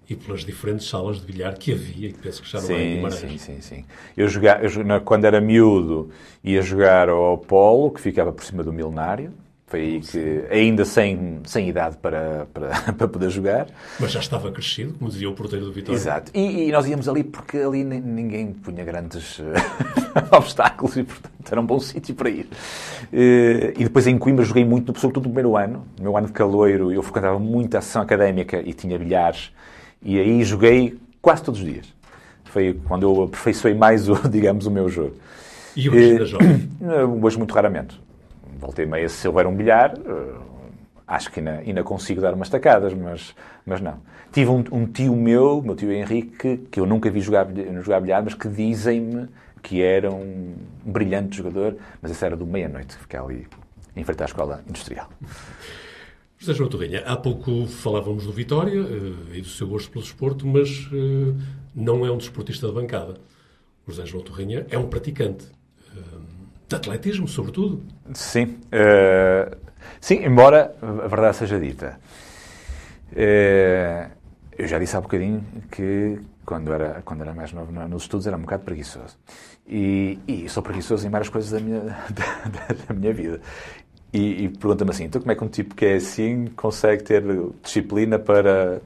e 0.09 0.15
pelas 0.15 0.43
diferentes 0.43 0.87
salas 0.87 1.19
de 1.19 1.25
bilhar 1.25 1.57
que 1.57 1.71
havia, 1.71 2.09
e 2.09 2.13
penso 2.13 2.41
que 2.41 2.49
já 2.49 2.59
não 2.59 2.67
sim, 2.67 2.73
há 2.73 2.81
em 2.81 2.95
Guimarães. 2.95 3.19
Sim, 3.19 3.37
sim, 3.37 3.61
sim. 3.61 3.85
Eu, 4.15 4.27
jogava, 4.27 4.63
eu, 4.63 5.01
quando 5.01 5.25
era 5.25 5.39
miúdo, 5.39 6.09
ia 6.43 6.61
jogar 6.61 7.09
ao 7.09 7.37
Polo, 7.37 7.91
que 7.91 8.01
ficava 8.01 8.31
por 8.31 8.43
cima 8.43 8.63
do 8.63 8.73
Milenário, 8.73 9.31
foi 9.73 9.79
aí 9.79 10.01
que, 10.01 10.45
ainda 10.51 10.85
sem, 10.85 11.39
sem 11.45 11.67
idade 11.67 11.97
para, 11.97 12.45
para, 12.53 12.69
para 12.93 13.07
poder 13.07 13.31
jogar. 13.31 13.65
Mas 13.99 14.11
já 14.11 14.19
estava 14.19 14.51
crescido, 14.51 14.93
como 14.93 15.09
dizia 15.09 15.27
o 15.27 15.33
porteiro 15.33 15.65
do 15.65 15.71
Vitória. 15.71 15.97
Exato. 15.97 16.31
E, 16.31 16.67
e 16.67 16.71
nós 16.71 16.85
íamos 16.85 17.09
ali 17.09 17.23
porque 17.23 17.57
ali 17.57 17.83
ninguém 17.83 18.53
punha 18.53 18.83
grandes 18.83 19.41
obstáculos 20.31 20.95
e, 20.95 21.03
portanto, 21.03 21.51
era 21.51 21.59
um 21.59 21.65
bom 21.65 21.79
sítio 21.79 22.13
para 22.13 22.29
ir. 22.29 22.47
Eh, 23.11 23.73
e 23.75 23.83
depois 23.83 24.05
em 24.05 24.15
Coimbra 24.15 24.45
joguei 24.45 24.63
muito, 24.63 24.93
sobretudo 24.99 25.23
no 25.23 25.33
primeiro 25.33 25.57
ano. 25.57 25.87
No 25.97 26.03
meu 26.03 26.17
ano 26.17 26.27
de 26.27 26.33
caloiro, 26.33 26.91
eu 26.91 27.01
frequentava 27.01 27.39
muito 27.39 27.75
a 27.75 27.81
sessão 27.81 28.03
académica 28.03 28.61
e 28.63 28.73
tinha 28.73 28.99
bilhares. 28.99 29.51
E 30.03 30.19
aí 30.19 30.43
joguei 30.43 30.97
quase 31.21 31.43
todos 31.43 31.59
os 31.59 31.65
dias. 31.65 31.93
Foi 32.45 32.79
quando 32.87 33.03
eu 33.03 33.23
aperfeiçoei 33.23 33.73
mais, 33.73 34.09
o, 34.09 34.15
digamos, 34.29 34.65
o 34.65 34.71
meu 34.71 34.89
jogo. 34.89 35.15
E 35.75 35.89
hoje 35.89 36.11
ainda 36.11 36.25
joga? 36.25 36.45
Hoje 37.25 37.37
muito 37.37 37.53
raramente 37.53 37.99
voltei 38.63 38.85
meia 38.85 39.09
se 39.09 39.27
houver 39.27 39.45
um 39.45 39.55
bilhar, 39.55 39.93
uh, 39.99 40.41
acho 41.05 41.29
que 41.31 41.39
ainda, 41.39 41.57
ainda, 41.57 41.83
consigo 41.83 42.21
dar 42.21 42.33
umas 42.33 42.49
tacadas, 42.49 42.93
mas, 42.93 43.35
mas 43.65 43.81
não. 43.81 43.99
Tive 44.31 44.49
um, 44.49 44.63
um, 44.71 44.85
tio 44.85 45.15
meu, 45.15 45.61
meu 45.61 45.75
tio 45.75 45.91
Henrique, 45.91 46.57
que 46.71 46.79
eu 46.79 46.85
nunca 46.85 47.09
vi 47.09 47.19
jogar, 47.19 47.47
jogar 47.81 47.99
bilhar, 47.99 48.23
mas 48.23 48.33
que 48.33 48.47
dizem-me 48.47 49.27
que 49.61 49.81
era 49.81 50.11
um 50.11 50.55
brilhante 50.83 51.37
jogador, 51.37 51.75
mas 52.01 52.11
esse 52.11 52.25
era 52.25 52.35
do 52.35 52.45
meia-noite, 52.45 52.95
que 52.95 53.01
ficava 53.01 53.29
ali 53.29 53.47
em 53.95 54.03
frente 54.03 54.23
à 54.23 54.25
escola 54.25 54.63
industrial. 54.67 55.09
José 56.43 56.57
João 56.57 56.69
Torrinha, 56.69 57.01
há 57.05 57.15
pouco 57.15 57.65
falávamos 57.67 58.25
do 58.25 58.33
Vitória 58.33 58.81
uh, 58.81 59.33
e 59.33 59.39
do 59.39 59.47
seu 59.47 59.65
gosto 59.65 59.89
pelo 59.89 60.03
desporto, 60.03 60.45
mas 60.45 60.87
uh, 60.87 61.33
não 61.73 62.05
é 62.05 62.11
um 62.11 62.17
desportista 62.17 62.67
de 62.67 62.73
bancada. 62.73 63.13
O 63.87 63.91
José 63.91 64.05
João 64.05 64.21
Torrinha 64.21 64.67
é 64.69 64.77
um 64.77 64.89
praticante. 64.89 65.45
Uh, 65.95 66.21
de 66.67 66.75
atletismo, 66.75 67.29
sobretudo. 67.29 67.81
Sim. 68.13 68.57
Sim, 70.01 70.25
embora 70.25 70.75
a 70.81 71.07
verdade 71.07 71.37
seja 71.37 71.59
dita. 71.59 71.99
Eu 74.57 74.67
já 74.67 74.79
disse 74.79 74.97
há 74.97 75.01
bocadinho 75.01 75.45
que 75.69 76.19
quando 76.45 76.73
era, 76.73 77.01
quando 77.03 77.21
era 77.21 77.33
mais 77.33 77.53
novo 77.53 77.71
nos 77.71 78.03
estudos 78.03 78.27
era 78.27 78.35
um 78.35 78.41
bocado 78.41 78.63
preguiçoso. 78.63 79.17
E, 79.67 80.19
e 80.27 80.49
sou 80.49 80.63
preguiçoso 80.63 81.05
em 81.07 81.09
várias 81.09 81.29
coisas 81.29 81.51
da 81.51 81.59
minha, 81.59 81.81
da, 82.09 82.85
da 82.87 82.93
minha 82.93 83.13
vida. 83.13 83.39
E, 84.13 84.45
e 84.45 84.49
pergunta-me 84.49 84.91
assim, 84.91 85.05
então 85.05 85.19
como 85.19 85.31
é 85.31 85.35
que 85.35 85.43
um 85.43 85.47
tipo 85.47 85.73
que 85.73 85.85
é 85.85 85.95
assim 85.95 86.45
consegue 86.55 87.03
ter 87.03 87.23
disciplina 87.63 88.19
para... 88.19 88.81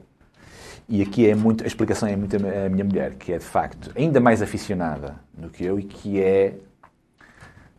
E 0.90 1.02
aqui 1.02 1.30
é 1.30 1.36
muito, 1.36 1.66
a 1.66 1.68
explicação 1.68 2.08
é 2.08 2.16
muito 2.16 2.38
a 2.38 2.70
minha 2.70 2.86
mulher, 2.86 3.16
que 3.16 3.34
é 3.34 3.38
de 3.38 3.44
facto 3.44 3.92
ainda 3.94 4.22
mais 4.22 4.42
aficionada 4.42 5.16
do 5.34 5.50
que 5.50 5.66
eu 5.66 5.78
e 5.78 5.84
que 5.84 6.22
é 6.22 6.56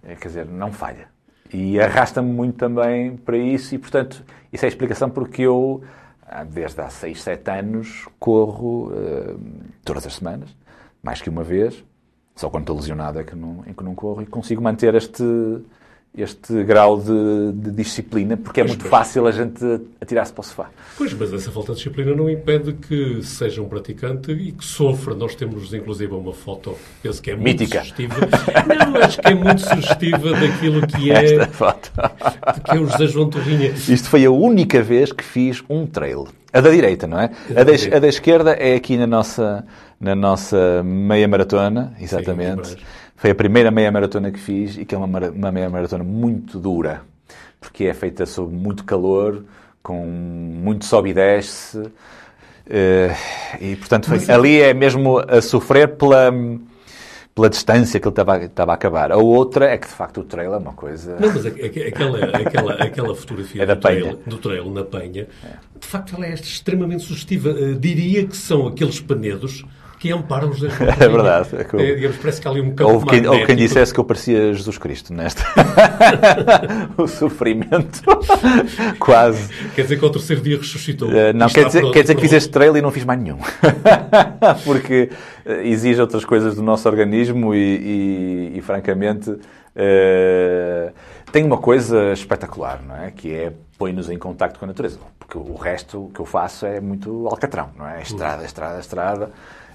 é, 0.09 0.15
quer 0.15 0.29
dizer, 0.29 0.47
não 0.47 0.73
falha. 0.73 1.09
E 1.53 1.81
arrasta-me 1.81 2.33
muito 2.33 2.57
também 2.57 3.17
para 3.17 3.37
isso 3.37 3.75
e, 3.75 3.79
portanto, 3.79 4.25
isso 4.53 4.65
é 4.65 4.67
a 4.67 4.69
explicação 4.69 5.11
porque 5.11 5.43
eu, 5.43 5.83
ah, 6.27 6.45
desde 6.45 6.81
há 6.81 6.89
6, 6.89 7.23
7 7.23 7.51
anos, 7.51 8.07
corro 8.19 8.89
uh, 8.89 9.41
todas 9.85 10.07
as 10.07 10.15
semanas, 10.15 10.55
mais 11.03 11.21
que 11.21 11.31
uma 11.31 11.43
vez, 11.43 11.85
só 12.35 12.49
quando 12.49 12.65
estou 12.65 12.77
lesionado 12.77 13.19
é 13.19 13.25
que 13.25 13.35
não, 13.35 13.65
em 13.67 13.73
que 13.73 13.85
não 13.85 13.95
corro 13.95 14.23
e 14.23 14.27
consigo 14.27 14.63
manter 14.63 14.95
este, 14.95 15.23
este 16.17 16.65
grau 16.65 17.01
de, 17.01 17.53
de 17.53 17.71
disciplina, 17.71 18.37
porque 18.37 18.61
é 18.61 18.65
pois, 18.65 18.73
muito 18.73 18.83
pois. 18.83 18.91
fácil 18.91 19.27
a 19.27 19.31
gente 19.31 19.65
atirar-se 20.01 20.33
para 20.33 20.41
o 20.41 20.45
sofá. 20.45 20.71
Pois, 20.97 21.13
mas 21.15 21.33
essa 21.33 21.53
falta 21.53 21.73
de 21.73 21.79
disciplina 21.79 22.15
não 22.15 22.29
impede 22.29 22.73
que 22.73 23.23
seja 23.23 23.63
um 23.63 23.69
praticante 23.69 24.33
e 24.33 24.51
que 24.51 24.65
sofra. 24.65 25.15
Nós 25.15 25.35
temos, 25.35 25.73
inclusive, 25.73 26.13
uma 26.13 26.33
foto, 26.33 26.77
penso 27.03 27.23
que 27.23 27.31
é 27.31 27.37
muito 27.37 27.61
Mítica. 27.61 27.79
sugestiva. 27.81 28.15
Não, 28.67 29.01
acho 29.01 29.21
que 29.21 29.29
é 29.29 29.35
muito 29.35 29.61
sugestiva 29.61 30.33
daquilo 30.33 30.87
que 30.87 31.13
é, 31.13 31.25
Esta 31.25 31.47
foto. 31.47 31.93
que 32.65 32.77
é 32.77 32.81
o 32.81 32.87
José 32.87 33.07
João 33.07 33.31
Torrinha. 33.31 33.69
Isto 33.71 34.09
foi 34.09 34.25
a 34.25 34.31
única 34.31 34.83
vez 34.83 35.13
que 35.13 35.23
fiz 35.23 35.63
um 35.69 35.87
trail. 35.87 36.27
A 36.53 36.61
da 36.61 36.71
direita, 36.71 37.07
não 37.07 37.21
é? 37.21 37.31
A 37.51 37.63
da, 37.63 37.97
a 37.97 37.99
da 38.01 38.09
esquerda 38.09 38.53
é 38.53 38.75
aqui 38.75 38.97
na 38.97 39.07
nossa, 39.07 39.65
na 40.01 40.15
nossa 40.17 40.83
meia 40.83 41.29
maratona, 41.29 41.95
exatamente. 42.01 42.69
Sim, 42.69 42.77
foi 43.19 43.31
a 43.31 43.35
primeira 43.35 43.71
meia 43.71 43.91
maratona 43.91 44.31
que 44.31 44.39
fiz 44.39 44.79
e 44.79 44.85
que 44.85 44.95
é 44.95 44.99
uma, 44.99 45.29
uma 45.31 45.51
meia 45.51 45.69
maratona 45.69 46.05
muito 46.05 46.57
dura, 46.59 47.03
porque 47.61 47.85
é 47.85 47.93
feita 47.93 48.25
sob 48.25 48.55
muito 48.55 48.85
calor, 48.85 49.45
com 49.83 50.07
muito 50.07 50.85
sobe 50.85 51.11
e 51.11 51.15
desce. 51.15 51.79
Uh, 51.79 51.91
e, 53.61 53.75
portanto, 53.75 54.07
foi, 54.07 54.33
ali 54.33 54.61
é 54.61 54.73
mesmo 54.73 55.19
a 55.19 55.41
sofrer 55.41 55.97
pela, 55.97 56.33
pela 57.35 57.51
distância 57.51 57.99
que 57.99 58.07
ele 58.07 58.13
estava, 58.13 58.45
estava 58.45 58.71
a 58.71 58.75
acabar. 58.77 59.11
A 59.11 59.17
outra 59.17 59.67
é 59.67 59.77
que, 59.77 59.89
de 59.89 59.95
facto, 59.95 60.21
o 60.21 60.25
trail 60.25 60.55
é 60.55 60.59
uma 60.59 60.75
coisa... 60.75 61.17
Não, 61.19 61.33
mas 61.35 61.45
aquela, 61.45 62.25
aquela, 62.25 62.75
aquela 62.75 63.15
fotografia 63.17 63.65
é 63.65 63.67
do, 63.67 63.77
trail, 63.81 64.21
do, 64.27 64.39
trail, 64.39 64.71
na 64.71 64.85
penha, 64.85 65.27
é. 65.43 65.57
de 65.81 65.87
facto, 65.89 66.15
ela 66.15 66.25
é 66.25 66.35
extremamente 66.35 67.03
sugestiva. 67.03 67.51
Uh, 67.51 67.75
diria 67.75 68.25
que 68.29 68.37
são 68.37 68.69
aqueles 68.69 69.01
panedos 69.01 69.65
que 69.99 70.13
amparam 70.13 70.51
os 70.51 70.61
dois. 70.61 70.73
É 70.81 71.09
verdade. 71.09 71.49
É 71.57 71.65
que 71.65 71.75
eu... 71.75 71.81
é, 71.81 71.95
digamos, 71.95 72.17
parece 72.19 72.41
que 72.41 72.49
há 72.49 72.51
ali 72.51 72.61
um 72.61 72.75
campo 72.75 72.93
houve 72.93 73.07
quem, 73.07 73.27
houve 73.27 73.47
quem 73.47 73.57
dissesse 73.57 73.93
que 73.93 74.01
eu 74.01 74.05
parecia 74.05 74.53
Jesus 74.55 74.79
Cristo 74.79 75.13
nesta. 75.13 75.43
o 76.97 77.07
sofrimento. 77.07 78.03
Quase. 78.99 79.49
Quer 79.75 79.83
dizer 79.83 79.99
que 79.99 80.05
ao 80.05 80.11
terceiro 80.11 80.43
dia 80.43 80.57
ressuscitou. 80.57 81.09
Uh, 81.09 81.33
não, 81.35 81.49
quer 81.49 81.67
dizer, 81.67 81.91
quer 81.91 82.03
dizer 82.03 82.15
que 82.15 82.21
fiz 82.21 82.33
este 82.33 82.51
trail 82.51 82.77
e 82.77 82.81
não 82.81 82.91
fiz 82.91 83.05
mais 83.05 83.21
nenhum. 83.21 83.39
Porque 84.65 85.11
eh, 85.45 85.69
exige 85.69 86.01
outras 86.01 86.25
coisas 86.25 86.55
do 86.55 86.63
nosso 86.63 86.89
organismo 86.89 87.55
e, 87.55 87.59
e, 87.59 88.59
e 88.59 88.63
francamente, 88.63 89.31
uh, 89.31 90.93
tem 91.33 91.45
uma 91.45 91.59
coisa 91.59 92.13
espetacular, 92.13 92.83
não 92.87 92.97
é? 92.97 93.11
Que 93.11 93.35
é 93.35 93.53
põe-nos 93.79 94.11
em 94.11 94.19
contacto 94.19 94.59
com 94.59 94.65
a 94.65 94.69
natureza. 94.69 94.99
Porque 95.19 95.39
o 95.39 95.55
resto 95.55 96.11
que 96.15 96.21
eu 96.21 96.27
faço 96.27 96.67
é 96.67 96.81
muito 96.81 97.27
alcatrão, 97.29 97.71
não 97.77 97.87
é? 97.87 98.03
Estrada, 98.03 98.45
estrada, 98.45 98.81
estrada. 98.81 99.31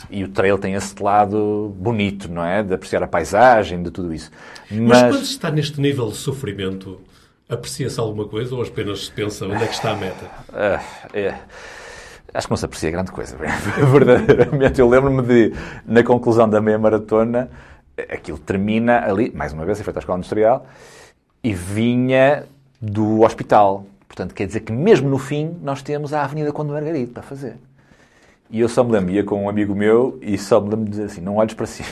E 0.10 0.24
o 0.24 0.28
trail 0.28 0.58
tem 0.58 0.74
esse 0.74 1.02
lado 1.02 1.74
bonito, 1.78 2.30
não 2.32 2.46
é? 2.46 2.64
De 2.64 2.74
apreciar 2.74 3.04
a 3.04 3.08
paisagem, 3.08 3.82
de 3.82 3.92
tudo 3.92 4.14
isso. 4.14 4.32
Mas, 4.70 4.80
Mas 4.80 5.02
quando 5.02 5.26
se 5.26 5.32
está 5.32 5.52
neste 5.52 5.80
nível 5.80 6.10
de 6.10 6.18
sofrimento, 6.18 7.02
aprecia-se 7.50 8.00
alguma 8.00 8.28
coisa 8.28 8.56
ou 8.56 8.62
apenas 8.62 9.06
se 9.06 9.12
pensa 9.12 9.46
onde 9.46 9.64
é 9.64 9.68
que 9.68 9.74
está 9.74 9.92
a 9.92 9.96
meta? 9.96 10.26
Uh, 10.50 11.18
é. 11.18 11.36
Acho 12.34 12.48
que 12.48 12.52
não 12.52 12.58
se 12.58 12.66
aprecia 12.66 12.90
grande 12.90 13.12
coisa, 13.12 13.38
verdadeiramente. 13.92 14.80
Eu 14.80 14.90
lembro-me 14.90 15.22
de, 15.22 15.54
na 15.86 16.04
conclusão 16.04 16.50
da 16.50 16.60
meia 16.60 16.80
maratona, 16.80 17.50
aquilo 18.10 18.40
termina 18.40 19.06
ali, 19.06 19.32
mais 19.36 19.54
uma 19.54 19.66
vez, 19.66 19.80
é 19.80 19.84
feito 19.84 19.98
à 19.98 20.00
escola 20.00 20.18
industrial, 20.18 20.66
e 21.44 21.54
vinha 21.54 22.46
do 22.82 23.22
hospital. 23.22 23.86
Portanto, 24.08 24.34
quer 24.34 24.48
dizer 24.48 24.62
que 24.62 24.72
mesmo 24.72 25.10
no 25.10 25.18
fim 25.18 25.56
nós 25.62 25.82
temos 25.82 26.14
a 26.14 26.24
Avenida 26.24 26.52
Conde 26.52 26.72
Margarida 26.72 27.12
para 27.14 27.24
fazer. 27.24 27.56
E 28.50 28.60
eu 28.60 28.70
só 28.70 28.84
me 28.84 28.92
lembro, 28.92 29.12
ia 29.12 29.24
com 29.24 29.46
um 29.46 29.50
amigo 29.50 29.74
meu 29.74 30.20
e 30.22 30.38
só 30.38 30.62
me 30.62 30.70
lembro 30.70 30.86
de 30.86 30.92
dizer 30.92 31.06
assim, 31.06 31.22
não 31.22 31.38
olhes 31.38 31.54
para 31.54 31.66
cima. 31.66 31.90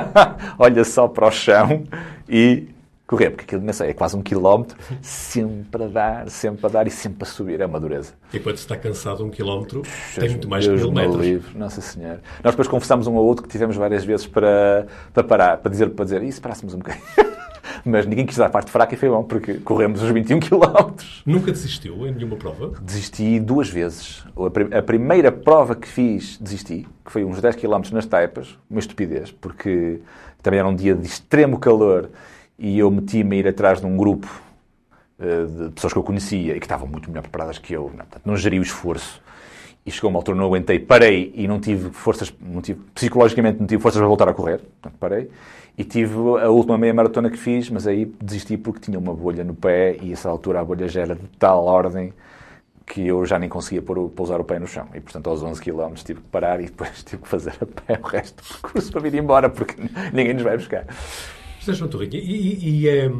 Olha 0.58 0.84
só 0.84 1.06
para 1.06 1.26
o 1.26 1.30
chão 1.30 1.84
e 2.28 2.68
correr, 3.08 3.30
porque 3.30 3.56
aquilo 3.56 3.68
é 3.70 3.92
quase 3.94 4.14
um 4.14 4.22
quilómetro, 4.22 4.76
sempre 5.00 5.84
a 5.84 5.86
dar, 5.86 6.30
sempre 6.30 6.66
a 6.66 6.68
dar 6.68 6.86
e 6.86 6.90
sempre 6.90 7.22
a 7.22 7.26
subir, 7.26 7.58
é 7.58 7.64
uma 7.64 7.80
dureza. 7.80 8.12
E 8.34 8.38
quando 8.38 8.56
se 8.56 8.64
está 8.64 8.76
cansado, 8.76 9.24
um 9.24 9.30
quilómetro 9.30 9.82
tem 10.14 10.28
muito 10.28 10.46
mais 10.46 10.66
Deus 10.66 10.78
que 10.78 10.86
mil 10.86 10.94
metros. 10.94 11.20
Livre, 11.20 11.58
Nossa 11.58 11.80
Senhora. 11.80 12.20
Nós 12.44 12.52
depois 12.52 12.68
conversámos 12.68 13.06
um 13.06 13.16
ao 13.16 13.24
outro 13.24 13.42
que 13.42 13.48
tivemos 13.48 13.76
várias 13.76 14.04
vezes 14.04 14.26
para, 14.26 14.86
para 15.14 15.24
parar, 15.24 15.56
para 15.56 15.70
dizer, 15.70 15.88
para 15.88 16.04
dizer, 16.04 16.22
e 16.22 16.30
se 16.30 16.38
parássemos 16.38 16.74
um 16.74 16.78
bocadinho? 16.78 17.02
mas 17.82 18.04
ninguém 18.04 18.26
quis 18.26 18.36
dar 18.36 18.46
a 18.46 18.50
parte 18.50 18.70
fraca 18.70 18.94
e 18.94 18.98
foi 18.98 19.08
bom, 19.08 19.22
porque 19.22 19.54
corremos 19.54 20.02
os 20.02 20.10
21 20.10 20.40
km. 20.40 21.02
Nunca 21.24 21.50
desistiu 21.50 22.06
em 22.06 22.12
nenhuma 22.12 22.36
prova? 22.36 22.72
Desisti 22.82 23.40
duas 23.40 23.70
vezes. 23.70 24.22
A 24.76 24.82
primeira 24.82 25.32
prova 25.32 25.74
que 25.74 25.88
fiz, 25.88 26.36
desisti, 26.38 26.86
que 27.02 27.10
foi 27.10 27.24
uns 27.24 27.40
10 27.40 27.56
km 27.56 27.80
nas 27.92 28.04
taipas, 28.04 28.58
uma 28.68 28.80
estupidez, 28.80 29.32
porque 29.32 30.00
também 30.42 30.60
era 30.60 30.68
um 30.68 30.74
dia 30.74 30.94
de 30.94 31.06
extremo 31.06 31.58
calor 31.58 32.10
e 32.58 32.78
eu 32.78 32.90
meti-me 32.90 33.36
a 33.36 33.38
ir 33.38 33.48
atrás 33.48 33.80
de 33.80 33.86
um 33.86 33.96
grupo 33.96 34.28
eh, 35.18 35.44
de 35.44 35.70
pessoas 35.70 35.92
que 35.92 35.98
eu 35.98 36.02
conhecia 36.02 36.56
e 36.56 36.60
que 36.60 36.66
estavam 36.66 36.86
muito 36.88 37.08
melhor 37.10 37.22
preparadas 37.22 37.58
que 37.58 37.72
eu. 37.72 37.84
Não, 37.90 38.04
portanto, 38.04 38.22
não 38.24 38.36
geri 38.36 38.58
o 38.58 38.62
esforço. 38.62 39.20
e 39.86 39.90
chegou 39.90 40.10
uma 40.10 40.18
altura, 40.18 40.36
não 40.38 40.46
aguentei, 40.46 40.78
parei 40.78 41.32
e 41.34 41.48
não 41.48 41.60
tive 41.60 41.90
forças, 41.90 42.32
não 42.40 42.60
tive, 42.60 42.80
psicologicamente 42.94 43.58
não 43.58 43.66
tive 43.66 43.82
forças 43.82 43.98
para 43.98 44.06
voltar 44.08 44.28
a 44.28 44.34
correr, 44.34 44.58
portanto 44.58 44.98
parei. 45.00 45.30
E 45.78 45.84
tive 45.84 46.14
a 46.42 46.50
última 46.50 46.76
meia 46.76 46.92
maratona 46.92 47.30
que 47.30 47.36
fiz, 47.38 47.70
mas 47.70 47.86
aí 47.86 48.04
desisti 48.20 48.56
porque 48.56 48.80
tinha 48.80 48.98
uma 48.98 49.14
bolha 49.14 49.44
no 49.44 49.54
pé 49.54 49.96
e, 50.02 50.10
a 50.10 50.12
essa 50.12 50.28
altura, 50.28 50.60
a 50.60 50.64
bolha 50.64 50.88
já 50.88 51.02
era 51.02 51.14
de 51.14 51.26
tal 51.38 51.64
ordem 51.64 52.12
que 52.84 53.06
eu 53.06 53.24
já 53.24 53.38
nem 53.38 53.48
conseguia 53.48 53.82
pôr, 53.82 54.08
pousar 54.10 54.40
o 54.40 54.44
pé 54.44 54.58
no 54.58 54.66
chão. 54.66 54.88
E, 54.94 55.00
portanto, 55.00 55.28
aos 55.30 55.42
11 55.42 55.60
km 55.60 55.94
tive 56.04 56.20
que 56.20 56.28
parar 56.28 56.60
e 56.60 56.64
depois 56.66 57.02
tive 57.04 57.22
que 57.22 57.28
fazer 57.28 57.54
a 57.60 57.66
pé 57.66 57.98
o 58.02 58.06
resto 58.06 58.42
do 58.42 58.60
percurso 58.60 58.90
para 58.92 59.00
vir 59.00 59.14
embora, 59.14 59.48
porque 59.48 59.74
ninguém 60.12 60.34
nos 60.34 60.42
vai 60.42 60.56
buscar. 60.56 60.84
José 61.60 61.72
João 61.72 61.90
Torrinha, 61.90 62.20
e, 62.20 62.82
e, 62.82 62.88
é, 62.88 63.10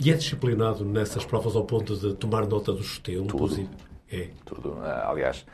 e, 0.00 0.10
é, 0.10 0.14
disciplinado 0.14 0.84
nessas 0.84 1.24
provas 1.24 1.56
ao 1.56 1.64
ponto 1.64 1.96
de 1.96 2.14
tomar 2.14 2.46
nota 2.46 2.72
dos 2.72 2.98
tempos? 2.98 3.28
Tudo. 3.28 3.68
E, 4.10 4.16
é. 4.16 4.28
Tudo. 4.44 4.78
Aliás, 4.82 5.44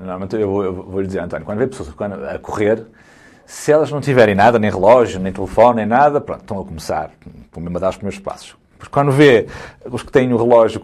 Normalmente 0.00 0.36
eu 0.36 0.50
vou, 0.50 0.64
eu 0.64 0.72
vou 0.72 1.00
lhe 1.00 1.06
dizer, 1.06 1.20
António, 1.20 1.44
quando 1.44 1.58
vê 1.58 1.66
pessoas 1.66 1.90
a 2.34 2.38
correr, 2.38 2.86
se 3.44 3.70
elas 3.70 3.90
não 3.90 4.00
tiverem 4.00 4.34
nada, 4.34 4.58
nem 4.58 4.70
relógio, 4.70 5.20
nem 5.20 5.32
telefone, 5.32 5.76
nem 5.76 5.86
nada, 5.86 6.20
pronto, 6.20 6.40
estão 6.40 6.60
a 6.60 6.64
começar, 6.64 7.10
vão 7.52 7.62
mesmo 7.62 7.76
a 7.76 7.80
dar 7.80 7.90
os 7.90 7.96
primeiros 7.96 8.18
passos. 8.18 8.56
Porque 8.78 8.92
quando 8.92 9.12
vê 9.12 9.46
os 9.90 10.02
que 10.02 10.10
têm 10.10 10.32
o 10.32 10.38
relógio 10.38 10.80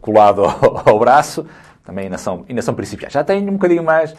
colado 0.00 0.44
ao, 0.48 0.88
ao 0.88 0.98
braço, 0.98 1.44
também 1.84 2.04
ainda 2.04 2.16
são, 2.16 2.44
ainda 2.48 2.62
são. 2.62 2.74
Já 3.10 3.22
têm 3.22 3.46
um 3.48 3.52
bocadinho 3.52 3.84
mais, 3.84 4.14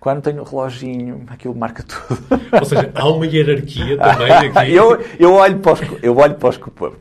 quando 0.00 0.22
tenho 0.22 0.40
o 0.40 0.44
reloginho, 0.44 1.22
aquilo 1.26 1.54
marca 1.54 1.82
tudo. 1.82 2.18
Ou 2.58 2.64
seja, 2.64 2.90
há 2.94 3.06
uma 3.06 3.26
hierarquia 3.26 3.98
também 3.98 4.32
aqui. 4.56 4.72
eu, 4.72 4.98
eu 5.18 5.34
olho 5.34 5.58
para 5.58 5.72
os... 5.74 5.80
Eu 6.02 6.16
olho 6.16 6.34
para 6.36 6.48
os 6.48 6.60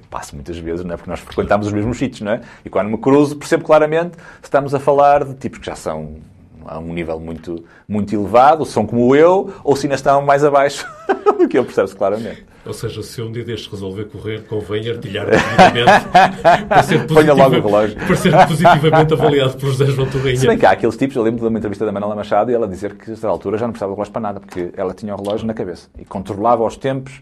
passo 0.10 0.36
muitas 0.36 0.58
vezes, 0.58 0.84
não 0.84 0.94
é? 0.94 0.98
Porque 0.98 1.10
nós 1.10 1.22
frequentamos 1.22 1.68
os 1.68 1.74
mesmos 1.74 1.98
sítios, 1.98 2.22
não 2.22 2.34
é? 2.34 2.42
E 2.64 2.70
quando 2.70 2.90
me 2.90 2.98
cruzo, 2.98 3.38
percebo 3.38 3.64
claramente 3.64 4.18
se 4.18 4.44
estamos 4.44 4.76
a 4.76 4.80
falar 4.80 5.24
de 5.24 5.34
tipos 5.36 5.60
que 5.60 5.66
já 5.66 5.76
são 5.76 6.18
a 6.66 6.78
um 6.78 6.94
nível 6.94 7.20
muito, 7.20 7.64
muito 7.88 8.14
elevado, 8.14 8.66
são 8.66 8.86
como 8.86 9.16
eu, 9.16 9.54
ou 9.64 9.76
se 9.76 9.88
ainda 9.88 9.96
estão 9.96 10.22
mais 10.22 10.44
abaixo 10.44 10.86
do 11.40 11.48
que 11.48 11.58
eu, 11.58 11.64
percebe-se 11.64 11.96
claramente. 11.96 12.46
Ou 12.66 12.74
seja, 12.74 13.02
se 13.02 13.22
um 13.22 13.32
dia 13.32 13.44
destes 13.44 13.72
resolver 13.72 14.06
correr, 14.06 14.44
convém 14.44 14.90
artilhar 14.90 15.26
positivamente 15.26 16.68
para 16.68 16.84
ser, 16.84 17.08
positiva, 17.08 17.96
para 18.06 18.16
ser 18.16 18.32
positivamente 18.32 19.14
avaliado 19.14 19.58
por 19.58 19.68
José 19.68 19.86
João 19.88 20.10
Torrinha. 20.10 20.36
Se 20.36 20.48
bem 20.48 20.58
que 20.58 20.66
há 20.66 20.72
aqueles 20.72 20.98
tipos, 20.98 21.16
eu 21.16 21.24
lembro 21.24 21.40
de 21.40 21.48
uma 21.48 21.58
entrevista 21.58 21.86
da 21.86 21.92
Manuela 21.92 22.16
Machado 22.16 22.52
e 22.52 22.54
ela 22.54 22.68
dizer 22.68 22.96
que, 22.96 23.14
a 23.24 23.28
altura, 23.28 23.58
já 23.58 23.66
não 23.66 23.72
precisava 23.72 23.92
de 23.92 23.96
relógio 23.96 24.12
para 24.12 24.22
nada, 24.22 24.40
porque 24.40 24.72
ela 24.76 24.94
tinha 24.94 25.16
o 25.16 25.22
relógio 25.22 25.48
na 25.48 25.54
cabeça 25.54 25.90
e 25.98 26.04
controlava 26.04 26.64
os 26.64 26.76
tempos 26.76 27.22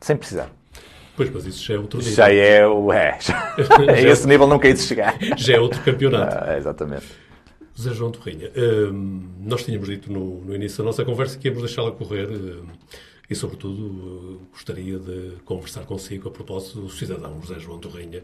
sem 0.00 0.16
precisar. 0.16 0.50
Pois, 1.16 1.30
mas 1.30 1.46
isso 1.46 1.64
já 1.64 1.74
é 1.74 1.78
outro 1.78 1.98
nível. 1.98 2.14
Já 2.14 2.32
é 2.32 2.66
o... 2.66 2.92
É, 2.92 3.18
já, 3.20 3.92
é 3.92 4.08
esse 4.10 4.26
nível 4.26 4.46
não 4.46 4.58
quer 4.58 4.76
chegar. 4.76 5.18
Já 5.36 5.54
é 5.54 5.60
outro 5.60 5.80
campeonato. 5.82 6.36
Ah, 6.40 6.56
exatamente. 6.56 7.06
José 7.74 7.94
João 7.94 8.10
Torrinha, 8.10 8.50
hum, 8.56 9.28
nós 9.40 9.64
tínhamos 9.64 9.88
dito 9.88 10.12
no, 10.12 10.44
no, 10.44 10.52
início 10.52 10.78
da 10.78 10.84
nossa 10.84 11.04
conversa 11.04 11.38
que 11.38 11.46
íamos 11.46 11.62
deixá-la 11.62 11.92
correr 11.92 12.28
hum, 12.28 12.66
e, 13.28 13.34
sobretudo, 13.34 13.82
hum, 13.82 14.38
gostaria 14.52 14.98
de 14.98 15.32
conversar 15.44 15.84
consigo 15.84 16.28
a 16.28 16.30
propósito 16.30 16.80
do 16.80 16.90
cidadão 16.90 17.40
José 17.40 17.58
João 17.60 17.78
Torrinha, 17.78 18.22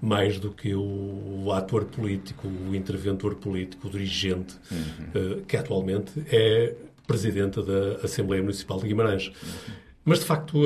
mais 0.00 0.38
do 0.38 0.50
que 0.50 0.74
o, 0.74 1.52
ator 1.52 1.84
político, 1.84 2.48
o 2.48 2.74
interventor 2.74 3.34
político, 3.34 3.88
o 3.88 3.90
dirigente, 3.90 4.56
uhum. 4.70 5.42
que 5.46 5.56
atualmente 5.56 6.12
é 6.30 6.74
presidente 7.06 7.62
da 7.62 8.04
Assembleia 8.04 8.42
Municipal 8.42 8.80
de 8.80 8.88
Guimarães. 8.88 9.28
Uhum. 9.28 9.74
Mas, 10.04 10.20
de 10.20 10.24
facto, 10.24 10.62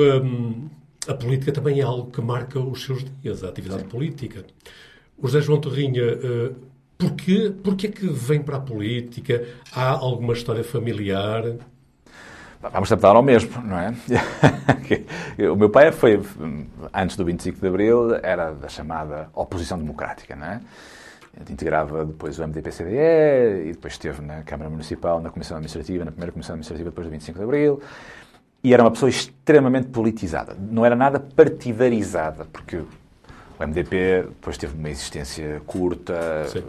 a, 1.07 1.11
a 1.11 1.15
política 1.15 1.51
também 1.51 1.79
é 1.79 1.83
algo 1.83 2.11
que 2.11 2.21
marca 2.21 2.59
os 2.59 2.83
seus 2.83 3.03
dias, 3.21 3.43
a 3.43 3.49
atividade 3.49 3.83
Sim. 3.83 3.89
política. 3.89 4.45
O 5.17 5.27
José 5.27 5.41
João 5.41 5.59
Torrinha 5.59 6.03
Porquê, 7.01 7.51
porquê 7.63 7.87
que 7.87 8.05
vem 8.05 8.43
para 8.43 8.57
a 8.57 8.59
política? 8.59 9.43
Há 9.73 9.89
alguma 9.89 10.33
história 10.33 10.63
familiar? 10.63 11.55
Vamos 12.61 12.89
tentar 12.89 13.15
ao 13.15 13.23
mesmo, 13.23 13.61
não 13.63 13.77
é? 13.77 13.93
o 15.51 15.55
meu 15.55 15.69
pai 15.69 15.91
foi, 15.91 16.21
antes 16.93 17.15
do 17.15 17.25
25 17.25 17.59
de 17.59 17.67
Abril, 17.67 18.15
era 18.21 18.51
da 18.51 18.69
chamada 18.69 19.29
oposição 19.33 19.77
democrática, 19.77 20.35
não 20.35 20.45
é? 20.45 20.61
Integrava 21.49 22.05
depois 22.05 22.37
o 22.37 22.43
MDP-CDE 22.43 23.69
e 23.69 23.71
depois 23.71 23.93
esteve 23.93 24.21
na 24.21 24.43
Câmara 24.43 24.69
Municipal, 24.69 25.19
na 25.21 25.29
Comissão 25.29 25.57
Administrativa, 25.57 26.05
na 26.05 26.11
primeira 26.11 26.31
Comissão 26.31 26.53
Administrativa 26.53 26.89
depois 26.89 27.07
do 27.07 27.11
25 27.11 27.37
de 27.37 27.43
Abril. 27.43 27.81
E 28.63 28.73
era 28.73 28.83
uma 28.83 28.91
pessoa 28.91 29.09
extremamente 29.09 29.87
politizada. 29.87 30.55
Não 30.59 30.85
era 30.85 30.95
nada 30.95 31.19
partidarizada, 31.19 32.45
porque 32.45 32.77
o 32.77 32.87
MDP 33.59 34.23
depois 34.27 34.57
teve 34.57 34.77
uma 34.77 34.89
existência 34.89 35.61
curta 35.65 36.45
Sim. 36.47 36.63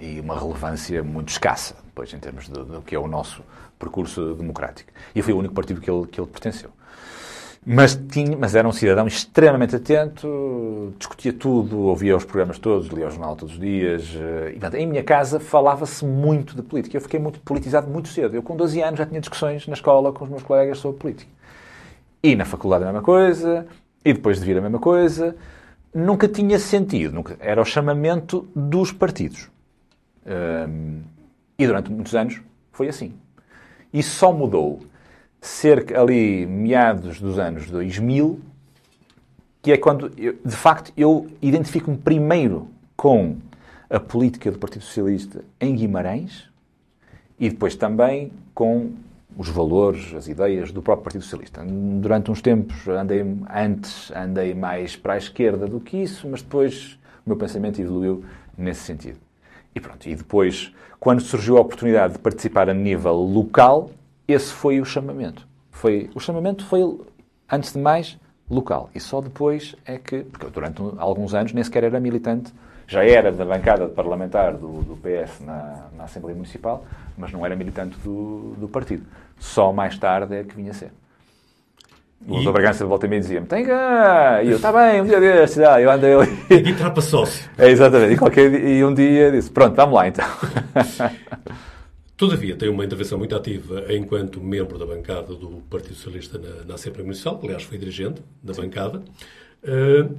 e 0.00 0.20
uma 0.20 0.38
relevância 0.38 1.02
muito 1.04 1.28
escassa, 1.28 1.76
depois, 1.84 2.12
em 2.12 2.18
termos 2.18 2.48
do, 2.48 2.64
do, 2.64 2.82
que 2.82 2.94
é 2.96 2.98
o 2.98 3.06
nosso 3.06 3.42
percurso 3.78 4.34
democrático. 4.34 4.90
E 5.14 5.22
foi 5.22 5.32
o 5.32 5.38
único 5.38 5.54
partido 5.54 5.80
que 5.80 5.90
ele, 5.90 6.06
que 6.06 6.20
ele 6.20 6.26
pertenceu. 6.26 6.70
Mas, 7.66 7.94
tinha, 7.94 8.36
mas 8.36 8.54
era 8.54 8.66
um 8.66 8.72
cidadão 8.72 9.06
extremamente 9.06 9.76
atento, 9.76 10.94
discutia 10.98 11.32
tudo, 11.32 11.80
ouvia 11.80 12.16
os 12.16 12.24
programas 12.24 12.58
todos, 12.58 12.88
lia 12.88 13.06
o 13.06 13.10
jornal 13.10 13.36
todos 13.36 13.54
os 13.54 13.60
dias. 13.60 14.14
Eh, 14.14 14.56
e, 14.56 14.76
em 14.78 14.86
minha 14.86 15.02
casa 15.04 15.38
falava-se 15.38 16.04
muito 16.04 16.54
de 16.54 16.62
política. 16.62 16.96
Eu 16.96 17.00
fiquei 17.00 17.20
muito 17.20 17.40
politizado 17.40 17.86
muito 17.88 18.08
cedo. 18.08 18.34
Eu, 18.34 18.42
com 18.42 18.56
12 18.56 18.80
anos, 18.80 18.98
já 18.98 19.04
tinha 19.04 19.20
discussões 19.20 19.66
na 19.66 19.74
escola 19.74 20.12
com 20.12 20.24
os 20.24 20.30
meus 20.30 20.42
colegas 20.42 20.78
sobre 20.78 20.98
política. 20.98 21.30
E 22.22 22.34
na 22.34 22.44
faculdade 22.44 22.84
a 22.84 22.86
mesma 22.86 23.02
coisa, 23.02 23.66
e 24.04 24.12
depois 24.12 24.38
de 24.38 24.46
vir 24.46 24.56
a 24.56 24.60
mesma 24.60 24.78
coisa 24.78 25.36
nunca 25.94 26.28
tinha 26.28 26.58
sentido, 26.58 27.14
nunca, 27.14 27.36
era 27.40 27.60
o 27.60 27.64
chamamento 27.64 28.48
dos 28.54 28.92
partidos. 28.92 29.50
Um, 30.26 31.00
e 31.58 31.66
durante 31.66 31.90
muitos 31.90 32.14
anos 32.14 32.40
foi 32.72 32.88
assim. 32.88 33.14
E 33.92 34.02
só 34.02 34.32
mudou 34.32 34.80
cerca 35.40 36.00
ali 36.00 36.46
meados 36.46 37.20
dos 37.20 37.38
anos 37.38 37.70
2000, 37.70 38.40
que 39.62 39.72
é 39.72 39.76
quando, 39.76 40.12
eu, 40.16 40.36
de 40.44 40.56
facto, 40.56 40.92
eu 40.96 41.26
identifico-me 41.40 41.96
primeiro 41.96 42.68
com 42.96 43.36
a 43.88 43.98
política 43.98 44.50
do 44.50 44.58
Partido 44.58 44.82
Socialista 44.82 45.44
em 45.60 45.74
Guimarães 45.74 46.48
e 47.38 47.48
depois 47.48 47.74
também 47.74 48.32
com 48.54 48.92
os 49.36 49.48
valores, 49.48 50.12
as 50.14 50.26
ideias 50.26 50.72
do 50.72 50.82
próprio 50.82 51.04
Partido 51.04 51.22
Socialista. 51.22 51.64
Durante 51.64 52.30
uns 52.30 52.42
tempos, 52.42 52.88
andei, 52.88 53.24
antes, 53.54 54.10
andei 54.10 54.52
mais 54.52 54.96
para 54.96 55.14
a 55.14 55.16
esquerda 55.16 55.66
do 55.66 55.78
que 55.78 55.96
isso, 55.96 56.28
mas 56.28 56.42
depois 56.42 56.98
o 57.24 57.30
meu 57.30 57.36
pensamento 57.36 57.80
evoluiu 57.80 58.24
nesse 58.56 58.80
sentido. 58.80 59.18
E 59.72 59.80
pronto, 59.80 60.08
e 60.08 60.16
depois, 60.16 60.74
quando 61.00 61.20
surgiu 61.20 61.56
a 61.58 61.60
oportunidade 61.60 62.14
de 62.14 62.18
participar 62.18 62.68
a 62.68 62.74
nível 62.74 63.14
local, 63.14 63.90
esse 64.26 64.52
foi 64.52 64.80
o 64.80 64.84
chamamento. 64.84 65.46
Foi, 65.70 66.10
o 66.14 66.20
chamamento 66.20 66.64
foi, 66.64 66.80
antes 67.50 67.72
de 67.72 67.78
mais, 67.78 68.18
local. 68.50 68.90
E 68.94 69.00
só 69.00 69.20
depois 69.20 69.76
é 69.84 69.98
que, 69.98 70.20
porque 70.24 70.46
durante 70.46 70.82
alguns 70.98 71.34
anos 71.34 71.52
nem 71.52 71.62
sequer 71.62 71.84
era 71.84 72.00
militante 72.00 72.52
já 72.88 73.04
era 73.04 73.30
da 73.30 73.44
bancada 73.44 73.86
parlamentar 73.86 74.54
do, 74.54 74.82
do 74.82 74.96
PS 74.96 75.40
na, 75.40 75.88
na, 75.94 76.04
Assembleia 76.04 76.34
Municipal, 76.34 76.86
mas 77.18 77.30
não 77.30 77.44
era 77.44 77.54
militante 77.54 77.98
do, 77.98 78.54
do 78.56 78.66
partido. 78.66 79.04
Só 79.38 79.70
mais 79.74 79.98
tarde 79.98 80.34
é 80.34 80.42
que 80.42 80.56
vinha 80.56 80.70
a 80.70 80.74
ser. 80.74 80.90
O 82.26 82.34
Luís 82.34 82.44
Bragança 82.50 82.84
volta 82.84 83.06
e 83.06 83.08
meia 83.08 83.20
dizia-me: 83.20 83.46
tem 83.46 83.64
cá! 83.64 84.42
E 84.42 84.50
eu, 84.50 84.56
está 84.56 84.72
bem, 84.72 85.00
um 85.00 85.04
dia 85.04 85.20
deste, 85.20 85.62
ah, 85.62 85.80
eu 85.80 85.90
andei 85.90 86.14
ali. 86.14 86.30
E 86.50 86.74
trapa 86.74 87.00
sócio. 87.00 87.48
É, 87.56 87.70
exatamente. 87.70 88.14
E, 88.14 88.16
qualquer, 88.16 88.52
e 88.52 88.84
um 88.84 88.92
dia 88.92 89.30
disse: 89.30 89.50
pronto, 89.50 89.74
vamos 89.74 89.94
lá 89.94 90.08
então. 90.08 90.26
Todavia, 92.16 92.56
tem 92.56 92.68
uma 92.68 92.84
intervenção 92.84 93.16
muito 93.16 93.36
ativa 93.36 93.84
enquanto 93.94 94.40
membro 94.40 94.76
da 94.76 94.84
bancada 94.84 95.34
do 95.34 95.62
Partido 95.70 95.94
Socialista 95.94 96.36
na, 96.36 96.64
na 96.64 96.74
Assembleia 96.74 97.04
Municipal. 97.04 97.38
Aliás, 97.44 97.62
foi 97.62 97.78
dirigente 97.78 98.20
da 98.42 98.52
bancada. 98.52 99.00
Uh, 99.62 100.16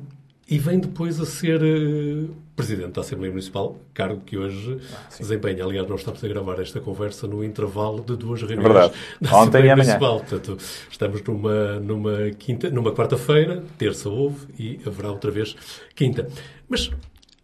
e 0.49 0.57
vem 0.57 0.79
depois 0.79 1.19
a 1.19 1.25
ser 1.25 1.61
uh, 1.61 2.35
Presidente 2.55 2.93
da 2.93 3.01
Assembleia 3.01 3.31
Municipal, 3.31 3.77
cargo 3.93 4.21
que 4.25 4.37
hoje 4.37 4.79
ah, 4.93 5.17
desempenha. 5.17 5.63
Aliás, 5.63 5.87
nós 5.87 6.01
estamos 6.01 6.21
a 6.23 6.27
gravar 6.27 6.59
esta 6.59 6.79
conversa 6.79 7.27
no 7.27 7.43
intervalo 7.43 8.03
de 8.03 8.17
duas 8.17 8.41
reuniões 8.41 8.63
Verdade. 8.63 8.93
da 9.21 9.29
Ontem 9.29 9.39
Assembleia 9.39 9.75
Municipal. 9.75 10.19
Portanto, 10.19 10.57
estamos 10.89 11.23
numa, 11.23 11.79
numa, 11.79 12.31
quinta, 12.31 12.69
numa 12.69 12.91
quarta-feira, 12.91 13.63
terça 13.77 14.09
houve 14.09 14.47
e 14.57 14.81
haverá 14.85 15.11
outra 15.11 15.31
vez 15.31 15.55
quinta. 15.95 16.27
Mas 16.67 16.89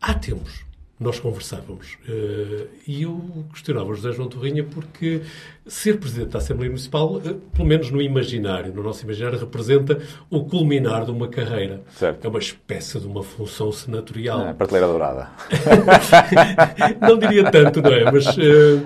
há 0.01 0.13
tempos 0.15 0.64
nós 0.99 1.19
conversávamos. 1.19 1.97
Uh, 2.07 2.67
e 2.87 3.03
eu 3.03 3.45
questionava 3.51 3.89
o 3.89 3.95
José 3.95 4.13
João 4.13 4.29
Torrinha 4.29 4.63
porque 4.63 5.21
ser 5.67 5.99
Presidente 5.99 6.29
da 6.29 6.37
Assembleia 6.37 6.69
Municipal, 6.69 7.15
uh, 7.15 7.33
pelo 7.53 7.67
menos 7.67 7.91
no 7.91 8.01
imaginário, 8.01 8.73
no 8.73 8.81
nosso 8.81 9.03
imaginário, 9.03 9.37
representa 9.37 10.01
o 10.29 10.45
culminar 10.45 11.03
de 11.03 11.11
uma 11.11 11.27
carreira. 11.27 11.81
Certo. 11.97 12.23
É 12.23 12.29
uma 12.29 12.39
espécie 12.39 12.97
de 12.99 13.07
uma 13.07 13.23
função 13.23 13.71
senatorial. 13.73 14.47
É, 14.47 14.53
prateleira 14.53 14.87
dourada. 14.87 15.29
não 17.01 17.17
diria 17.17 17.51
tanto, 17.51 17.81
não 17.81 17.91
é? 17.91 18.09
Mas 18.09 18.27
uh, 18.27 18.85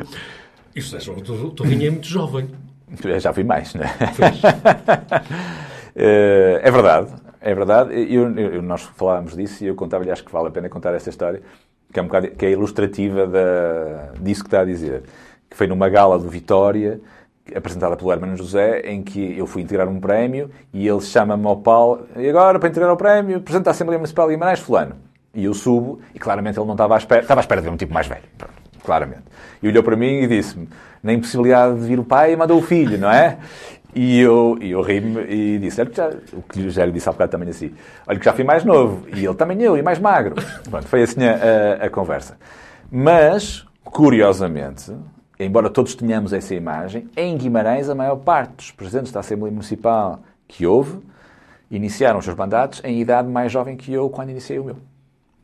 e 0.76 0.80
o 0.80 0.82
José 0.82 1.00
João 1.00 1.20
Torrinha 1.52 1.90
é 1.90 1.92
muito 1.92 2.08
jovem. 2.08 2.50
Eu 3.04 3.20
já 3.20 3.32
fui 3.32 3.44
mais, 3.44 3.76
não 3.76 3.84
é? 3.84 3.96
é 6.64 6.72
verdade. 6.72 7.14
É 7.40 7.54
verdade. 7.54 7.94
Eu, 8.12 8.36
eu, 8.36 8.62
nós 8.64 8.82
falávamos 8.82 9.36
disso 9.36 9.64
e 9.64 9.68
eu 9.68 9.76
contava-lhe, 9.76 10.10
acho 10.10 10.24
que 10.24 10.32
vale 10.32 10.48
a 10.48 10.52
pena 10.52 10.68
contar 10.70 10.96
esta 10.96 11.12
história 11.12 11.42
que 11.92 12.00
é, 12.00 12.04
um 12.04 12.06
bocado, 12.06 12.28
que 12.32 12.46
é 12.46 12.52
ilustrativa 12.52 13.26
da, 13.26 14.12
disso 14.20 14.44
que 14.44 14.48
está 14.48 14.62
a 14.62 14.66
dizer. 14.66 15.04
que 15.50 15.58
foi 15.58 15.68
numa 15.68 15.90
gala 15.90 16.20
do 16.20 16.30
Vitória, 16.30 17.02
apresentada 17.56 17.96
pelo 17.98 18.12
Hermano 18.12 18.38
José, 18.38 18.82
em 18.82 19.02
que 19.02 19.38
eu 19.38 19.48
fui 19.48 19.62
integrar 19.64 19.88
um 19.88 20.00
prémio 20.00 20.52
e 20.72 20.88
ele 20.88 21.02
chama-me 21.02 21.46
ao 21.48 21.58
pau, 21.58 22.02
e 22.16 22.30
agora, 22.30 22.60
para 22.60 22.70
integrar 22.70 22.92
o 22.94 22.98
prémio, 22.98 23.38
apresenta 23.38 23.70
a 23.70 23.72
Assembleia 23.72 23.98
Municipal 23.98 24.28
de 24.28 24.34
Guimarães, 24.34 24.60
fulano. 24.60 24.96
E 25.34 25.46
eu 25.46 25.54
subo, 25.54 26.00
e 26.14 26.20
claramente 26.20 26.60
ele 26.60 26.66
não 26.66 26.74
estava 26.74 26.96
à 26.96 26.98
espera, 26.98 27.22
estava 27.22 27.40
à 27.40 27.44
espera 27.44 27.62
de 27.62 27.68
ver 27.68 27.74
um 27.74 27.78
tipo 27.78 27.94
mais 27.94 28.08
velho, 28.08 28.24
claramente. 28.84 29.24
E 29.62 29.68
olhou 29.68 29.84
para 29.84 29.96
mim 29.96 30.22
e 30.22 30.28
disse-me, 30.28 30.68
na 31.02 31.14
impossibilidade 31.14 31.80
de 31.80 31.88
vir 31.88 32.00
o 32.00 32.04
pai, 32.04 32.36
mandou 32.36 32.60
o 32.60 32.62
filho, 32.62 32.98
não 32.98 33.12
é? 33.12 33.38
E 33.96 34.20
eu, 34.20 34.58
e 34.62 34.72
eu 34.72 34.82
ri-me 34.82 35.22
e 35.24 35.58
disse, 35.58 35.82
olha 35.82 35.90
que 35.90 35.98
já, 35.98 36.10
o 36.34 36.42
que 36.44 36.70
já 36.70 36.86
lhe 36.86 36.92
disse 36.92 37.10
há 37.10 37.12
bocado 37.12 37.32
também 37.32 37.50
assim, 37.50 37.74
olha 38.08 38.20
que 38.20 38.26
já 38.26 38.34
fui 38.34 38.44
mais 38.44 38.64
novo, 38.64 39.08
e 39.16 39.26
ele 39.26 39.34
também 39.34 39.62
eu, 39.62 39.76
e 39.76 39.82
mais 39.82 39.98
magro. 39.98 40.36
Pronto, 40.70 40.88
foi 40.88 41.02
assim 41.02 41.24
a, 41.24 41.82
a, 41.82 41.86
a 41.86 41.90
conversa. 41.90 42.38
Mas, 42.92 43.66
curiosamente, 43.84 44.94
embora 45.40 45.70
todos 45.70 45.96
tenhamos 45.96 46.34
essa 46.34 46.54
imagem, 46.54 47.10
em 47.18 47.36
Guimarães 47.36 47.90
a 47.90 47.96
maior 47.96 48.18
parte 48.18 48.58
dos 48.58 48.72
presidentes 48.72 49.12
da 49.12 49.22
Assembleia 49.22 49.52
Municipal 49.52 50.20
que 50.48 50.66
houve 50.68 51.00
iniciaram 51.72 52.20
os 52.20 52.26
seus 52.26 52.36
mandatos 52.36 52.82
em 52.84 53.00
idade 53.00 53.28
mais 53.28 53.52
jovem 53.52 53.78
que 53.78 53.94
eu 53.94 54.10
quando 54.10 54.30
iniciei 54.30 54.60
o 54.60 54.64
meu. 54.64 54.78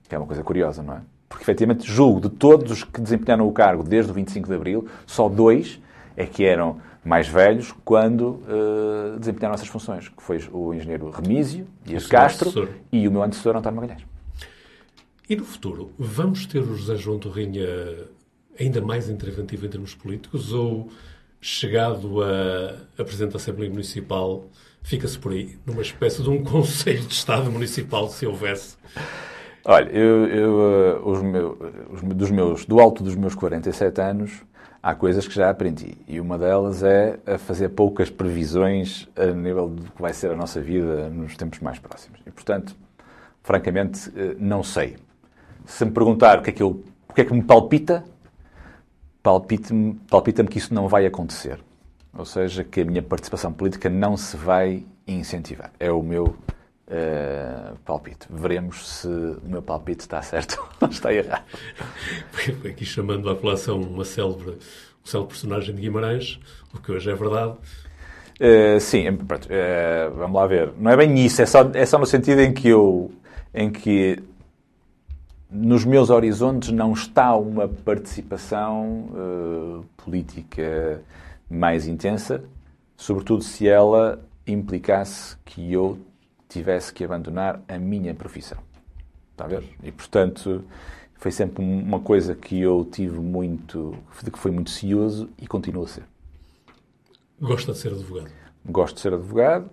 Que 0.07 0.15
é 0.15 0.17
uma 0.17 0.27
coisa 0.27 0.43
curiosa, 0.43 0.81
não 0.83 0.95
é? 0.95 0.99
Porque, 1.29 1.43
efetivamente, 1.43 1.85
julgo 1.85 2.21
de 2.21 2.29
todos 2.29 2.71
os 2.71 2.83
que 2.83 3.01
desempenharam 3.01 3.47
o 3.47 3.51
cargo 3.51 3.83
desde 3.83 4.11
o 4.11 4.13
25 4.13 4.47
de 4.47 4.55
Abril, 4.55 4.87
só 5.05 5.27
dois 5.27 5.81
é 6.15 6.25
que 6.25 6.45
eram 6.45 6.77
mais 7.05 7.27
velhos 7.27 7.71
quando 7.85 8.41
uh, 8.41 9.19
desempenharam 9.19 9.53
essas 9.53 9.67
funções, 9.67 10.09
que 10.09 10.23
foi 10.23 10.43
o 10.51 10.73
engenheiro 10.73 11.11
Remísio 11.11 11.67
Dias 11.83 12.07
Castro 12.07 12.67
e 12.91 13.07
o 13.07 13.11
meu 13.11 13.21
antecessor 13.21 13.55
António 13.55 13.79
Magalhães. 13.79 14.05
E 15.29 15.35
no 15.35 15.45
futuro, 15.45 15.91
vamos 15.97 16.47
ter 16.47 16.59
o 16.59 16.75
José 16.75 16.95
João 16.95 17.19
Torrinha 17.19 17.67
ainda 18.59 18.81
mais 18.81 19.07
interventivo 19.07 19.67
em 19.67 19.69
termos 19.69 19.93
políticos 19.93 20.51
ou, 20.51 20.89
chegado 21.39 22.23
a, 22.23 22.75
a 22.97 23.03
Presidente 23.03 23.31
da 23.31 23.37
Assembleia 23.37 23.69
Municipal, 23.69 24.45
fica-se 24.81 25.19
por 25.19 25.31
aí, 25.31 25.59
numa 25.65 25.81
espécie 25.83 26.23
de 26.23 26.29
um 26.29 26.41
Conselho 26.43 27.01
de 27.01 27.13
Estado 27.13 27.51
Municipal, 27.51 28.09
se 28.09 28.25
houvesse? 28.25 28.77
Olha, 29.63 29.89
eu, 29.89 30.27
eu 30.27 30.61
eh, 30.61 30.99
os 31.03 31.21
meus, 31.23 31.57
os, 31.91 32.01
dos 32.01 32.31
meus, 32.31 32.65
do 32.65 32.79
alto 32.79 33.03
dos 33.03 33.15
meus 33.15 33.33
47 33.33 33.99
anos, 33.99 34.43
há 34.85 34.93
coisas 34.93 35.27
que 35.27 35.33
já 35.33 35.49
aprendi. 35.49 35.97
E 36.07 36.19
uma 36.19 36.37
delas 36.37 36.83
é 36.83 37.17
a 37.25 37.39
fazer 37.39 37.69
poucas 37.69 38.11
previsões 38.11 39.09
a 39.15 39.25
nível 39.25 39.67
do 39.67 39.81
que 39.91 39.99
vai 39.99 40.13
ser 40.13 40.29
a 40.29 40.35
nossa 40.35 40.61
vida 40.61 41.09
nos 41.09 41.35
tempos 41.35 41.59
mais 41.59 41.79
próximos. 41.79 42.19
E, 42.23 42.29
portanto, 42.29 42.75
francamente, 43.41 44.11
eh, 44.15 44.35
não 44.37 44.61
sei. 44.61 44.97
Se 45.65 45.83
me 45.83 45.89
perguntar 45.89 46.37
o 46.37 46.43
que 46.43 46.51
é 46.51 46.53
que, 46.53 46.61
eu, 46.61 46.83
o 47.09 47.13
que, 47.15 47.21
é 47.21 47.25
que 47.25 47.33
me 47.33 47.41
palpita, 47.41 48.03
palpita-me 49.23 49.95
palpita 50.07 50.43
que 50.43 50.59
isso 50.59 50.71
não 50.71 50.87
vai 50.87 51.07
acontecer. 51.07 51.59
Ou 52.15 52.23
seja, 52.23 52.63
que 52.63 52.81
a 52.81 52.85
minha 52.85 53.01
participação 53.01 53.51
política 53.51 53.89
não 53.89 54.15
se 54.15 54.37
vai 54.37 54.85
incentivar. 55.07 55.71
É 55.79 55.91
o 55.91 56.03
meu 56.03 56.35
Uh, 56.87 57.75
palpite. 57.83 58.27
Veremos 58.29 58.87
se 58.87 59.07
o 59.07 59.41
meu 59.43 59.61
palpite 59.61 60.01
está 60.01 60.21
certo 60.21 60.63
ou 60.79 60.87
está 60.87 61.11
errado. 61.11 61.43
Aqui 62.69 62.85
chamando 62.85 63.27
à 63.27 63.35
colação 63.35 63.81
uma 63.81 64.05
célebre, 64.05 64.51
um 64.51 65.05
célebre 65.05 65.33
personagem 65.33 65.73
de 65.73 65.81
Guimarães, 65.81 66.39
o 66.71 66.79
que 66.79 66.91
hoje 66.91 67.09
é 67.09 67.15
verdade. 67.15 67.53
Uh, 68.39 68.79
sim, 68.79 69.11
pronto, 69.15 69.47
uh, 69.47 70.15
vamos 70.15 70.35
lá 70.35 70.45
ver. 70.45 70.73
Não 70.77 70.91
é 70.91 70.95
bem 70.95 71.25
isso, 71.25 71.41
é 71.41 71.47
só, 71.47 71.67
é 71.73 71.85
só 71.87 71.97
no 71.97 72.05
sentido 72.05 72.41
em 72.41 72.53
que 72.53 72.67
eu, 72.67 73.11
em 73.51 73.71
que 73.71 74.21
nos 75.49 75.85
meus 75.85 76.11
horizontes 76.11 76.69
não 76.69 76.93
está 76.93 77.35
uma 77.35 77.67
participação 77.67 79.81
política 79.97 81.01
mais 81.49 81.87
intensa, 81.87 82.43
sobretudo 82.95 83.43
se 83.43 83.67
ela 83.67 84.19
implicasse 84.45 85.35
que 85.45 85.73
eu 85.73 85.97
tivesse 86.59 86.93
que 86.93 87.03
abandonar 87.03 87.61
a 87.67 87.77
minha 87.77 88.13
profissão. 88.13 88.57
Está 89.31 89.45
a 89.45 89.47
ver? 89.47 89.63
E, 89.83 89.91
portanto, 89.91 90.63
foi 91.15 91.31
sempre 91.31 91.63
uma 91.63 91.99
coisa 91.99 92.33
que 92.33 92.59
eu 92.59 92.87
tive 92.89 93.19
muito, 93.19 93.97
de 94.23 94.31
que 94.31 94.39
foi 94.39 94.51
muito 94.51 94.69
cioso 94.69 95.29
e 95.37 95.45
continuo 95.45 95.83
a 95.83 95.87
ser. 95.87 96.03
Gosta 97.39 97.73
de 97.73 97.77
ser 97.79 97.91
advogado? 97.91 98.31
Gosto 98.65 98.95
de 98.95 99.01
ser 99.01 99.13
advogado. 99.13 99.69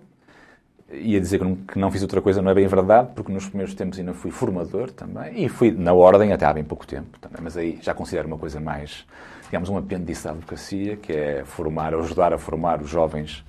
Ia 0.91 1.19
dizer 1.19 1.39
que 1.39 1.45
não, 1.45 1.55
que 1.55 1.79
não, 1.79 1.89
fiz 1.89 2.01
outra 2.01 2.21
coisa, 2.21 2.41
não 2.41 2.51
é 2.51 2.53
bem 2.53 2.67
verdade, 2.67 3.11
porque 3.15 3.31
nos 3.31 3.47
primeiros 3.47 3.73
tempos 3.73 3.97
ainda 3.97 4.13
fui 4.13 4.29
formador 4.29 4.91
também, 4.91 5.45
e 5.45 5.49
fui 5.49 5.71
na 5.71 5.93
ordem 5.93 6.33
até 6.33 6.45
há 6.45 6.53
bem 6.53 6.63
pouco 6.63 6.85
tempo 6.85 7.17
também, 7.19 7.39
mas 7.41 7.57
aí 7.57 7.79
já 7.81 7.95
considero 7.95 8.27
uma 8.27 8.37
coisa 8.37 8.59
mais, 8.59 9.05
digamos, 9.45 9.69
um 9.69 9.77
apêndice 9.77 10.25
da 10.25 10.31
advocacia, 10.31 10.97
que 10.97 11.11
é 11.13 11.45
formar, 11.45 11.95
ajudar 11.95 12.31
a 12.31 12.37
formar 12.37 12.79
os 12.81 12.89
jovens 12.89 13.43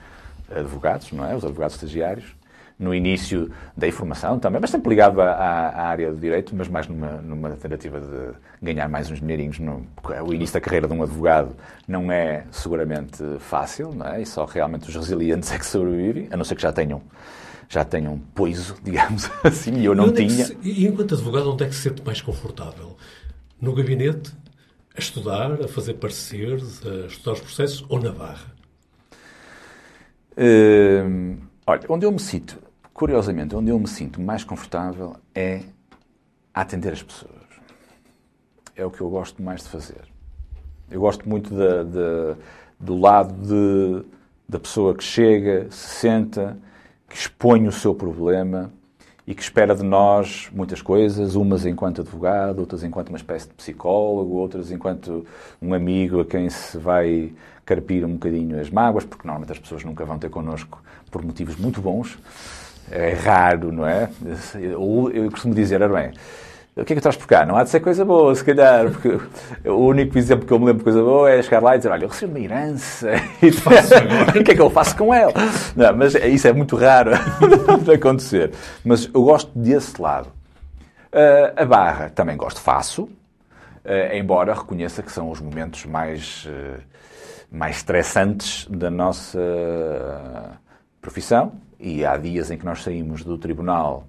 advogados, 0.50 1.12
não 1.12 1.28
é? 1.28 1.34
Os 1.34 1.44
advogados 1.44 1.74
estagiários, 1.74 2.34
no 2.78 2.94
início 2.94 3.50
da 3.76 3.86
informação 3.86 4.38
também, 4.38 4.60
mas 4.60 4.70
sempre 4.70 4.90
ligado 4.90 5.20
à, 5.20 5.30
à 5.30 5.86
área 5.86 6.10
do 6.12 6.18
direito, 6.18 6.54
mas 6.56 6.68
mais 6.68 6.88
numa, 6.88 7.12
numa 7.22 7.50
tentativa 7.50 8.00
de 8.00 8.32
ganhar 8.60 8.88
mais 8.88 9.10
uns 9.10 9.20
dinheirinhos. 9.20 9.58
No, 9.58 9.86
o 10.26 10.34
início 10.34 10.54
da 10.54 10.60
carreira 10.60 10.88
de 10.88 10.92
um 10.92 11.02
advogado 11.02 11.54
não 11.86 12.10
é 12.10 12.44
seguramente 12.50 13.22
fácil, 13.38 13.92
não 13.94 14.06
é? 14.06 14.22
e 14.22 14.26
só 14.26 14.44
realmente 14.44 14.88
os 14.88 14.94
resilientes 14.94 15.52
é 15.52 15.58
que 15.58 15.66
sobrevivem, 15.66 16.28
a 16.30 16.36
não 16.36 16.44
ser 16.44 16.56
que 16.56 16.62
já 16.62 16.72
tenham 16.72 17.00
já 17.66 17.84
tenham 17.84 18.18
poiso, 18.34 18.76
digamos 18.84 19.30
assim, 19.42 19.78
e 19.78 19.84
eu 19.84 19.94
não 19.94 20.08
e 20.08 20.12
tinha. 20.12 20.42
É 20.42 20.46
se, 20.46 20.58
e 20.62 20.86
enquanto 20.86 21.14
advogado, 21.14 21.50
onde 21.50 21.64
é 21.64 21.68
que 21.68 21.74
se 21.74 21.82
sente 21.82 22.02
mais 22.04 22.20
confortável? 22.20 22.96
No 23.60 23.74
gabinete, 23.74 24.32
a 24.94 25.00
estudar, 25.00 25.52
a 25.62 25.68
fazer 25.68 25.94
pareceres, 25.94 26.82
a 26.86 27.06
estudar 27.06 27.32
os 27.32 27.40
processos 27.40 27.84
ou 27.88 28.00
na 28.00 28.12
barra? 28.12 28.54
Uh, 30.36 31.36
olha, 31.66 31.82
onde 31.88 32.06
eu 32.06 32.12
me 32.12 32.20
sinto 32.20 32.58
Curiosamente, 32.94 33.56
onde 33.56 33.70
eu 33.70 33.78
me 33.78 33.88
sinto 33.88 34.20
mais 34.20 34.44
confortável 34.44 35.16
é 35.34 35.62
atender 36.54 36.92
as 36.92 37.02
pessoas. 37.02 37.32
É 38.76 38.86
o 38.86 38.90
que 38.90 39.00
eu 39.00 39.10
gosto 39.10 39.42
mais 39.42 39.64
de 39.64 39.68
fazer. 39.68 40.02
Eu 40.88 41.00
gosto 41.00 41.28
muito 41.28 41.50
de, 41.50 41.84
de, 41.84 42.40
do 42.78 42.96
lado 42.96 43.34
de, 43.34 44.06
da 44.48 44.60
pessoa 44.60 44.94
que 44.94 45.02
chega, 45.02 45.66
se 45.72 45.98
senta, 45.98 46.56
que 47.08 47.16
expõe 47.16 47.66
o 47.66 47.72
seu 47.72 47.92
problema 47.96 48.72
e 49.26 49.34
que 49.34 49.42
espera 49.42 49.74
de 49.74 49.82
nós 49.82 50.48
muitas 50.52 50.80
coisas, 50.80 51.34
umas 51.34 51.66
enquanto 51.66 52.00
advogado, 52.00 52.60
outras 52.60 52.84
enquanto 52.84 53.08
uma 53.08 53.18
espécie 53.18 53.48
de 53.48 53.54
psicólogo, 53.54 54.36
outras 54.36 54.70
enquanto 54.70 55.26
um 55.60 55.74
amigo 55.74 56.20
a 56.20 56.24
quem 56.24 56.48
se 56.48 56.78
vai 56.78 57.32
carpir 57.64 58.04
um 58.04 58.14
bocadinho 58.14 58.60
as 58.60 58.70
mágoas, 58.70 59.04
porque 59.04 59.26
normalmente 59.26 59.52
as 59.52 59.58
pessoas 59.58 59.84
nunca 59.84 60.04
vão 60.04 60.18
ter 60.18 60.30
connosco 60.30 60.82
por 61.10 61.24
motivos 61.24 61.56
muito 61.56 61.80
bons 61.80 62.18
é 62.90 63.12
raro, 63.14 63.72
não 63.72 63.86
é? 63.86 64.08
Eu, 64.54 65.10
eu 65.12 65.30
costumo 65.30 65.54
dizer, 65.54 65.76
era 65.76 65.88
bem, 65.88 66.12
o 66.76 66.84
que 66.84 66.92
é 66.92 66.96
que 66.96 67.00
estás 67.00 67.16
por 67.16 67.26
cá? 67.26 67.46
Não 67.46 67.56
há 67.56 67.62
de 67.62 67.70
ser 67.70 67.80
coisa 67.80 68.04
boa, 68.04 68.34
se 68.34 68.44
calhar, 68.44 68.90
porque 68.90 69.18
o 69.68 69.86
único 69.86 70.18
exemplo 70.18 70.46
que 70.46 70.52
eu 70.52 70.58
me 70.58 70.66
lembro 70.66 70.78
de 70.78 70.84
coisa 70.84 71.02
boa 71.02 71.30
é 71.30 71.40
chegar 71.42 71.62
lá 71.62 71.74
e 71.74 71.78
dizer, 71.78 71.90
olha, 71.90 72.04
eu 72.04 72.08
recebo 72.08 72.32
uma 72.32 72.40
herança 72.40 73.12
e 73.40 73.48
o 74.40 74.44
que 74.44 74.52
é 74.52 74.54
que 74.54 74.60
eu 74.60 74.70
faço 74.70 74.96
com 74.96 75.14
ela? 75.14 75.32
Não, 75.76 75.96
mas 75.96 76.14
isso 76.14 76.48
é 76.48 76.52
muito 76.52 76.76
raro 76.76 77.12
de 77.82 77.92
acontecer. 77.92 78.52
Mas 78.84 79.08
eu 79.12 79.22
gosto 79.22 79.56
desse 79.56 80.00
lado. 80.00 80.28
Uh, 81.12 81.62
a 81.62 81.64
barra 81.64 82.10
também 82.10 82.36
gosto, 82.36 82.60
faço, 82.60 83.04
uh, 83.04 83.10
embora 84.12 84.52
reconheça 84.52 85.00
que 85.00 85.12
são 85.12 85.30
os 85.30 85.40
momentos 85.40 85.86
mais, 85.86 86.44
uh, 86.46 86.80
mais 87.54 87.76
estressantes 87.76 88.66
da 88.68 88.90
nossa 88.90 89.38
profissão 91.00 91.52
e 91.78 92.04
há 92.04 92.16
dias 92.16 92.50
em 92.50 92.58
que 92.58 92.64
nós 92.64 92.82
saímos 92.82 93.22
do 93.22 93.38
tribunal 93.38 94.08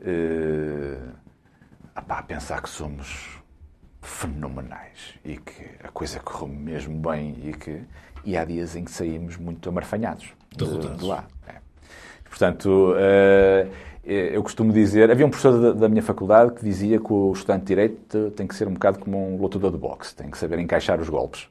uh, 0.00 1.08
a 1.96 2.22
pensar 2.22 2.60
que 2.60 2.68
somos 2.68 3.38
fenomenais 4.02 5.14
e 5.24 5.38
que 5.38 5.70
a 5.82 5.88
coisa 5.88 6.20
correu 6.20 6.48
mesmo 6.48 6.98
bem 6.98 7.36
e 7.44 7.52
que 7.52 7.80
e 8.24 8.36
há 8.36 8.44
dias 8.44 8.76
em 8.76 8.84
que 8.84 8.90
saímos 8.90 9.38
muito 9.38 9.66
amarfanhados 9.70 10.28
de, 10.54 10.96
de 10.96 11.04
lá. 11.04 11.24
É. 11.48 11.54
Portanto, 12.28 12.92
uh, 12.92 13.70
eu 14.04 14.42
costumo 14.42 14.70
dizer, 14.70 15.10
havia 15.10 15.24
um 15.24 15.30
professor 15.30 15.58
da, 15.58 15.72
da, 15.72 15.88
minha 15.88 16.02
faculdade 16.02 16.52
que 16.52 16.62
dizia 16.62 16.98
que 16.98 17.12
o 17.12 17.32
estudante 17.32 17.62
de 17.62 17.66
direito 17.68 18.30
tem 18.32 18.46
que 18.46 18.54
ser 18.54 18.68
um 18.68 18.74
bocado 18.74 18.98
como 18.98 19.34
um 19.34 19.40
lutador 19.40 19.70
de 19.70 19.78
boxe, 19.78 20.14
tem 20.14 20.30
que 20.30 20.36
saber 20.36 20.58
encaixar 20.58 21.00
os 21.00 21.08
golpes. 21.08 21.48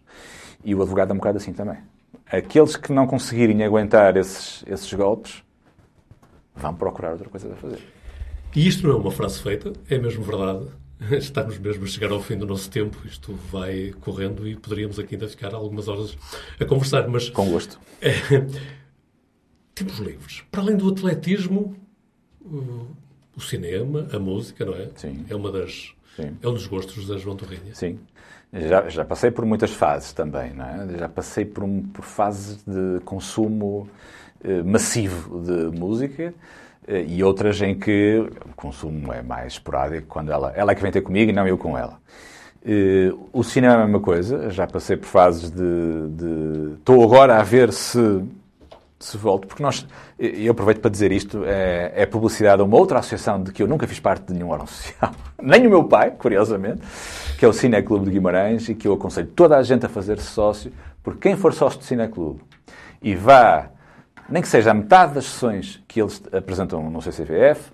E 0.63 0.75
o 0.75 0.81
advogado 0.81 1.11
é 1.11 1.13
um 1.13 1.17
bocado 1.17 1.37
assim 1.37 1.53
também. 1.53 1.77
Aqueles 2.25 2.75
que 2.75 2.91
não 2.91 3.07
conseguirem 3.07 3.63
aguentar 3.63 4.15
esses, 4.17 4.63
esses 4.67 4.91
golpes 4.93 5.43
vão 6.55 6.75
procurar 6.75 7.11
outra 7.11 7.29
coisa 7.29 7.51
a 7.51 7.55
fazer. 7.55 7.79
E 8.55 8.67
isto 8.67 8.87
não 8.87 8.95
é 8.95 8.97
uma 8.97 9.11
frase 9.11 9.41
feita, 9.41 9.73
é 9.89 9.97
mesmo 9.97 10.23
verdade. 10.23 10.67
Estamos 11.17 11.57
mesmo 11.57 11.85
a 11.85 11.87
chegar 11.87 12.11
ao 12.11 12.21
fim 12.21 12.37
do 12.37 12.45
nosso 12.45 12.69
tempo, 12.69 12.97
isto 13.05 13.33
vai 13.51 13.93
correndo 14.01 14.47
e 14.47 14.55
poderíamos 14.55 14.99
aqui 14.99 15.15
ainda 15.15 15.27
ficar 15.27 15.53
algumas 15.53 15.87
horas 15.87 16.17
a 16.59 16.65
conversar, 16.65 17.07
mas... 17.07 17.29
Com 17.29 17.49
gosto. 17.49 17.79
É, 18.01 18.11
tempos 19.73 19.99
livres. 19.99 20.43
Para 20.51 20.61
além 20.61 20.75
do 20.75 20.89
atletismo, 20.89 21.75
o, 22.43 23.41
cinema, 23.41 24.07
a 24.11 24.19
música, 24.19 24.65
não 24.65 24.73
é? 24.73 24.89
Sim. 24.95 25.25
É 25.29 25.35
uma 25.35 25.51
das 25.51 25.93
Sim. 26.21 26.37
É 26.41 26.47
um 26.47 26.53
dos 26.53 26.67
gostos 26.67 27.07
da 27.07 27.17
João 27.17 27.35
Torrinha. 27.35 27.73
Sim. 27.73 27.99
Já, 28.51 28.89
já 28.89 29.05
passei 29.05 29.29
por 29.29 29.45
muitas 29.45 29.71
fases 29.71 30.11
também, 30.11 30.53
não 30.53 30.65
é? 30.65 30.97
Já 30.97 31.07
passei 31.07 31.45
por, 31.45 31.63
um, 31.63 31.83
por 31.83 32.03
fases 32.03 32.63
de 32.65 32.99
consumo 33.05 33.87
eh, 34.43 34.63
massivo 34.63 35.39
de 35.41 35.77
música 35.77 36.33
eh, 36.87 37.05
e 37.07 37.23
outras 37.23 37.61
em 37.61 37.77
que 37.77 38.25
o 38.45 38.55
consumo 38.55 39.13
é 39.13 39.21
mais 39.21 39.53
esporádico, 39.53 40.07
quando 40.07 40.31
ela, 40.31 40.51
ela 40.55 40.71
é 40.71 40.75
que 40.75 40.81
vem 40.81 40.91
ter 40.91 41.01
comigo 41.01 41.29
e 41.29 41.33
não 41.33 41.47
eu 41.47 41.57
com 41.57 41.77
ela. 41.77 41.99
Eh, 42.65 43.13
o 43.31 43.43
cinema 43.43 43.73
é 43.73 43.77
a 43.77 43.85
mesma 43.85 43.99
coisa, 43.99 44.49
já 44.49 44.65
passei 44.65 44.97
por 44.97 45.07
fases 45.07 45.51
de, 45.51 46.09
de... 46.09 46.73
Estou 46.79 47.03
agora 47.03 47.37
a 47.37 47.43
ver 47.43 47.71
se 47.71 47.99
se 48.99 49.17
volto, 49.17 49.47
porque 49.47 49.63
nós, 49.63 49.87
eu 50.17 50.51
aproveito 50.51 50.81
para 50.81 50.91
dizer 50.91 51.11
isto, 51.11 51.43
é, 51.45 51.91
é 51.95 52.05
publicidade 52.05 52.61
a 52.61 52.65
uma 52.65 52.77
outra 52.77 52.99
associação 52.99 53.41
de 53.41 53.51
que 53.51 53.63
eu 53.63 53.67
nunca 53.67 53.87
fiz 53.87 53.99
parte 53.99 54.25
de 54.25 54.33
nenhum 54.33 54.49
órgão 54.49 54.67
social, 54.67 55.11
nem 55.41 55.65
o 55.65 55.69
meu 55.69 55.85
pai, 55.85 56.11
curiosamente, 56.11 56.81
que 57.37 57.45
é 57.45 57.47
o 57.47 57.53
Cineclube 57.53 58.05
de 58.05 58.11
Guimarães, 58.11 58.67
e 58.67 58.75
que 58.75 58.87
eu 58.87 58.93
aconselho 58.93 59.27
toda 59.27 59.57
a 59.57 59.63
gente 59.63 59.85
a 59.85 59.89
fazer-se 59.89 60.25
sócio, 60.25 60.73
porque 61.01 61.29
quem 61.29 61.37
for 61.37 61.53
sócio 61.53 61.79
do 61.79 61.85
Cineclube 61.85 62.41
e 63.01 63.15
vá, 63.15 63.69
nem 64.27 64.41
que 64.41 64.47
seja 64.47 64.71
a 64.71 64.73
metade 64.73 65.13
das 65.13 65.25
sessões 65.25 65.81
que 65.87 66.01
eles 66.01 66.21
apresentam 66.33 66.89
no 66.89 67.01
CCVF, 67.01 67.71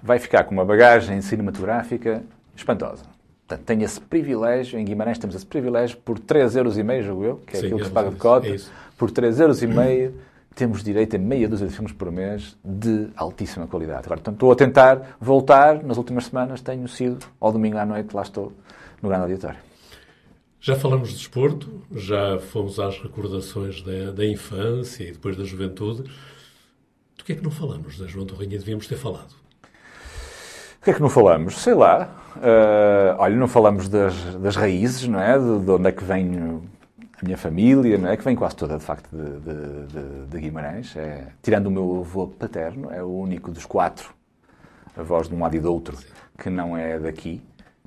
vai 0.00 0.18
ficar 0.18 0.44
com 0.44 0.52
uma 0.52 0.64
bagagem 0.64 1.20
cinematográfica 1.20 2.22
espantosa. 2.54 3.13
Portanto, 3.46 3.66
tem 3.66 3.82
esse 3.82 4.00
privilégio, 4.00 4.78
em 4.78 4.84
Guimarães 4.84 5.18
temos 5.18 5.36
esse 5.36 5.44
privilégio, 5.44 5.98
por 5.98 6.18
3,5€, 6.18 7.02
julgo 7.02 7.24
eu, 7.24 7.36
que 7.46 7.56
é 7.56 7.60
Sim, 7.60 7.66
aquilo 7.66 7.80
que 7.80 7.86
se 7.86 7.92
paga 7.92 8.10
de 8.10 8.16
cota, 8.16 8.48
é 8.48 8.56
por 8.96 9.10
3,5€ 9.10 10.12
temos 10.54 10.84
direito 10.84 11.16
a 11.16 11.18
meia 11.18 11.48
dúzia 11.48 11.66
de 11.66 11.74
filmes 11.74 11.92
por 11.92 12.10
mês 12.12 12.56
de 12.64 13.08
altíssima 13.16 13.66
qualidade. 13.66 14.06
Agora, 14.06 14.20
estou 14.30 14.52
a 14.52 14.56
tentar 14.56 15.16
voltar. 15.20 15.82
Nas 15.82 15.96
últimas 15.96 16.26
semanas 16.26 16.60
tenho 16.60 16.86
sido, 16.86 17.26
ao 17.40 17.52
domingo 17.52 17.76
à 17.76 17.84
noite, 17.84 18.14
lá 18.14 18.22
estou, 18.22 18.52
no 19.02 19.08
grande 19.08 19.24
auditório. 19.24 19.58
Já 20.60 20.76
falamos 20.76 21.10
de 21.10 21.16
desporto, 21.16 21.82
já 21.92 22.38
fomos 22.38 22.78
às 22.78 22.98
recordações 22.98 23.82
da, 23.82 24.12
da 24.12 24.24
infância 24.24 25.04
e 25.04 25.12
depois 25.12 25.36
da 25.36 25.44
juventude. 25.44 26.04
Do 27.18 27.24
que 27.24 27.32
é 27.32 27.34
que 27.34 27.42
não 27.42 27.50
falamos 27.50 27.98
da 27.98 28.06
João 28.06 28.24
Torrinha? 28.24 28.58
Devíamos 28.58 28.86
ter 28.86 28.96
falado. 28.96 29.34
O 30.80 30.84
que 30.84 30.90
é 30.90 30.94
que 30.94 31.02
não 31.02 31.10
falamos? 31.10 31.56
Sei 31.56 31.74
lá. 31.74 32.23
Uh, 32.36 33.14
olha, 33.18 33.36
não 33.36 33.46
falamos 33.46 33.88
das, 33.88 34.14
das 34.36 34.56
raízes, 34.56 35.06
não 35.06 35.20
é? 35.20 35.38
De, 35.38 35.60
de 35.60 35.70
onde 35.70 35.88
é 35.88 35.92
que 35.92 36.02
venho 36.02 36.62
a 37.20 37.24
minha 37.24 37.38
família, 37.38 37.96
não 37.96 38.08
é? 38.08 38.16
que 38.16 38.24
vem 38.24 38.34
quase 38.34 38.56
toda, 38.56 38.76
de 38.76 38.84
facto, 38.84 39.08
de, 39.10 39.40
de, 39.40 40.26
de 40.26 40.40
Guimarães. 40.40 40.96
É, 40.96 41.28
tirando 41.42 41.68
o 41.68 41.70
meu 41.70 42.00
avô 42.00 42.26
paterno, 42.26 42.90
é 42.90 43.02
o 43.02 43.08
único 43.08 43.50
dos 43.50 43.64
quatro 43.64 44.12
avós 44.96 45.28
de 45.28 45.34
um 45.34 45.40
lado 45.40 45.56
e 45.56 45.60
do 45.60 45.72
outro 45.72 45.96
que 46.38 46.50
não 46.50 46.76
é 46.76 46.98
daqui, 46.98 47.40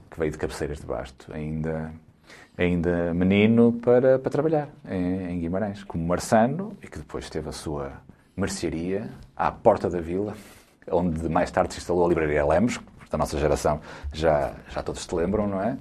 que 0.09 0.19
veio 0.19 0.31
de 0.31 0.37
Cabeceiras 0.37 0.79
de 0.79 0.85
Basto, 0.85 1.31
ainda, 1.33 1.91
ainda 2.57 3.13
menino 3.13 3.73
para, 3.73 4.17
para 4.17 4.31
trabalhar 4.31 4.69
em, 4.89 5.31
em 5.31 5.39
Guimarães, 5.39 5.83
como 5.83 6.05
marçano, 6.05 6.75
e 6.81 6.87
que 6.87 6.97
depois 6.97 7.29
teve 7.29 7.49
a 7.49 7.51
sua 7.51 7.91
mercearia 8.35 9.09
à 9.35 9.51
porta 9.51 9.89
da 9.89 9.99
vila, 9.99 10.33
onde 10.89 11.27
mais 11.27 11.51
tarde 11.51 11.73
se 11.73 11.79
instalou 11.79 12.05
a 12.05 12.09
livraria 12.09 12.45
Lemos, 12.45 12.79
da 13.09 13.17
nossa 13.17 13.37
geração 13.37 13.81
já, 14.13 14.53
já 14.69 14.83
todos 14.83 15.03
se 15.03 15.15
lembram, 15.15 15.47
não 15.47 15.61
é? 15.61 15.77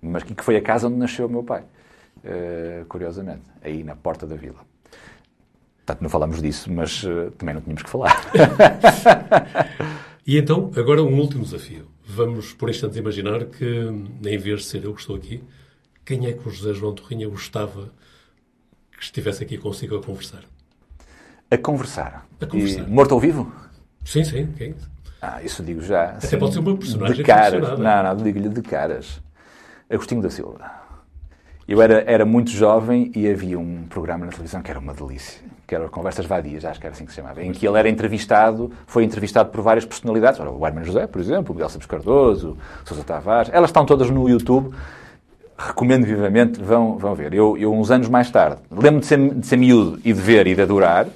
Mas 0.00 0.22
que 0.22 0.34
foi 0.42 0.56
a 0.56 0.62
casa 0.62 0.88
onde 0.88 0.96
nasceu 0.96 1.26
o 1.26 1.30
meu 1.30 1.42
pai. 1.42 1.64
Eh, 2.24 2.84
curiosamente, 2.88 3.44
aí 3.62 3.84
na 3.84 3.94
porta 3.94 4.26
da 4.26 4.34
vila. 4.34 4.58
Portanto, 5.76 6.02
não 6.02 6.10
falamos 6.10 6.42
disso, 6.42 6.72
mas 6.72 7.04
uh, 7.04 7.30
também 7.38 7.54
não 7.54 7.62
tínhamos 7.62 7.84
que 7.84 7.88
falar. 7.88 8.20
e 10.26 10.36
então, 10.36 10.72
agora 10.74 11.00
um 11.04 11.20
último 11.20 11.44
desafio. 11.44 11.86
Vamos, 12.04 12.52
por 12.52 12.68
instantes, 12.68 12.96
imaginar 12.96 13.44
que, 13.44 13.64
em 13.64 14.38
vez 14.38 14.62
de 14.62 14.66
ser 14.66 14.82
eu 14.82 14.92
que 14.92 15.00
estou 15.00 15.14
aqui, 15.14 15.44
quem 16.04 16.26
é 16.26 16.32
que 16.32 16.48
o 16.48 16.50
José 16.50 16.72
João 16.72 16.92
Torrinha 16.92 17.28
gostava 17.28 17.92
que 18.90 19.04
estivesse 19.04 19.44
aqui 19.44 19.56
consigo 19.56 19.96
a 19.96 20.02
conversar? 20.02 20.42
A 21.48 21.56
conversar? 21.56 22.26
A 22.40 22.46
conversar. 22.46 22.88
E, 22.88 22.90
morto 22.90 23.12
ou 23.12 23.20
vivo? 23.20 23.52
Sim, 24.04 24.24
sim. 24.24 24.52
Quem? 24.56 24.74
Ah, 25.26 25.42
isso 25.42 25.60
digo 25.60 25.82
já. 25.82 26.04
Até 26.04 26.26
assim, 26.26 26.38
pode 26.38 26.52
ser 26.52 26.60
uma 26.60 26.76
personagem 26.76 27.16
de 27.16 27.24
caras. 27.24 27.78
Não, 27.78 28.02
não, 28.02 28.16
digo-lhe 28.16 28.48
de 28.48 28.62
caras. 28.62 29.20
Agostinho 29.90 30.22
da 30.22 30.30
Silva. 30.30 30.70
Eu 31.66 31.82
era, 31.82 32.04
era 32.06 32.24
muito 32.24 32.50
jovem 32.50 33.10
e 33.12 33.28
havia 33.28 33.58
um 33.58 33.86
programa 33.88 34.24
na 34.24 34.30
televisão 34.30 34.62
que 34.62 34.70
era 34.70 34.78
uma 34.78 34.94
delícia, 34.94 35.40
que 35.66 35.74
era 35.74 35.88
Conversas 35.88 36.24
Vadias, 36.24 36.64
acho 36.64 36.78
que 36.78 36.86
era 36.86 36.94
assim 36.94 37.04
que 37.04 37.10
se 37.10 37.16
chamava, 37.16 37.42
em 37.42 37.50
que 37.50 37.66
ele 37.66 37.76
era 37.76 37.88
entrevistado, 37.88 38.70
foi 38.86 39.02
entrevistado 39.02 39.50
por 39.50 39.62
várias 39.62 39.84
personalidades, 39.84 40.38
o 40.38 40.64
Herman 40.64 40.84
José, 40.84 41.08
por 41.08 41.20
exemplo, 41.20 41.50
o 41.50 41.54
Miguel 41.56 41.68
Santos 41.68 41.88
Cardoso, 41.88 42.56
o 42.84 42.88
Sousa 42.88 43.02
Tavares, 43.02 43.50
elas 43.52 43.70
estão 43.70 43.84
todas 43.84 44.08
no 44.10 44.28
YouTube, 44.28 44.72
recomendo 45.58 46.04
vivamente, 46.04 46.62
vão, 46.62 46.98
vão 46.98 47.16
ver. 47.16 47.34
Eu, 47.34 47.56
eu 47.56 47.74
uns 47.74 47.90
anos 47.90 48.08
mais 48.08 48.30
tarde, 48.30 48.58
lembro 48.70 49.00
de 49.00 49.06
ser, 49.06 49.34
de 49.34 49.44
ser 49.44 49.56
miúdo 49.56 49.98
e 50.04 50.12
de 50.12 50.20
ver 50.20 50.46
e 50.46 50.54
de 50.54 50.62
adorar, 50.62 51.08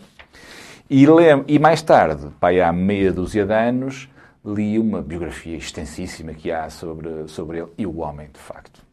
e, 0.91 1.07
lembro, 1.07 1.45
e 1.49 1.59
mais 1.59 1.81
tarde, 1.81 2.27
pai, 2.41 2.61
há 2.61 2.73
meia 2.73 3.13
dúzia 3.13 3.47
de 3.47 3.55
anos, 3.55 4.09
li 4.45 4.79
uma 4.79 5.01
biografia 5.01 5.57
extensíssima 5.57 6.35
que 6.35 6.51
há 6.51 6.69
sobre, 6.69 7.29
sobre 7.29 7.59
ele, 7.59 7.69
e 7.79 7.87
o 7.87 7.99
homem, 7.99 8.29
de 8.33 8.41
facto 8.41 8.91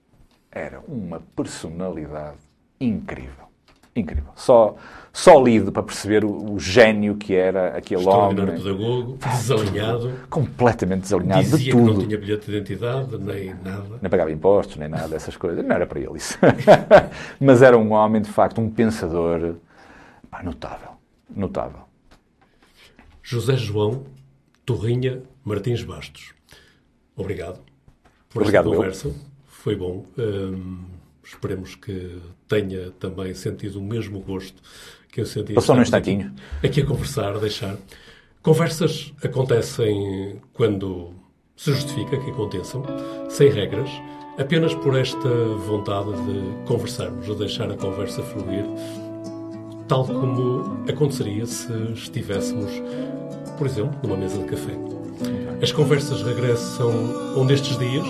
era 0.52 0.82
uma 0.88 1.22
personalidade 1.36 2.38
incrível. 2.80 3.48
Incrível. 3.96 4.32
Só, 4.36 4.76
só 5.12 5.42
lido 5.42 5.72
para 5.72 5.82
perceber 5.82 6.24
o, 6.24 6.54
o 6.54 6.60
gênio 6.60 7.16
que 7.16 7.34
era 7.34 7.76
aquele 7.76 8.08
homem. 8.08 8.46
pedagogo, 8.46 9.18
desalinhado. 9.18 10.14
Completamente 10.30 11.02
desalinhado 11.02 11.42
Dizia 11.42 11.58
de 11.58 11.72
tudo. 11.72 11.86
que 11.86 11.98
não 11.98 12.08
tinha 12.08 12.18
bilhete 12.20 12.46
de 12.46 12.58
identidade, 12.58 13.18
nem 13.18 13.56
nada. 13.56 13.98
Nem 14.00 14.10
pagava 14.10 14.32
impostos, 14.32 14.78
nem 14.78 14.88
nada 14.88 15.08
dessas 15.08 15.36
coisas. 15.36 15.66
Não 15.66 15.76
era 15.76 15.88
para 15.88 16.00
ele 16.00 16.16
isso. 16.16 16.38
Mas 17.42 17.64
era 17.64 17.76
um 17.76 17.92
homem, 17.92 18.22
de 18.22 18.30
facto, 18.30 18.62
um 18.62 18.70
pensador 18.70 19.56
pá, 20.30 20.44
notável. 20.44 20.92
Notável. 21.36 21.87
José 23.30 23.58
João 23.58 24.06
Torrinha 24.66 25.22
Martins 25.44 25.84
Bastos. 25.84 26.34
Obrigado 27.14 27.60
por 28.30 28.42
Obrigado, 28.42 28.70
esta 28.70 28.78
conversa. 28.78 29.08
Eu 29.10 29.16
foi 29.48 29.76
bom. 29.76 30.06
Um, 30.18 30.86
esperemos 31.22 31.76
que 31.76 32.22
tenha 32.48 32.92
também 32.92 33.34
sentido 33.34 33.80
o 33.80 33.84
mesmo 33.84 34.22
gosto 34.22 34.62
que 35.12 35.20
eu 35.20 35.26
senti. 35.26 35.56
Passou 35.56 35.76
num 35.76 35.82
instantinho. 35.82 36.34
Aqui, 36.64 36.80
a 36.80 36.86
conversar, 36.86 37.36
a 37.36 37.38
deixar. 37.38 37.76
Conversas 38.42 39.14
acontecem 39.22 40.42
quando 40.54 41.14
se 41.54 41.74
justifica 41.74 42.18
que 42.18 42.32
aconteçam, 42.32 42.82
sem 43.30 43.50
regras, 43.50 43.90
apenas 44.40 44.74
por 44.74 44.98
esta 44.98 45.28
vontade 45.68 46.12
de 46.14 46.66
conversarmos, 46.66 47.26
de 47.26 47.36
deixar 47.36 47.70
a 47.70 47.76
conversa 47.76 48.24
fluir, 48.24 48.64
tal 49.88 50.06
como 50.06 50.78
aconteceria 50.90 51.46
se 51.46 51.72
estivéssemos, 51.94 52.72
por 53.58 53.68
exemplo, 53.68 53.98
numa 54.04 54.18
mesa 54.18 54.38
de 54.38 54.46
café. 54.46 54.74
As 55.62 55.72
conversas 55.72 56.22
regressam 56.22 56.92
um 57.36 57.46
destes 57.46 57.78
dias, 57.78 58.08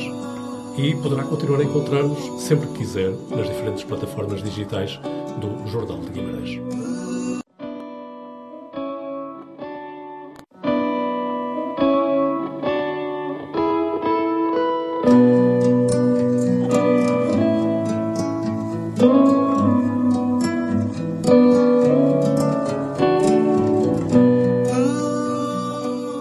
e 0.77 0.95
poderá 0.95 1.23
continuar 1.23 1.59
a 1.59 1.63
encontrar-nos 1.63 2.43
sempre 2.43 2.67
que 2.67 2.79
quiser 2.79 3.11
nas 3.31 3.47
diferentes 3.47 3.83
plataformas 3.83 4.43
digitais 4.43 4.99
do 5.41 5.67
Jornal 5.67 5.99
de 6.01 6.11
Guimarães. 6.11 7.06